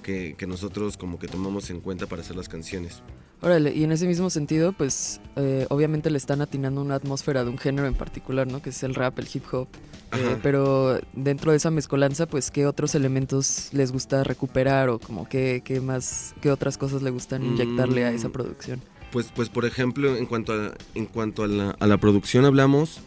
que, 0.02 0.34
que 0.38 0.46
nosotros 0.46 0.96
como 0.96 1.18
que 1.18 1.28
tomamos 1.28 1.70
en 1.70 1.80
cuenta 1.80 2.06
para 2.06 2.22
hacer 2.22 2.36
las 2.36 2.48
canciones. 2.48 3.02
Órale, 3.40 3.72
y 3.72 3.84
en 3.84 3.92
ese 3.92 4.04
mismo 4.08 4.30
sentido, 4.30 4.72
pues 4.72 5.20
eh, 5.36 5.66
obviamente 5.70 6.10
le 6.10 6.18
están 6.18 6.40
atinando 6.40 6.80
una 6.82 6.96
atmósfera 6.96 7.44
de 7.44 7.50
un 7.50 7.58
género 7.58 7.86
en 7.86 7.94
particular, 7.94 8.48
¿no? 8.48 8.60
Que 8.60 8.70
es 8.70 8.82
el 8.82 8.96
rap, 8.96 9.16
el 9.20 9.28
hip 9.32 9.44
hop. 9.52 9.68
Eh, 10.12 10.36
pero 10.42 10.98
dentro 11.12 11.52
de 11.52 11.58
esa 11.58 11.70
mezcolanza, 11.70 12.26
pues, 12.26 12.50
¿qué 12.50 12.66
otros 12.66 12.96
elementos 12.96 13.68
les 13.72 13.92
gusta 13.92 14.24
recuperar 14.24 14.88
o 14.88 14.98
como 14.98 15.28
qué, 15.28 15.62
qué 15.64 15.80
más, 15.80 16.34
qué 16.40 16.50
otras 16.50 16.78
cosas 16.78 17.02
le 17.02 17.10
gustan 17.10 17.44
inyectarle 17.44 18.06
a 18.06 18.10
esa 18.10 18.28
Mm. 18.28 18.32
producción? 18.32 18.80
Pues, 19.12 19.32
pues 19.34 19.48
por 19.48 19.64
ejemplo, 19.64 20.16
en 20.16 20.26
cuanto 20.26 20.52
a, 20.52 20.74
en 20.94 21.06
cuanto 21.06 21.44
a 21.44 21.48
la, 21.48 21.70
a 21.70 21.86
la 21.86 21.98
producción 21.98 22.44
hablamos, 22.44 23.00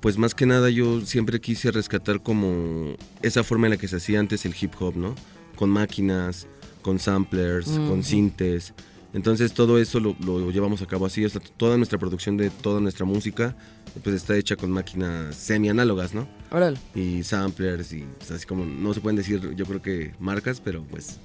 pues 0.00 0.18
más 0.18 0.34
que 0.34 0.46
nada 0.46 0.70
yo 0.70 1.00
siempre 1.00 1.40
quise 1.40 1.70
rescatar 1.70 2.22
como 2.22 2.94
esa 3.22 3.42
forma 3.42 3.66
en 3.66 3.72
la 3.72 3.76
que 3.76 3.88
se 3.88 3.96
hacía 3.96 4.20
antes 4.20 4.44
el 4.44 4.54
hip 4.60 4.72
hop, 4.78 4.96
¿no? 4.96 5.14
Con 5.56 5.70
máquinas, 5.70 6.46
con 6.82 6.98
samplers, 6.98 7.66
con 7.66 8.04
sintes. 8.04 8.74
Entonces 9.14 9.54
todo 9.54 9.78
eso 9.78 10.00
lo, 10.00 10.14
lo 10.20 10.50
llevamos 10.50 10.82
a 10.82 10.86
cabo 10.86 11.06
así, 11.06 11.24
o 11.24 11.28
sea, 11.28 11.40
toda 11.56 11.76
nuestra 11.78 11.98
producción 11.98 12.36
de 12.36 12.50
toda 12.50 12.80
nuestra 12.80 13.06
música 13.06 13.56
pues 14.02 14.14
está 14.14 14.36
hecha 14.36 14.54
con 14.54 14.70
máquinas 14.70 15.34
semi-análogas, 15.34 16.14
¿no? 16.14 16.28
Órale. 16.50 16.78
Y 16.94 17.22
samplers 17.22 17.92
y 17.92 18.04
pues, 18.18 18.30
así 18.30 18.46
como, 18.46 18.64
no 18.64 18.94
se 18.94 19.00
pueden 19.00 19.16
decir 19.16 19.54
yo 19.54 19.64
creo 19.64 19.82
que 19.82 20.12
marcas, 20.20 20.60
pero 20.60 20.84
pues 20.84 21.18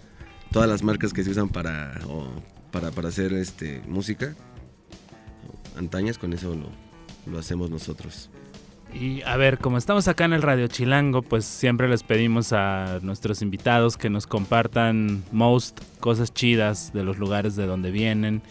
todas 0.52 0.70
las 0.70 0.82
marcas 0.82 1.14
que 1.14 1.24
se 1.24 1.30
usan 1.30 1.50
para, 1.50 2.00
o 2.08 2.28
para, 2.74 2.92
para 2.92 3.08
hacer 3.08 3.32
este, 3.34 3.82
música, 3.88 4.36
antañas, 5.78 6.18
con 6.18 6.34
eso 6.34 6.56
lo, 6.56 6.70
lo 7.32 7.40
hacemos 7.40 7.70
nosotros. 7.70 8.30
Y 8.94 9.22
a 9.24 9.38
ver, 9.38 9.58
como 9.58 9.78
estamos 9.78 10.08
acá 10.08 10.26
en 10.26 10.34
el 10.34 10.42
Radio 10.42 10.68
Chilango, 10.68 11.22
pues 11.22 11.46
siempre 11.46 11.88
les 11.88 12.04
pedimos 12.04 12.54
a 12.54 13.00
nuestros 13.02 13.42
invitados 13.42 13.98
que 13.98 14.10
nos 14.10 14.28
compartan 14.28 15.24
most 15.32 15.80
cosas 16.00 16.34
chidas 16.34 16.94
de 16.94 17.04
los 17.04 17.18
lugares 17.18 17.56
de 17.56 17.66
donde 17.66 17.90
vienen. 17.90 18.42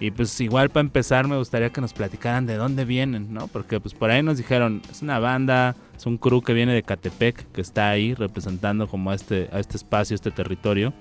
Y 0.00 0.10
pues 0.10 0.40
igual 0.40 0.70
para 0.70 0.80
empezar 0.80 1.28
me 1.28 1.36
gustaría 1.36 1.70
que 1.70 1.80
nos 1.80 1.92
platicaran 1.92 2.46
de 2.46 2.56
dónde 2.56 2.84
vienen, 2.84 3.32
¿no? 3.32 3.46
Porque 3.46 3.78
pues 3.78 3.94
por 3.94 4.10
ahí 4.10 4.22
nos 4.24 4.38
dijeron, 4.38 4.82
es 4.90 5.02
una 5.02 5.20
banda, 5.20 5.76
es 5.96 6.04
un 6.06 6.18
crew 6.18 6.42
que 6.42 6.52
viene 6.52 6.74
de 6.74 6.82
Catepec, 6.82 7.52
que 7.52 7.60
está 7.60 7.90
ahí 7.90 8.14
representando 8.14 8.88
como 8.88 9.12
a 9.12 9.14
este, 9.14 9.48
este 9.56 9.76
espacio, 9.76 10.16
este 10.16 10.32
territorio. 10.32 10.92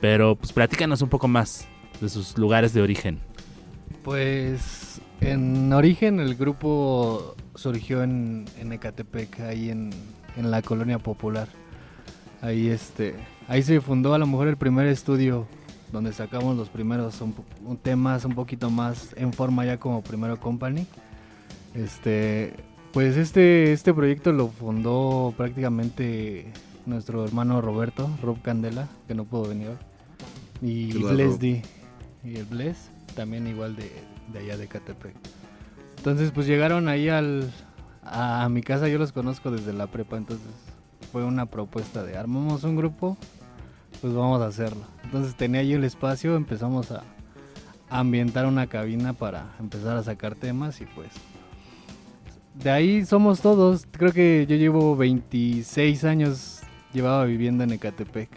Pero 0.00 0.34
pues 0.34 0.52
platícanos 0.52 1.00
un 1.00 1.08
poco 1.08 1.28
más 1.28 1.68
de 2.02 2.10
sus 2.10 2.36
lugares 2.36 2.74
de 2.74 2.82
origen. 2.82 3.18
Pues 4.04 5.00
en 5.20 5.72
origen 5.72 6.20
el 6.20 6.34
grupo 6.34 7.34
surgió 7.54 8.02
en, 8.02 8.44
en 8.58 8.72
Ecatepec, 8.72 9.40
ahí 9.40 9.70
en, 9.70 9.90
en 10.36 10.50
la 10.50 10.62
colonia 10.62 10.98
popular. 10.98 11.48
Ahí 12.40 12.68
este, 12.68 13.14
ahí 13.48 13.62
se 13.62 13.80
fundó 13.80 14.14
a 14.14 14.18
lo 14.18 14.26
mejor 14.26 14.48
el 14.48 14.56
primer 14.56 14.88
estudio 14.88 15.46
donde 15.92 16.12
sacamos 16.12 16.56
los 16.56 16.68
primeros 16.70 17.20
un 17.20 17.76
temas 17.76 18.24
un 18.24 18.34
poquito 18.34 18.70
más 18.70 19.14
en 19.16 19.32
forma 19.32 19.64
ya 19.64 19.78
como 19.78 20.02
primero 20.02 20.40
company. 20.40 20.86
Este, 21.74 22.54
pues 22.92 23.16
este, 23.16 23.72
este 23.72 23.94
proyecto 23.94 24.32
lo 24.32 24.48
fundó 24.48 25.32
prácticamente 25.36 26.52
nuestro 26.86 27.24
hermano 27.24 27.60
Roberto, 27.60 28.10
Rob 28.22 28.40
Candela, 28.42 28.88
que 29.06 29.14
no 29.14 29.24
pudo 29.24 29.48
venir 29.48 29.68
hoy. 29.68 29.76
Y. 30.68 30.92
D. 31.38 31.62
Y 32.24 32.36
el 32.36 32.44
Bless, 32.44 32.90
también 33.14 33.46
igual 33.46 33.76
de, 33.76 33.90
de 34.32 34.38
allá 34.38 34.56
de 34.56 34.68
Catepec. 34.68 35.14
Entonces 35.96 36.30
pues 36.32 36.46
llegaron 36.46 36.88
ahí 36.88 37.08
al, 37.08 37.52
a, 38.02 38.48
mi 38.48 38.62
casa, 38.62 38.88
yo 38.88 38.98
los 38.98 39.12
conozco 39.12 39.50
desde 39.50 39.72
la 39.72 39.86
prepa, 39.86 40.16
entonces 40.16 40.46
fue 41.10 41.24
una 41.24 41.46
propuesta 41.46 42.02
de 42.02 42.16
armamos 42.16 42.64
un 42.64 42.76
grupo, 42.76 43.16
pues 44.00 44.14
vamos 44.14 44.40
a 44.42 44.46
hacerlo. 44.46 44.82
Entonces 45.04 45.36
tenía 45.36 45.62
yo 45.62 45.76
el 45.76 45.84
espacio, 45.84 46.36
empezamos 46.36 46.90
a, 46.90 47.04
a 47.88 48.00
ambientar 48.00 48.46
una 48.46 48.66
cabina 48.66 49.12
para 49.12 49.54
empezar 49.60 49.96
a 49.96 50.02
sacar 50.02 50.34
temas 50.34 50.80
y 50.80 50.86
pues 50.86 51.08
de 52.54 52.70
ahí 52.70 53.04
somos 53.04 53.40
todos. 53.40 53.86
Creo 53.90 54.12
que 54.12 54.46
yo 54.48 54.56
llevo 54.56 54.96
26 54.96 56.04
años 56.04 56.60
llevaba 56.92 57.24
viviendo 57.24 57.64
en 57.64 57.72
Ecatepec. 57.72 58.28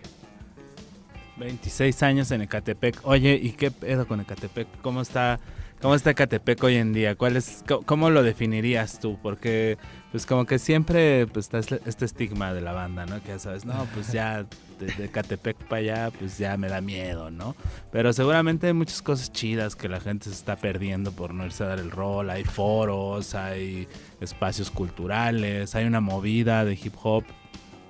26 1.37 2.03
años 2.03 2.31
en 2.31 2.41
Ecatepec. 2.41 2.99
Oye, 3.03 3.39
¿y 3.41 3.51
qué 3.51 3.71
pedo 3.71 4.07
con 4.07 4.19
Ecatepec? 4.21 4.67
¿Cómo 4.81 5.01
está, 5.01 5.39
cómo 5.81 5.95
está 5.95 6.11
Ecatepec 6.11 6.63
hoy 6.63 6.75
en 6.75 6.93
día? 6.93 7.15
¿Cuál 7.15 7.35
es, 7.37 7.63
¿Cómo 7.85 8.09
lo 8.09 8.23
definirías 8.23 8.99
tú? 8.99 9.17
Porque, 9.21 9.77
pues, 10.11 10.25
como 10.25 10.45
que 10.45 10.59
siempre 10.59 11.27
pues, 11.27 11.45
está 11.47 11.59
este- 11.59 11.81
este 11.85 12.05
estigma 12.05 12.53
de 12.53 12.61
la 12.61 12.71
banda, 12.71 13.05
¿no? 13.05 13.21
Que 13.21 13.29
ya 13.29 13.39
sabes, 13.39 13.65
no, 13.65 13.85
pues 13.93 14.11
ya 14.13 14.45
de, 14.79 14.85
de 14.97 15.05
Ecatepec 15.05 15.57
para 15.67 15.79
allá, 15.81 16.11
pues 16.17 16.37
ya 16.37 16.55
me 16.57 16.69
da 16.69 16.79
miedo, 16.79 17.31
¿no? 17.31 17.55
Pero 17.91 18.13
seguramente 18.13 18.67
hay 18.67 18.73
muchas 18.73 19.01
cosas 19.01 19.31
chidas 19.33 19.75
que 19.75 19.89
la 19.89 19.99
gente 19.99 20.25
se 20.29 20.35
está 20.35 20.55
perdiendo 20.55 21.11
por 21.11 21.33
no 21.33 21.45
irse 21.45 21.63
a 21.63 21.67
dar 21.67 21.79
el 21.79 21.91
rol. 21.91 22.29
Hay 22.29 22.45
foros, 22.45 23.35
hay 23.35 23.87
espacios 24.21 24.71
culturales, 24.71 25.75
hay 25.75 25.85
una 25.85 25.99
movida 25.99 26.63
de 26.63 26.73
hip 26.81 26.93
hop. 27.03 27.25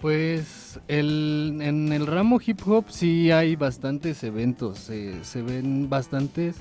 Pues 0.05 0.79
el, 0.87 1.57
en 1.61 1.91
el 1.91 2.05
ramo 2.05 2.39
hip 2.45 2.59
hop 2.67 2.85
sí 2.89 3.31
hay 3.31 3.55
bastantes 3.55 4.23
eventos, 4.23 4.77
se- 4.77 5.41
ven 5.41 5.89
bastantes, 5.89 6.57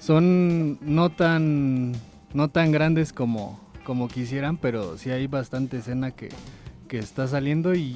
son 0.00 0.76
no 0.82 1.08
tan, 1.08 1.92
no 2.34 2.48
tan 2.48 2.72
grandes 2.72 3.12
como, 3.12 3.60
como 3.84 4.08
quisieran, 4.08 4.56
pero 4.56 4.98
sí 4.98 5.10
hay 5.10 5.28
bastante 5.28 5.76
escena 5.76 6.10
que, 6.10 6.30
que 6.88 6.98
está 6.98 7.28
saliendo 7.28 7.76
y, 7.76 7.94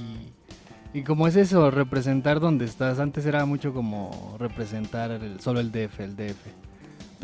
y 0.92 1.02
como 1.02 1.26
es 1.26 1.34
eso, 1.34 1.72
representar 1.72 2.38
donde 2.38 2.64
estás, 2.64 3.00
antes 3.00 3.26
era 3.26 3.44
mucho 3.46 3.74
como 3.74 4.36
representar 4.38 5.20
solo 5.40 5.58
el 5.58 5.72
DF, 5.72 5.98
el 6.04 6.14
DF. 6.14 6.46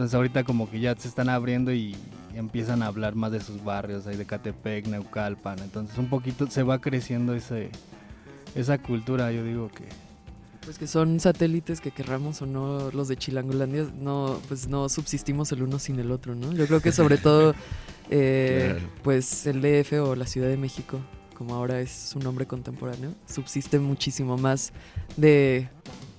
Entonces 0.00 0.14
ahorita 0.14 0.44
como 0.44 0.70
que 0.70 0.80
ya 0.80 0.96
se 0.96 1.08
están 1.08 1.28
abriendo 1.28 1.74
y 1.74 1.94
empiezan 2.34 2.82
a 2.82 2.86
hablar 2.86 3.16
más 3.16 3.32
de 3.32 3.40
sus 3.40 3.62
barrios, 3.62 4.06
ahí 4.06 4.16
de 4.16 4.24
Catepec, 4.24 4.86
Neucalpan. 4.86 5.58
Entonces 5.58 5.98
un 5.98 6.08
poquito 6.08 6.46
se 6.46 6.62
va 6.62 6.80
creciendo 6.80 7.34
ese, 7.34 7.68
esa 8.54 8.78
cultura, 8.78 9.30
yo 9.30 9.44
digo 9.44 9.68
que... 9.68 9.84
Pues 10.64 10.78
que 10.78 10.86
son 10.86 11.20
satélites 11.20 11.82
que 11.82 11.90
querramos 11.90 12.40
o 12.40 12.46
no, 12.46 12.90
los 12.92 13.08
de 13.08 13.18
Chilangolandia, 13.18 13.88
no, 14.00 14.40
pues 14.48 14.68
no 14.68 14.88
subsistimos 14.88 15.52
el 15.52 15.64
uno 15.64 15.78
sin 15.78 16.00
el 16.00 16.12
otro, 16.12 16.34
¿no? 16.34 16.50
Yo 16.54 16.66
creo 16.66 16.80
que 16.80 16.92
sobre 16.92 17.18
todo, 17.18 17.54
eh, 18.08 18.76
Claro. 18.78 18.88
pues 19.02 19.46
el 19.46 19.60
DF 19.60 19.92
o 20.00 20.16
la 20.16 20.26
Ciudad 20.26 20.48
de 20.48 20.56
México, 20.56 20.98
como 21.36 21.54
ahora 21.56 21.78
es 21.78 21.90
su 21.90 22.20
nombre 22.20 22.46
contemporáneo, 22.46 23.12
subsiste 23.26 23.78
muchísimo 23.78 24.38
más 24.38 24.72
de, 25.18 25.68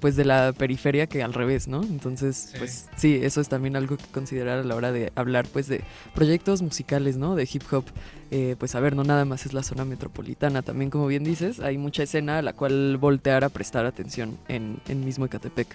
pues 0.02 0.18
de 0.18 0.26
la 0.26 0.52
periferia 0.52 1.08
que 1.08 1.24
al 1.24 1.34
revés, 1.34 1.70
¿no? 1.70 1.82
Entonces, 1.84 2.54
pues 2.58 2.90
sí, 2.98 3.20
eso 3.22 3.40
es 3.40 3.48
también 3.48 3.78
algo 3.78 3.96
que 3.96 4.06
considerar 4.12 4.60
a 4.60 4.64
la 4.64 4.76
hora 4.76 4.92
de 4.92 5.14
hablar, 5.16 5.46
pues 5.48 5.68
de 5.68 5.84
proyectos 6.14 6.62
musicales, 6.62 7.16
¿no? 7.16 7.36
De 7.36 7.48
hip 7.52 7.64
hop. 7.72 7.86
Eh, 8.32 8.56
pues 8.58 8.76
a 8.76 8.80
ver, 8.80 8.96
no 8.96 9.04
nada 9.04 9.24
más 9.26 9.46
es 9.46 9.54
la 9.54 9.62
zona 9.64 9.86
metropolitana, 9.86 10.62
también 10.62 10.90
como 10.90 11.06
bien 11.08 11.24
dices, 11.24 11.60
hay 11.60 11.78
mucha 11.78 12.04
escena 12.04 12.40
a 12.40 12.42
la 12.42 12.54
cual 12.54 12.98
voltear 12.98 13.44
a 13.44 13.50
prestar 13.50 13.86
atención 13.86 14.38
en, 14.48 14.80
en 14.88 15.06
mismo 15.06 15.26
Ecatepec. 15.26 15.68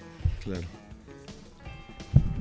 Claro. 0.42 0.66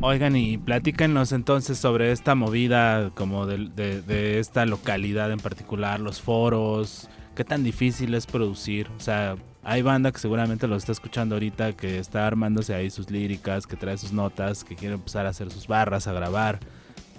Oigan, 0.02 0.36
y 0.36 0.58
platícanos 0.58 1.32
entonces 1.32 1.78
sobre 1.78 2.12
esta 2.12 2.36
movida 2.36 3.12
como 3.16 3.46
de, 3.46 3.70
de- 3.76 4.02
de 4.02 4.40
esta 4.40 4.66
localidad 4.66 5.32
en 5.32 5.40
particular, 5.40 6.00
los 6.00 6.22
foros, 6.22 7.10
qué 7.36 7.44
tan 7.44 7.64
difícil 7.64 8.14
es 8.14 8.26
producir, 8.26 8.88
o 8.98 9.00
sea, 9.00 9.36
hay 9.66 9.82
banda 9.82 10.12
que 10.12 10.20
seguramente 10.20 10.68
lo 10.68 10.76
está 10.76 10.92
escuchando 10.92 11.36
ahorita, 11.36 11.74
que 11.74 11.98
está 11.98 12.28
armándose 12.28 12.76
ahí 12.76 12.92
sus 12.92 13.10
líricas, 13.10 13.66
que 13.66 13.76
trae 13.76 13.98
sus 13.98 14.14
notas, 14.14 14.64
que 14.64 14.76
quiere 14.76 14.94
empezar 14.94 15.26
a 15.26 15.30
hacer 15.30 15.52
sus 15.52 15.68
barras, 15.68 16.08
a 16.08 16.14
grabar. 16.14 16.60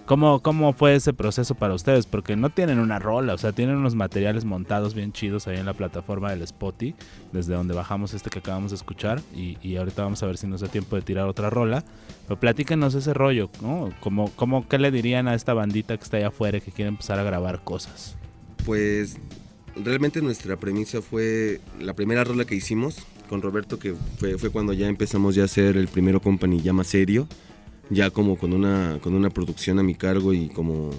¿Cómo, 0.07 0.41
¿Cómo 0.41 0.73
fue 0.73 0.95
ese 0.95 1.13
proceso 1.13 1.57
para 1.57 1.75
ustedes? 1.75 2.07
Porque 2.07 2.37
no 2.37 2.51
tienen 2.51 2.79
una 2.79 3.01
rola, 3.01 3.35
o 3.35 3.39
sea, 3.39 3.51
tienen 3.51 3.75
unos 3.75 3.97
materiales 3.97 4.45
montados 4.45 4.95
bien 4.95 5.13
chidos 5.13 5.49
ahí 5.49 5.57
en 5.57 5.67
la 5.67 5.75
plataforma 5.75 6.31
del 6.31 6.43
Spotify, 6.43 6.95
desde 7.33 7.55
donde 7.55 7.75
bajamos 7.75 8.15
este 8.15 8.31
que 8.31 8.39
acabamos 8.39 8.71
de 8.71 8.77
escuchar, 8.77 9.21
y, 9.35 9.59
y 9.61 9.75
ahorita 9.75 10.05
vamos 10.05 10.23
a 10.23 10.27
ver 10.27 10.37
si 10.37 10.47
nos 10.47 10.61
da 10.61 10.69
tiempo 10.69 10.95
de 10.95 11.03
tirar 11.03 11.27
otra 11.27 11.51
rola. 11.51 11.83
Pero 12.29 12.39
platíquenos 12.39 12.95
ese 12.95 13.13
rollo, 13.13 13.51
¿no? 13.61 13.91
¿Cómo, 13.99 14.31
cómo, 14.37 14.69
¿Qué 14.69 14.79
le 14.79 14.93
dirían 14.93 15.27
a 15.27 15.35
esta 15.35 15.53
bandita 15.53 15.97
que 15.97 16.05
está 16.05 16.19
allá 16.19 16.29
afuera 16.29 16.61
que 16.61 16.71
quiere 16.71 16.91
empezar 16.91 17.19
a 17.19 17.25
grabar 17.25 17.65
cosas? 17.65 18.15
Pues 18.65 19.19
realmente 19.85 20.23
nuestra 20.23 20.57
premisa 20.57 21.03
fue 21.03 21.61
la 21.81 21.95
primera 21.95 22.25
rola 22.25 22.45
que 22.45 22.55
hicimos 22.55 22.99
con 23.29 23.43
Roberto, 23.43 23.79
que 23.79 23.95
fue, 24.19 24.51
cuando 24.51 24.73
ya 24.73 24.89
empezamos 24.89 25.35
ya 25.35 25.43
a 25.43 25.47
hacer 25.47 25.77
el 25.77 25.89
primero 25.89 26.21
company 26.21 26.61
ya 26.61 26.73
más 26.73 26.87
serio 26.87 27.29
ya 27.91 28.11
como 28.11 28.37
con 28.37 28.53
una, 28.53 28.99
con 29.01 29.15
una 29.15 29.31
producción 29.31 29.79
a 29.79 29.83
mi 29.83 29.95
cargo 29.95 30.33
y 30.33 30.49
como 30.49 30.91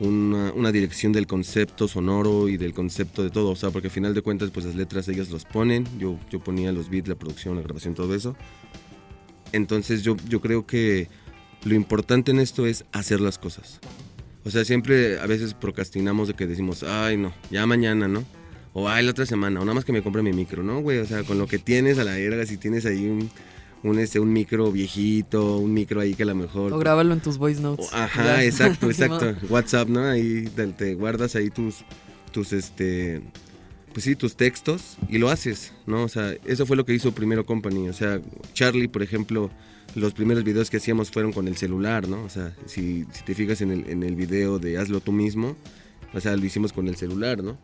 una, 0.00 0.72
dirección 0.72 1.12
del 1.12 1.26
concepto 1.26 1.88
sonoro 1.88 2.48
y 2.48 2.56
del 2.56 2.74
concepto 2.74 3.22
de 3.22 3.30
todo, 3.30 3.50
o 3.50 3.56
sea, 3.56 3.70
porque 3.70 3.88
al 3.88 3.92
final 3.92 4.14
de 4.14 4.22
cuentas 4.22 4.50
pues 4.50 4.66
las 4.66 4.74
letras 4.74 5.08
ellas 5.08 5.30
los 5.30 5.44
ponen, 5.44 5.86
yo, 5.98 6.18
yo 6.30 6.40
ponía 6.40 6.72
los 6.72 6.90
beats, 6.90 7.08
la 7.08 7.14
producción, 7.14 7.56
la 7.56 7.62
grabación, 7.62 7.94
todo 7.94 8.14
eso. 8.14 8.36
Entonces 9.52 10.02
yo, 10.02 10.16
yo 10.28 10.40
creo 10.40 10.66
que 10.66 11.08
lo 11.64 11.74
importante 11.74 12.32
en 12.32 12.40
esto 12.40 12.66
es 12.66 12.84
hacer 12.92 13.20
las 13.20 13.38
cosas. 13.38 13.80
O 14.46 14.50
sea, 14.50 14.64
siempre 14.64 15.18
a 15.18 15.26
veces 15.26 15.52
procrastinamos 15.52 16.28
de 16.28 16.34
que 16.34 16.46
decimos, 16.46 16.82
ay 16.82 17.18
no, 17.18 17.34
ya 17.50 17.66
mañana, 17.66 18.08
¿no? 18.08 18.24
O 18.72 18.88
ay 18.88 19.04
la 19.04 19.10
otra 19.10 19.26
semana, 19.26 19.60
o 19.60 19.64
nada 19.64 19.74
más 19.74 19.84
que 19.84 19.92
me 19.92 20.02
compre 20.02 20.22
mi 20.22 20.32
micro, 20.32 20.62
¿no, 20.62 20.80
güey? 20.80 20.98
O 20.98 21.06
sea, 21.06 21.24
con 21.24 21.38
lo 21.38 21.46
que 21.46 21.58
tienes 21.58 21.98
a 21.98 22.04
la 22.04 22.12
verga, 22.12 22.46
si 22.46 22.56
tienes 22.56 22.86
ahí 22.86 23.06
un 23.06 23.28
un, 23.82 23.98
este, 23.98 24.20
un 24.20 24.32
micro 24.32 24.72
viejito, 24.72 25.58
un 25.58 25.72
micro 25.72 26.00
ahí 26.00 26.14
que 26.14 26.24
a 26.24 26.26
lo 26.26 26.34
mejor... 26.34 26.72
O 26.72 26.78
grábalo 26.78 27.12
en 27.12 27.20
tus 27.20 27.38
voice 27.38 27.60
notes. 27.60 27.88
ajá, 27.92 28.42
exacto, 28.44 28.86
exacto. 28.90 29.34
WhatsApp, 29.48 29.88
¿no? 29.88 30.04
Ahí 30.04 30.50
te, 30.76 30.94
guardas 30.94 31.36
ahí 31.36 31.50
tus, 31.50 31.84
tus, 32.32 32.52
este, 32.52 33.22
pues 33.96 34.04
sí, 34.04 34.14
tus 34.14 34.36
textos 34.36 34.98
y 35.08 35.16
lo 35.16 35.30
haces, 35.30 35.72
¿no? 35.86 36.02
O 36.02 36.08
sea, 36.10 36.34
eso 36.44 36.66
fue 36.66 36.76
lo 36.76 36.84
que 36.84 36.92
hizo 36.92 37.12
Primero 37.12 37.46
Company. 37.46 37.88
O 37.88 37.94
sea, 37.94 38.20
Charlie, 38.52 38.88
por 38.88 39.02
ejemplo, 39.02 39.50
los 39.94 40.12
primeros 40.12 40.44
videos 40.44 40.68
que 40.68 40.76
hacíamos 40.76 41.10
fueron 41.10 41.32
con 41.32 41.48
el 41.48 41.56
celular, 41.56 42.06
¿no? 42.06 42.22
O 42.22 42.28
sea, 42.28 42.54
si, 42.66 43.06
te 43.24 43.34
fijas 43.34 43.62
en 43.62 43.70
el, 43.70 43.88
en 43.88 44.02
el 44.02 44.14
video 44.14 44.58
de 44.58 44.76
Hazlo 44.76 45.00
tú 45.00 45.12
mismo, 45.12 45.56
o 46.12 46.20
sea, 46.20 46.36
lo 46.36 46.44
hicimos 46.44 46.74
con 46.74 46.88
el 46.88 46.96
celular, 46.96 47.42
¿no? 47.42 47.56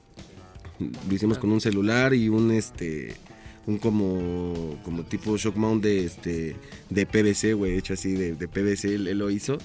Lo 0.81 1.15
hicimos 1.15 1.37
con 1.37 1.53
un 1.53 1.61
celular 1.61 2.15
y 2.15 2.31
un, 2.31 2.51
este 2.51 3.15
un 3.67 3.77
como, 3.77 4.81
como 4.85 5.03
tipo 5.03 5.37
shock 5.37 5.57
mount 5.57 5.85
de, 5.85 6.07
este, 6.07 6.57
de 6.89 7.05
PVC, 7.05 7.53
güey, 7.53 7.77
hecho 7.77 7.93
así 7.93 8.13
de, 8.13 8.37
de 8.37 8.49
PVC, 8.49 8.95
él, 8.95 9.19
lo 9.19 9.29
hizo. 9.29 9.59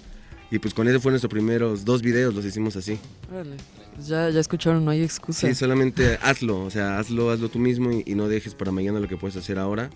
Y 0.51 0.59
pues 0.59 0.73
con 0.73 0.85
eso 0.89 0.99
fueron 0.99 1.13
nuestros 1.13 1.31
primeros 1.31 1.85
dos 1.85 2.01
videos, 2.01 2.35
los 2.35 2.43
hicimos 2.43 2.75
así. 2.75 2.99
Vale. 3.31 3.55
Pues 3.97 4.07
ya, 4.07 4.29
ya 4.29 4.39
escucharon, 4.39 4.85
no 4.85 4.91
hay 4.91 5.03
excusa. 5.03 5.47
Sí, 5.47 5.53
solamente 5.53 6.17
hazlo, 6.21 6.63
o 6.63 6.69
sea, 6.69 6.97
hazlo, 6.97 7.29
hazlo 7.29 7.49
tú 7.49 7.59
mismo 7.59 7.91
y, 7.91 8.15
no 8.15 8.29
dejes 8.29 8.55
para 8.55 8.71
mañana 8.71 9.01
lo 9.01 9.09
que 9.09 9.17
puedes 9.17 9.35
hacer 9.35 9.59
ahora, 9.59 9.89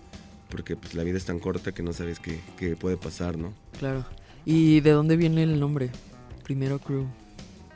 porque 0.49 0.75
pues 0.75 0.93
la 0.93 1.03
vida 1.03 1.17
es 1.17 1.25
tan 1.25 1.39
corta 1.39 1.71
que 1.71 1.83
no 1.83 1.93
sabes 1.93 2.19
qué, 2.19 2.41
qué 2.57 2.75
puede 2.75 2.97
pasar, 2.97 3.37
¿no? 3.37 3.53
Claro. 3.79 4.05
¿Y 4.43 4.81
de 4.81 4.91
dónde 4.91 5.15
viene 5.15 5.43
el 5.43 5.59
nombre? 5.59 5.89
Primero 6.43 6.79
Crew. 6.79 7.05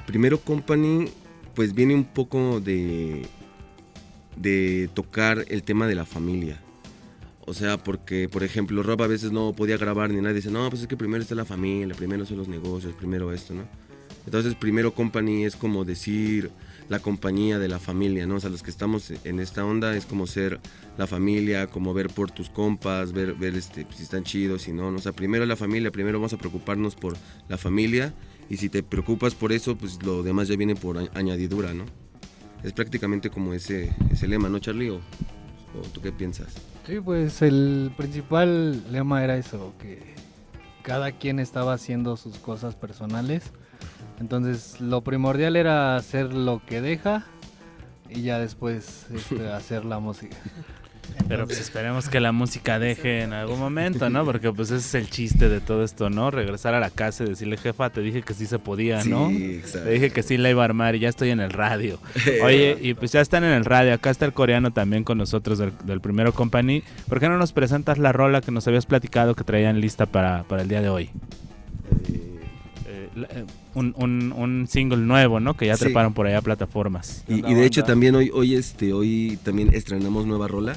Primero 0.06 0.40
Company, 0.40 1.08
pues 1.54 1.74
viene 1.74 1.96
un 1.96 2.04
poco 2.04 2.60
de 2.60 3.26
de 4.36 4.90
tocar 4.94 5.46
el 5.48 5.64
tema 5.64 5.88
de 5.88 5.96
la 5.96 6.06
familia. 6.06 6.60
O 7.48 7.54
sea, 7.54 7.78
porque, 7.78 8.28
por 8.28 8.44
ejemplo, 8.44 8.82
Rob 8.82 9.04
a 9.04 9.08
veces 9.08 9.32
no 9.32 9.54
podía 9.54 9.78
grabar 9.78 10.10
ni 10.10 10.20
nadie 10.20 10.36
dice, 10.36 10.50
no, 10.50 10.68
pues 10.70 10.82
es 10.82 10.88
que 10.88 10.98
primero 10.98 11.22
está 11.22 11.36
la 11.36 11.46
familia, 11.46 11.96
primero 11.96 12.26
son 12.26 12.38
los 12.38 12.48
negocios, 12.48 12.94
primero 12.96 13.32
esto, 13.32 13.54
¿no? 13.54 13.64
Entonces, 14.26 14.56
primero 14.56 14.94
company 14.94 15.46
es 15.46 15.56
como 15.56 15.86
decir 15.86 16.52
la 16.90 17.00
compañía 17.00 17.60
de 17.60 17.68
la 17.68 17.80
familia, 17.80 18.28
¿no? 18.28 18.36
O 18.36 18.40
sea, 18.40 18.50
los 18.50 18.64
que 18.64 18.70
estamos 18.70 19.12
en 19.24 19.40
esta 19.40 19.66
onda 19.66 19.96
es 19.96 20.06
como 20.06 20.28
ser 20.28 20.60
la 20.98 21.08
familia, 21.08 21.68
como 21.68 21.94
ver 21.94 22.10
por 22.10 22.32
tus 22.32 22.50
compas, 22.50 23.12
ver, 23.12 23.34
ver 23.34 23.56
este, 23.56 23.86
si 23.96 24.04
están 24.04 24.24
chidos, 24.24 24.64
si 24.64 24.74
no, 24.74 24.92
¿no? 24.92 24.98
O 24.98 25.02
sea, 25.02 25.12
primero 25.12 25.46
la 25.46 25.56
familia, 25.56 25.92
primero 25.92 26.20
vamos 26.20 26.34
a 26.34 26.38
preocuparnos 26.38 26.96
por 26.96 27.16
la 27.50 27.58
familia 27.58 28.14
y 28.50 28.58
si 28.58 28.70
te 28.70 28.84
preocupas 28.84 29.36
por 29.36 29.52
eso, 29.52 29.76
pues 29.76 30.04
lo 30.04 30.24
demás 30.24 30.48
ya 30.48 30.56
viene 30.56 30.76
por 30.76 30.98
añadidura, 31.16 31.74
¿no? 31.74 31.86
es 32.66 32.74
prácticamente 32.74 33.30
como 33.30 33.54
ese, 33.54 33.96
ese 34.12 34.28
lema, 34.28 34.50
¿no, 34.50 34.60
Charlie? 34.60 34.90
¿O, 34.90 35.00
tú 35.94 36.02
qué 36.02 36.12
piensas? 36.12 36.56
Sí, 36.88 37.00
pues 37.00 37.42
el 37.42 37.94
principal 37.96 38.92
lema 38.92 39.24
era 39.24 39.38
eso, 39.38 39.74
que 39.80 40.16
cada 40.82 41.12
quien 41.12 41.40
estaba 41.40 41.74
haciendo 41.74 42.18
sus 42.18 42.38
cosas 42.40 42.76
personales. 42.76 43.52
Entonces 44.20 44.80
lo 44.80 45.02
primordial 45.02 45.56
era 45.56 45.96
hacer 45.96 46.34
lo 46.34 46.62
que 46.66 46.82
deja 46.82 47.26
y 48.10 48.22
ya 48.22 48.40
después 48.40 49.08
este, 49.14 49.48
hacer 49.52 49.86
la 49.86 50.00
música. 50.00 50.38
Pero 51.28 51.46
pues 51.46 51.60
esperemos 51.60 52.10
que 52.10 52.20
la 52.20 52.32
música 52.32 52.80
deje 52.80 53.22
en 53.22 53.34
algún 53.34 53.60
momento, 53.60 54.10
¿no? 54.10 54.26
Porque 54.26 54.52
pues 54.52 54.72
ese 54.72 54.86
es 54.86 54.96
el 54.96 55.10
chiste 55.10 55.50
de 55.50 55.60
todo 55.60 55.84
esto, 55.84 56.10
¿no? 56.10 56.32
Regresar 56.32 56.74
a 56.74 56.80
la 56.80 56.90
casa 56.90 57.24
y 57.24 57.28
decirle, 57.28 57.58
jefa, 57.58 57.90
te 57.90 58.02
dije 58.02 58.22
que 58.22 58.34
sí 58.34 58.46
se 58.46 58.60
podía, 58.60 59.04
¿no? 59.04 59.30
Sí, 59.30 59.56
exacto. 59.56 59.88
Te 59.88 59.94
dije 59.94 60.10
que 60.12 60.24
sí 60.24 60.38
la 60.38 60.50
iba 60.50 60.62
a 60.62 60.66
armar 60.66 60.96
y 60.96 61.00
ya 61.00 61.10
estoy 61.10 61.30
en 61.30 61.40
el 61.40 61.52
radio. 61.52 62.00
Oye, 62.44 62.78
y 62.82 62.94
pues 62.94 63.12
ya 63.12 63.22
están 63.22 63.44
en 63.44 63.52
el 63.52 63.66
radio. 63.66 63.94
Acá 63.94 64.10
está 64.10 64.26
el 64.26 64.34
coreano 64.34 64.72
también 64.72 65.04
con 65.04 65.18
nosotros 65.18 65.58
del, 65.60 66.02
primero 66.02 66.34
company. 66.34 66.84
¿Por 67.08 67.20
qué 67.20 67.30
no 67.30 67.38
nos 67.38 67.54
presentas 67.54 67.98
la 67.98 68.12
rola 68.12 68.42
que 68.42 68.52
nos 68.52 68.68
habías 68.68 68.86
platicado 68.86 69.36
que 69.36 69.44
traían 69.44 69.80
lista 69.80 70.06
para, 70.06 70.44
para 70.44 70.62
el 70.62 70.68
día 70.68 70.82
de 70.82 70.90
hoy? 70.90 71.10
Eh, 72.88 73.10
eh, 73.16 73.46
un, 73.76 73.94
un, 73.98 74.32
un, 74.32 74.68
single 74.68 74.98
nuevo, 74.98 75.40
¿no? 75.40 75.56
Que 75.56 75.68
ya 75.68 75.78
treparon 75.78 76.14
por 76.14 76.26
allá 76.28 76.40
a 76.40 76.42
plataformas. 76.42 77.24
Y, 77.28 77.46
y 77.46 77.54
de 77.54 77.66
hecho 77.66 77.84
también 77.84 78.16
hoy, 78.16 78.32
hoy, 78.34 78.56
este, 78.56 78.94
hoy 78.94 79.38
también 79.44 79.74
estrenamos 79.74 80.26
nueva 80.26 80.48
rola 80.48 80.76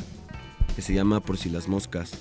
que 0.77 0.83
se 0.83 0.95
llama 0.95 1.21
Por 1.21 1.39
si 1.39 1.49
las 1.51 1.69
moscas. 1.69 2.13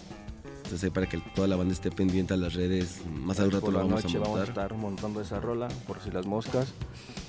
Entonces 0.64 0.90
para 0.90 1.08
que 1.08 1.20
toda 1.34 1.48
la 1.48 1.56
banda 1.56 1.74
esté 1.74 1.92
pendiente 1.92 2.34
a 2.34 2.38
las 2.38 2.54
redes, 2.54 3.02
más 3.24 3.40
al 3.40 3.52
rato 3.52 3.68
por 3.68 3.74
la 3.74 3.80
vamos 3.80 4.04
noche 4.04 4.18
a 4.18 4.20
montar. 4.20 4.34
Vamos 4.34 4.40
a 4.40 4.52
estar 4.52 4.74
montando 4.74 5.22
esa 5.22 5.40
rola, 5.40 5.68
Por 5.88 6.02
si 6.02 6.12
las 6.12 6.26
moscas. 6.26 6.74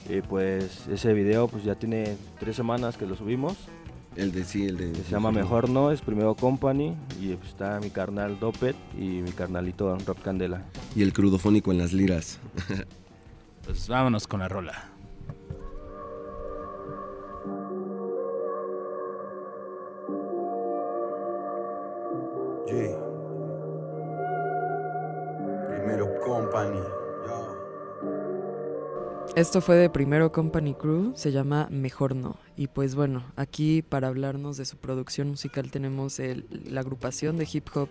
Y 0.08 0.22
pues 0.22 0.86
ese 0.88 1.12
video 1.12 1.48
pues 1.48 1.64
ya 1.64 1.74
tiene 1.74 2.16
tres 2.40 2.56
semanas 2.56 2.96
que 2.96 3.06
lo 3.06 3.14
subimos. 3.14 3.56
El 4.16 4.32
de 4.32 4.44
sí, 4.44 4.64
el 4.64 4.76
de... 4.76 4.94
se 4.94 5.10
llama 5.10 5.30
Mejor 5.30 5.70
No, 5.70 5.92
es 5.92 6.00
Primero 6.00 6.34
Company 6.34 6.96
y 7.20 7.34
pues, 7.36 7.50
está 7.50 7.78
mi 7.78 7.90
carnal 7.90 8.40
Dopet 8.40 8.74
y 8.98 9.22
mi 9.22 9.30
carnalito 9.30 9.96
Rob 9.98 10.20
Candela. 10.20 10.64
Y 10.96 11.02
el 11.02 11.12
crudofónico 11.12 11.70
en 11.70 11.78
las 11.78 11.92
liras. 11.92 12.40
pues 13.68 13.86
vámonos 13.86 14.26
con 14.26 14.40
la 14.40 14.48
rola. 14.48 14.90
Primero 25.68 26.18
Company. 26.24 26.80
Esto 29.36 29.60
fue 29.60 29.76
de 29.76 29.90
Primero 29.90 30.32
Company 30.32 30.74
Crew, 30.74 31.12
se 31.14 31.30
llama 31.30 31.68
Mejor 31.70 32.16
No. 32.16 32.38
Y 32.56 32.66
pues 32.66 32.94
bueno, 32.94 33.22
aquí 33.36 33.82
para 33.82 34.08
hablarnos 34.08 34.56
de 34.56 34.64
su 34.64 34.78
producción 34.78 35.28
musical 35.28 35.70
tenemos 35.70 36.18
la 36.64 36.80
agrupación 36.80 37.36
de 37.36 37.46
hip 37.52 37.68
hop 37.74 37.88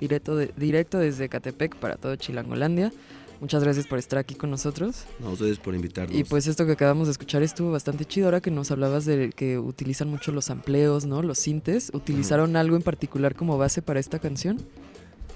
directo, 0.00 0.36
directo 0.36 0.98
desde 0.98 1.28
Catepec 1.28 1.76
para 1.76 1.96
todo 1.96 2.16
Chilangolandia. 2.16 2.92
Muchas 3.40 3.64
gracias 3.64 3.86
por 3.86 3.98
estar 3.98 4.18
aquí 4.18 4.34
con 4.34 4.50
nosotros. 4.50 5.04
A 5.24 5.30
ustedes 5.30 5.58
por 5.58 5.74
invitarnos. 5.74 6.16
Y 6.16 6.24
pues 6.24 6.46
esto 6.46 6.66
que 6.66 6.72
acabamos 6.72 7.08
de 7.08 7.12
escuchar 7.12 7.42
estuvo 7.42 7.72
bastante 7.72 8.04
chido. 8.04 8.26
Ahora 8.26 8.42
que 8.42 8.50
nos 8.50 8.70
hablabas 8.70 9.06
de 9.06 9.30
que 9.30 9.58
utilizan 9.58 10.08
mucho 10.08 10.30
los 10.30 10.50
amplios, 10.50 11.06
¿no? 11.06 11.22
Los 11.22 11.38
sintes. 11.38 11.90
¿Utilizaron 11.94 12.54
algo 12.56 12.76
en 12.76 12.82
particular 12.82 13.34
como 13.34 13.56
base 13.56 13.80
para 13.80 13.98
esta 13.98 14.18
canción? 14.18 14.60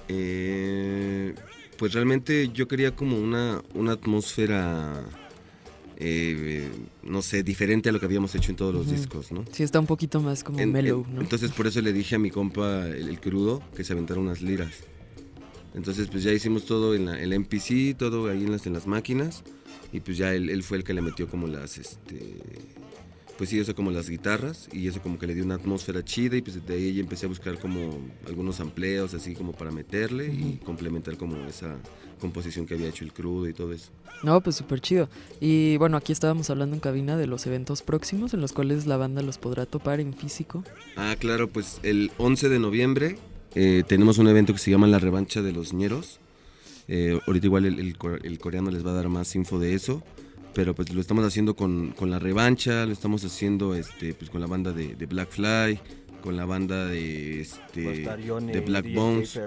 Eh, 0.09 1.35
pues 1.79 1.95
realmente 1.95 2.51
yo 2.53 2.69
quería 2.69 2.95
como 2.95 3.19
una, 3.19 3.63
una 3.75 3.93
atmósfera... 3.93 5.03
Eh, 5.97 6.69
no 7.05 7.23
sé, 7.23 7.45
diferente 7.45 7.89
a 7.89 7.93
lo 7.93 8.01
que 8.01 8.07
habíamos 8.07 8.35
hecho 8.35 8.51
en 8.51 8.57
todos 8.57 8.75
los 8.75 8.91
discos, 8.91 9.31
¿no? 9.31 9.45
Sí, 9.53 9.63
está 9.63 9.79
un 9.79 9.87
poquito 9.87 10.21
más 10.21 10.43
como 10.43 10.59
mellow, 10.67 11.07
¿no? 11.09 11.21
Entonces 11.21 11.53
por 11.53 11.69
eso 11.69 11.81
le 11.81 11.93
dije 11.93 12.17
a 12.17 12.19
mi 12.19 12.31
compa, 12.31 12.89
el 12.89 13.21
crudo, 13.21 13.63
que 13.77 13.85
se 13.85 13.93
aventara 13.93 14.19
unas 14.21 14.43
liras. 14.43 14.73
Entonces 15.75 16.09
pues 16.09 16.23
ya 16.23 16.33
hicimos 16.33 16.67
todo 16.67 16.95
en 16.95 17.09
el 17.09 17.39
MPC, 17.39 17.97
todo 17.97 18.29
ahí 18.29 18.45
en 18.45 18.53
las, 18.53 18.67
en 18.67 18.73
las 18.73 18.87
máquinas 18.87 19.43
y 19.93 20.01
pues 20.01 20.17
ya 20.17 20.35
él, 20.35 20.63
fue 20.63 20.79
el 20.79 20.85
que 20.85 20.95
le 20.95 21.03
metió 21.03 21.29
como 21.29 21.47
las, 21.47 21.79
este, 21.79 22.41
pues 23.37 23.51
sí, 23.51 23.59
eso 23.59 23.75
como 23.75 23.91
las 23.91 24.09
guitarras 24.09 24.69
y 24.73 24.89
eso 24.89 25.01
como 25.01 25.19
que 25.19 25.27
le 25.27 25.35
dio 25.35 25.45
una 25.45 25.57
atmósfera 25.57 26.05
chida 26.05 26.37
y 26.37 26.43
pues 26.43 26.65
de 26.65 26.75
ahí 26.75 27.01
empecé 27.01 27.27
a 27.27 27.29
buscar 27.29 27.59
como 27.59 27.99
algunos 28.27 28.61
amplios 28.61 29.15
así 29.15 29.35
como 29.35 29.53
para 29.53 29.71
meterle 29.71 30.27
y 30.27 30.61
complementar 30.65 31.17
como 31.17 31.37
esa 31.47 31.77
composición 32.21 32.67
que 32.67 32.75
había 32.75 32.89
hecho 32.89 33.05
el 33.05 33.13
crudo 33.13 33.49
y 33.49 33.53
todo 33.53 33.73
eso. 33.73 33.91
No, 34.23 34.41
pues 34.41 34.57
súper 34.57 34.81
chido. 34.81 35.09
Y 35.41 35.77
bueno, 35.77 35.97
aquí 35.97 36.13
estábamos 36.13 36.49
hablando 36.51 36.75
en 36.75 36.81
cabina 36.81 37.17
de 37.17 37.27
los 37.27 37.47
eventos 37.47 37.83
próximos 37.83 38.33
en 38.35 38.41
los 38.41 38.53
cuales 38.53 38.87
la 38.87 38.97
banda 38.97 39.23
los 39.23 39.39
podrá 39.39 39.67
topar 39.67 40.01
en 40.01 40.15
físico. 40.15 40.65
Ah, 40.97 41.17
claro, 41.19 41.49
pues 41.49 41.81
el 41.83 42.11
11 42.19 42.49
de 42.49 42.59
noviembre 42.59 43.19
eh, 43.55 43.83
tenemos 43.87 44.19
un 44.19 44.29
evento 44.29 44.53
que 44.53 44.59
se 44.59 44.71
llama 44.71 44.87
La 44.87 44.99
Revancha 44.99 45.43
de 45.43 45.53
los 45.53 45.73
Ñeros. 45.73 46.21
Eh, 46.89 47.19
ahorita 47.27 47.47
igual 47.47 47.65
el, 47.67 47.79
el 47.79 47.97
core- 47.97 48.21
el 48.25 48.39
coreano 48.39 48.71
les 48.71 48.85
va 48.85 48.91
a 48.91 48.95
dar 48.95 49.09
más 49.09 49.35
info 49.37 49.59
de 49.59 49.75
eso, 49.75 50.03
pero 50.55 50.75
pues 50.75 50.93
lo 50.93 51.01
estamos 51.01 51.25
haciendo 51.25 51.57
con, 51.57 51.93
con 51.93 52.11
La 52.11 52.19
Revancha, 52.19 52.85
lo 52.87 52.93
estamos 52.93 53.25
haciendo 53.25 53.75
este, 53.75 54.15
pues 54.15 54.31
con 54.31 54.41
la 54.41 54.47
banda 54.47 54.73
de, 54.73 54.95
de 54.95 55.07
Black 55.07 55.31
Fly, 55.31 55.81
con 56.23 56.37
la 56.37 56.45
banda 56.45 56.87
de, 56.87 57.41
este, 57.41 58.07
Yone, 58.27 58.53
de 58.53 58.61
Black 58.61 58.85
DJ 58.85 58.97
Bones. 58.97 59.41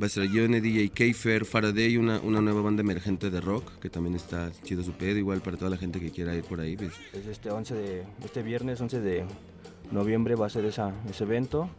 Va 0.00 0.04
a 0.04 0.06
estar 0.06 0.24
Yone, 0.24 0.60
DJ 0.60 0.90
Keifer, 0.90 1.44
Faraday, 1.44 1.96
una, 1.96 2.20
una 2.20 2.40
nueva 2.40 2.60
banda 2.62 2.82
emergente 2.82 3.30
de 3.30 3.40
rock, 3.40 3.80
que 3.80 3.90
también 3.90 4.14
está 4.14 4.52
chido 4.62 4.84
su 4.84 4.92
pedo, 4.92 5.18
igual 5.18 5.40
para 5.40 5.56
toda 5.56 5.70
la 5.72 5.76
gente 5.76 5.98
que 5.98 6.12
quiera 6.12 6.36
ir 6.36 6.44
por 6.44 6.60
ahí. 6.60 6.76
Pues. 6.76 6.92
Es 7.12 7.26
este 7.26 7.50
11 7.50 7.74
de 7.74 8.04
este 8.24 8.44
viernes 8.44 8.80
11 8.80 9.00
de 9.00 9.24
noviembre 9.90 10.34
va 10.34 10.46
a 10.46 10.50
ser 10.50 10.64
esa, 10.64 10.92
ese 11.08 11.24
evento. 11.24 11.70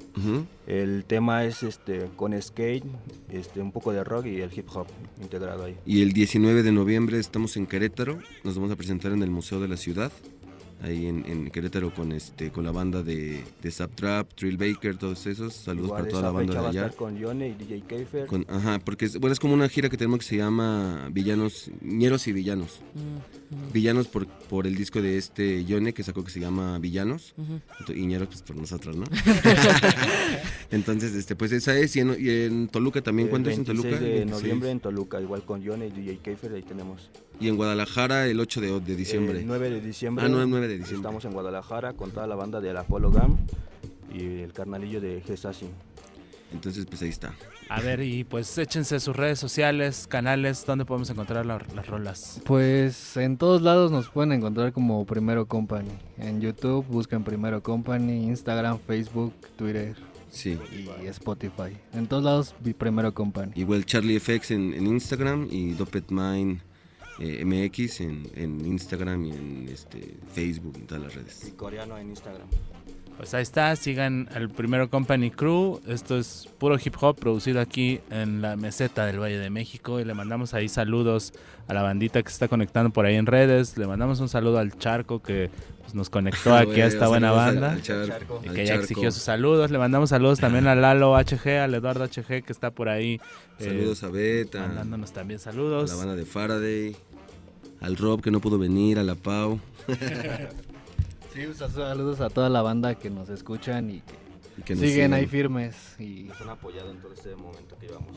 El 0.68 1.06
tema 1.06 1.46
es 1.46 1.64
este 1.64 2.10
con 2.16 2.40
skate, 2.40 2.86
este 3.32 3.62
un 3.62 3.72
poco 3.72 3.92
de 3.92 4.04
rock 4.04 4.26
y 4.28 4.42
el 4.42 4.52
hip 4.58 4.68
hop 4.74 4.88
integrado 5.22 5.66
ahí. 5.66 5.78
Y 5.86 6.02
el 6.02 6.14
19 6.14 6.64
de 6.64 6.72
noviembre 6.72 7.20
estamos 7.20 7.58
en 7.58 7.68
Querétaro, 7.68 8.20
nos 8.44 8.56
vamos 8.56 8.72
a 8.72 8.76
presentar 8.76 9.12
en 9.12 9.24
el 9.24 9.32
Museo 9.32 9.60
de 9.60 9.68
la 9.68 9.78
Ciudad, 9.78 10.12
ahí 10.82 11.08
en, 11.08 11.26
en 11.28 11.50
Querétaro 11.50 11.94
con 11.94 12.12
este 12.12 12.52
con 12.52 12.64
la 12.64 12.72
banda 12.72 13.04
de, 13.04 13.44
de 13.62 13.72
Trap, 13.72 14.34
Trill 14.34 14.58
Baker, 14.58 14.98
todos 14.98 15.26
esos. 15.28 15.54
Saludos 15.54 15.88
Igual 15.88 16.02
para 16.04 16.12
toda 16.12 16.24
la 16.24 16.32
banda 16.32 16.54
de 16.54 16.60
va 16.60 16.66
a 16.68 16.70
allá. 16.70 16.82
estar 16.86 16.96
con 16.96 17.18
Yone 17.18 17.50
y 17.50 17.54
DJ 17.54 17.82
Keifer. 17.88 18.26
Con- 18.28 18.46
ajá, 18.50 18.80
porque 18.80 19.06
es, 19.06 19.20
bueno, 19.20 19.34
es 19.34 19.40
como 19.40 19.54
una 19.54 19.68
gira 19.70 19.90
que 19.90 19.98
tenemos 19.98 20.20
que 20.20 20.26
se 20.26 20.38
llama 20.38 21.10
Villanos, 21.12 21.70
Ñeros 21.82 22.28
y 22.28 22.32
Villanos. 22.34 22.80
Villanos 23.74 24.08
por, 24.08 24.28
por 24.28 24.68
el 24.68 24.76
disco 24.76 25.02
de 25.02 25.18
este 25.18 25.66
Yone 25.66 25.94
que 25.94 26.04
sacó 26.04 26.24
que 26.24 26.32
se 26.32 26.40
llama 26.40 26.78
Villanos. 26.80 27.34
Ento- 27.80 27.96
Y 27.98 28.06
Ñeros 28.06 28.28
pues 28.30 28.42
por 28.44 28.56
nosotros, 28.56 28.96
¿no? 28.96 29.06
Entonces, 30.72 31.16
este, 31.16 31.36
pues 31.36 31.52
esa 31.52 31.76
es. 31.78 31.96
Y 31.96 32.02
en, 32.02 32.16
y 32.20 32.30
en 32.30 32.68
Toluca 32.68 33.02
también, 33.02 33.28
El 33.28 33.30
¿cuándo 33.32 33.50
es 33.50 33.58
en 33.58 33.66
Toluca? 33.66 33.90
26 33.90 34.10
de 34.12 34.18
26. 34.20 34.42
noviembre 34.44 34.70
en 34.72 34.80
Toluca, 34.80 35.20
igual 35.20 35.44
con 35.44 35.62
Yone 35.64 35.88
y 35.88 35.90
DJ 35.92 36.18
Keifer, 36.20 36.54
ahí 36.54 36.62
tenemos. 36.62 37.10
Y 37.40 37.48
en 37.48 37.56
Guadalajara 37.56 38.28
el 38.28 38.40
8 38.40 38.62
de, 38.62 38.80
de 38.80 38.96
diciembre. 38.96 39.40
El 39.40 39.48
9 39.48 39.70
de 39.72 39.82
diciembre. 39.82 40.26
Ah, 40.26 40.30
no, 40.30 40.42
el 40.42 40.50
9 40.50 40.68
de 40.68 40.78
diciembre. 40.78 40.98
Estamos 41.08 41.26
en 41.26 41.32
Guadalajara 41.34 41.94
con 41.94 42.12
toda 42.12 42.28
la 42.28 42.36
banda 42.36 42.62
del 42.62 42.78
Apollo 42.78 43.10
Gam 43.12 43.38
y 44.14 44.42
el 44.42 44.54
carnalillo 44.54 45.02
de 45.02 45.22
Gesasi. 45.22 45.68
Entonces, 46.52 46.86
pues 46.88 47.02
ahí 47.04 47.10
está. 47.10 47.34
A 47.70 47.80
ver, 47.82 48.02
y 48.02 48.24
pues 48.24 48.58
échense 48.58 49.00
sus 49.00 49.16
redes 49.16 49.38
sociales, 49.38 50.08
canales, 50.08 50.66
donde 50.66 50.84
podemos 50.84 51.08
encontrar 51.12 51.46
la- 51.46 51.64
las 51.76 51.86
rolas. 51.86 52.42
Pues 52.44 53.16
en 53.18 53.38
todos 53.38 53.62
lados 53.62 53.92
nos 53.92 54.10
pueden 54.10 54.32
encontrar 54.32 54.74
como 54.74 55.06
Primero 55.06 55.46
Company. 55.48 55.92
En 56.18 56.42
YouTube 56.42 56.84
buscan 56.88 57.24
Primero 57.24 57.62
Company, 57.62 58.24
Instagram, 58.26 58.80
Facebook, 58.88 59.32
Twitter 59.56 59.96
Sí. 60.40 60.58
y 61.04 61.08
Spotify. 61.08 61.78
En 61.94 62.08
todos 62.08 62.24
lados 62.24 62.56
vi 62.62 62.74
Primero 62.74 63.14
Company. 63.14 63.52
Igual 63.56 63.86
Charlie 63.86 64.20
FX 64.20 64.52
en, 64.52 64.74
en 64.74 64.88
Instagram 64.88 65.48
y 65.52 65.74
Dopetmine 65.74 66.62
eh, 67.20 67.44
MX 67.44 68.00
en, 68.02 68.32
en 68.36 68.66
Instagram 68.66 69.26
y 69.26 69.32
en 69.32 69.70
este, 69.70 70.18
Facebook 70.32 70.76
y 70.78 70.80
en 70.82 70.88
todas 70.88 71.04
las 71.04 71.16
redes. 71.16 71.48
Y 71.48 71.52
coreano 71.52 71.98
en 71.98 72.10
Instagram. 72.10 72.48
Pues 73.20 73.34
ahí 73.34 73.42
está, 73.44 73.76
sigan 73.76 74.30
al 74.34 74.48
Primero 74.50 74.90
Company 74.90 75.30
Crew. 75.30 75.82
Esto 75.90 76.18
es 76.18 76.48
puro 76.58 76.78
hip 76.82 76.96
hop 77.02 77.18
producido 77.20 77.60
aquí 77.60 78.00
en 78.10 78.42
la 78.42 78.56
meseta 78.56 79.06
del 79.06 79.20
Valle 79.20 79.38
de 79.38 79.50
México. 79.50 80.00
Y 80.00 80.06
le 80.06 80.14
mandamos 80.14 80.54
ahí 80.54 80.70
saludos 80.70 81.34
a 81.68 81.74
la 81.74 81.82
bandita 81.82 82.24
que 82.24 82.30
se 82.30 82.36
está 82.36 82.48
conectando 82.48 82.92
por 82.92 83.06
ahí 83.06 83.16
en 83.16 83.26
redes. 83.26 83.78
Le 83.78 83.88
mandamos 83.88 84.22
un 84.22 84.30
saludo 84.30 84.58
al 84.58 84.78
Charco 84.78 85.22
que 85.22 85.50
pues, 85.82 85.94
nos 85.96 86.10
conectó 86.10 86.56
aquí 86.56 86.80
a 86.80 86.86
esta 86.86 87.10
buena 87.10 87.32
al- 87.32 87.36
banda. 87.36 87.72
al 87.74 87.82
Charco, 87.82 88.40
y 88.42 88.48
al 88.48 88.56
que 88.56 88.62
ya 88.66 88.70
Charco. 88.76 88.84
exigió 88.84 89.12
sus 89.12 89.24
saludos. 89.24 89.70
Le 89.70 89.80
mandamos 89.80 90.12
saludos 90.12 90.40
también 90.40 90.66
a 90.68 90.76
Lalo 90.76 91.14
HG, 91.18 91.50
al 91.62 91.74
Eduardo 91.76 92.06
HG 92.06 92.42
que 92.46 92.54
está 92.54 92.72
por 92.72 92.88
ahí. 92.88 93.20
eh, 93.60 93.66
Saludos 93.66 94.02
a 94.04 94.08
Beta, 94.10 94.60
Mandándonos 94.62 95.12
también 95.12 95.42
a 95.42 95.44
saludos. 95.44 95.90
la 95.90 95.98
banda 95.98 96.16
de 96.16 96.24
Faraday, 96.26 96.96
al 97.82 97.98
Rob 97.98 98.22
que 98.22 98.32
no 98.32 98.40
pudo 98.40 98.58
venir, 98.58 98.98
a 98.98 99.04
la 99.04 99.16
Pau. 99.16 99.60
Sí, 101.34 101.42
pues, 101.46 101.58
saludos 101.58 102.22
a 102.22 102.30
toda 102.30 102.50
la 102.50 102.62
banda 102.62 102.96
que 102.96 103.10
nos 103.10 103.30
escuchan 103.30 103.90
y 103.90 104.02
que, 104.02 104.14
Y 104.58 104.62
que 104.64 104.74
nos 104.76 104.82
siguen 104.82 104.96
sigan. 104.96 105.14
ahí 105.14 105.26
firmes. 105.28 105.76
Y 106.00 106.24
Nos 106.24 106.42
han 106.42 106.50
apoyado 106.50 106.92
en 106.92 106.98
todo 106.98 107.14
este 107.14 107.36
momento 107.36 107.78
que 107.80 107.88
llevamos. 107.88 108.16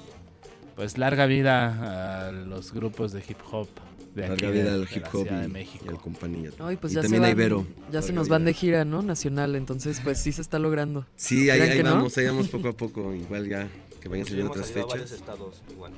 Pues 0.77 0.97
larga 0.97 1.27
vida 1.27 2.29
a 2.29 2.33
los 2.33 2.73
grupos 2.73 3.13
de 3.13 3.21
hip 3.29 3.37
hop 3.51 3.69
de 4.15 4.25
aquí 4.25 4.31
Larga 4.43 4.51
de- 4.51 4.63
vida 4.63 4.75
al 4.75 4.89
hip 4.91 5.05
hop 5.13 5.29
de 5.29 5.45
y, 5.45 5.49
México. 5.49 5.85
y 5.87 5.89
al 5.91 5.99
compañía. 6.01 6.51
Ay, 6.59 6.77
pues 6.77 6.93
y 6.93 6.97
ya 6.97 7.03
se 7.03 7.09
también 7.09 7.25
a 7.25 7.31
Ibero. 7.31 7.67
Ya 7.91 8.01
se 8.03 8.13
nos 8.15 8.29
van 8.29 8.45
de 8.47 8.55
gira, 8.55 8.85
¿no? 8.85 9.03
Nacional, 9.03 9.55
entonces 9.57 10.01
pues 10.03 10.19
sí 10.19 10.33
se 10.33 10.41
está 10.43 10.59
logrando. 10.59 11.07
Sí, 11.17 11.51
ahí, 11.51 11.59
¿Creen 11.59 11.73
ahí 11.73 11.77
que 11.79 11.85
no? 11.85 11.95
vamos, 11.97 12.17
ahí 12.19 12.27
vamos 12.27 12.49
poco 12.49 12.69
a 12.69 12.73
poco. 12.73 13.15
Igual 13.15 13.49
ya 13.49 13.69
que 14.01 14.09
vayan 14.09 14.27
saliendo 14.27 14.51
otras 14.53 14.71
fechas. 14.71 15.13
estados 15.13 15.63
igual. 15.71 15.93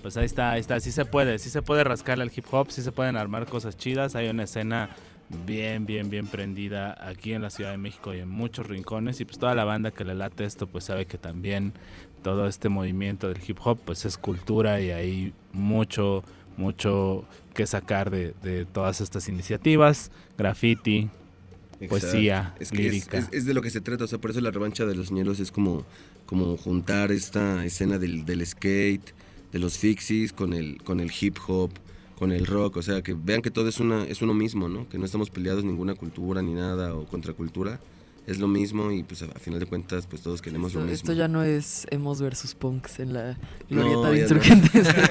Pues 0.00 0.16
ahí 0.16 0.24
está, 0.24 0.52
ahí 0.52 0.60
está, 0.60 0.80
sí 0.80 0.90
se 0.90 1.04
puede, 1.04 1.38
sí 1.38 1.48
se 1.50 1.62
puede 1.62 1.84
rascarle 1.84 2.24
al 2.24 2.32
hip 2.34 2.46
hop, 2.50 2.70
sí 2.72 2.82
se 2.82 2.90
pueden 2.90 3.16
armar 3.16 3.46
cosas 3.46 3.76
chidas, 3.76 4.16
hay 4.16 4.28
una 4.28 4.42
escena 4.44 4.90
bien, 5.46 5.86
bien, 5.86 6.10
bien 6.10 6.26
prendida 6.26 6.96
aquí 7.08 7.32
en 7.32 7.42
la 7.42 7.50
Ciudad 7.50 7.70
de 7.70 7.78
México 7.78 8.14
y 8.14 8.18
en 8.20 8.28
muchos 8.28 8.66
rincones 8.66 9.20
y 9.20 9.24
pues 9.24 9.38
toda 9.38 9.54
la 9.54 9.64
banda 9.64 9.90
que 9.90 10.04
le 10.04 10.14
late 10.14 10.44
esto 10.44 10.66
pues 10.66 10.84
sabe 10.84 11.06
que 11.06 11.18
también 11.18 11.72
todo 12.22 12.46
este 12.46 12.68
movimiento 12.68 13.28
del 13.28 13.38
hip 13.46 13.58
hop 13.64 13.78
pues 13.84 14.04
es 14.04 14.16
cultura 14.18 14.80
y 14.80 14.90
hay 14.90 15.32
mucho, 15.52 16.22
mucho 16.56 17.24
que 17.54 17.66
sacar 17.66 18.10
de, 18.10 18.34
de 18.42 18.64
todas 18.64 19.00
estas 19.00 19.28
iniciativas, 19.28 20.10
graffiti, 20.38 21.08
Exacto. 21.80 21.88
poesía, 21.88 22.54
Es 22.60 22.70
que 22.70 22.86
es- 22.86 22.92
lírica. 22.92 23.18
Es, 23.18 23.28
es 23.32 23.44
de 23.44 23.54
lo 23.54 23.62
que 23.62 23.70
se 23.70 23.80
trata, 23.80 24.04
o 24.04 24.06
sea, 24.06 24.18
por 24.18 24.30
eso 24.30 24.40
la 24.40 24.50
revancha 24.52 24.86
de 24.86 24.94
los 24.94 25.10
ñeros 25.10 25.40
es 25.40 25.50
como, 25.50 25.84
como 26.26 26.56
juntar 26.56 27.10
esta 27.10 27.64
escena 27.64 27.98
del, 27.98 28.24
del 28.24 28.46
skate, 28.46 29.12
de 29.50 29.58
los 29.58 29.76
fixies, 29.78 30.32
con 30.32 30.52
el, 30.52 30.80
con 30.84 31.00
el 31.00 31.10
hip 31.20 31.36
hop, 31.48 31.70
con 32.18 32.32
el 32.32 32.46
rock, 32.46 32.76
o 32.76 32.82
sea, 32.82 33.02
que 33.02 33.14
vean 33.14 33.42
que 33.42 33.50
todo 33.50 33.68
es, 33.68 33.80
una, 33.80 34.04
es 34.04 34.22
uno 34.22 34.34
mismo, 34.34 34.68
¿no? 34.68 34.88
Que 34.88 34.98
no 34.98 35.04
estamos 35.04 35.30
peleados 35.30 35.64
ninguna 35.64 35.94
cultura 35.94 36.40
ni 36.42 36.54
nada 36.54 36.94
o 36.94 37.04
contracultura, 37.06 37.80
es 38.24 38.38
lo 38.38 38.46
mismo 38.46 38.92
y 38.92 39.02
pues 39.02 39.22
a, 39.22 39.24
a 39.26 39.38
final 39.40 39.58
de 39.58 39.66
cuentas 39.66 40.06
pues 40.06 40.22
todos 40.22 40.40
queremos 40.40 40.72
lo 40.74 40.78
Esto, 40.82 40.90
mismo. 40.92 40.94
esto 40.94 41.12
ya 41.12 41.26
no 41.26 41.42
es 41.42 41.88
emos 41.90 42.22
versus 42.22 42.54
punks 42.54 43.00
en 43.00 43.14
la 43.14 43.36
No, 43.68 43.82
glorieta 43.82 44.10
de 44.10 44.16
no. 44.16 44.22
insurgentes. 44.22 44.88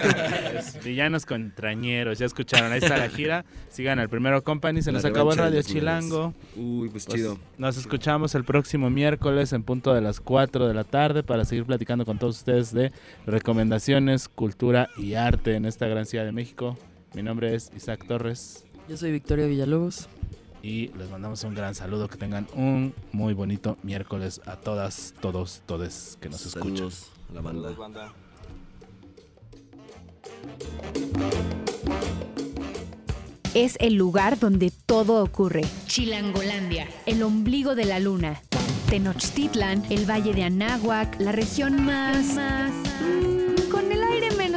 Es 0.61 0.81
Villanos 0.83 1.25
contrañeros, 1.25 2.19
ya 2.19 2.25
escucharon, 2.25 2.71
ahí 2.71 2.79
está 2.79 2.95
la 2.97 3.09
gira. 3.09 3.43
Sigan 3.69 3.99
al 3.99 4.07
primero 4.09 4.41
company, 4.43 4.81
se 4.81 4.91
La 4.93 4.99
nos 4.99 5.05
acabó 5.05 5.31
Radio. 5.33 5.61
Chilango. 5.61 6.33
Uy, 6.55 6.87
pues 6.89 7.05
Pues, 7.05 7.17
chido. 7.17 7.37
Nos 7.57 7.75
escuchamos 7.77 8.33
el 8.35 8.45
próximo 8.45 8.89
miércoles 8.89 9.51
en 9.53 9.63
punto 9.63 9.93
de 9.93 9.99
las 10.01 10.21
4 10.21 10.67
de 10.67 10.73
la 10.73 10.83
tarde 10.85 11.23
para 11.23 11.43
seguir 11.43 11.65
platicando 11.65 12.05
con 12.05 12.17
todos 12.17 12.37
ustedes 12.37 12.73
de 12.73 12.91
recomendaciones, 13.25 14.29
cultura 14.29 14.87
y 14.97 15.15
arte 15.15 15.55
en 15.55 15.65
esta 15.65 15.87
gran 15.87 16.05
ciudad 16.05 16.23
de 16.25 16.31
México. 16.31 16.77
Mi 17.13 17.23
nombre 17.23 17.53
es 17.53 17.71
Isaac 17.75 18.05
Torres 18.07 18.63
Yo 18.87 18.95
soy 18.97 19.11
Victoria 19.11 19.45
Villalobos. 19.45 20.07
y 20.63 20.89
les 20.97 21.09
mandamos 21.09 21.43
un 21.43 21.53
gran 21.55 21.75
saludo. 21.75 22.07
Que 22.07 22.17
tengan 22.17 22.47
un 22.53 22.93
muy 23.11 23.33
bonito 23.33 23.77
miércoles 23.83 24.41
a 24.45 24.55
todas, 24.57 25.13
todos, 25.19 25.61
todes 25.65 26.17
que 26.21 26.29
nos 26.29 26.45
escuchan. 26.45 26.75
Saludos 26.75 27.07
a 27.29 27.33
la 27.33 27.41
banda. 27.41 27.61
Saludos, 27.61 27.77
banda. 27.77 28.13
Es 33.53 33.75
el 33.79 33.95
lugar 33.95 34.39
donde 34.39 34.71
todo 34.85 35.23
ocurre. 35.23 35.63
Chilangolandia, 35.87 36.87
el 37.05 37.21
ombligo 37.23 37.75
de 37.75 37.85
la 37.85 37.99
luna. 37.99 38.41
Tenochtitlan, 38.89 39.83
el 39.89 40.09
valle 40.09 40.33
de 40.33 40.43
Anáhuac, 40.43 41.19
la 41.19 41.31
región 41.31 41.83
más... 41.83 42.37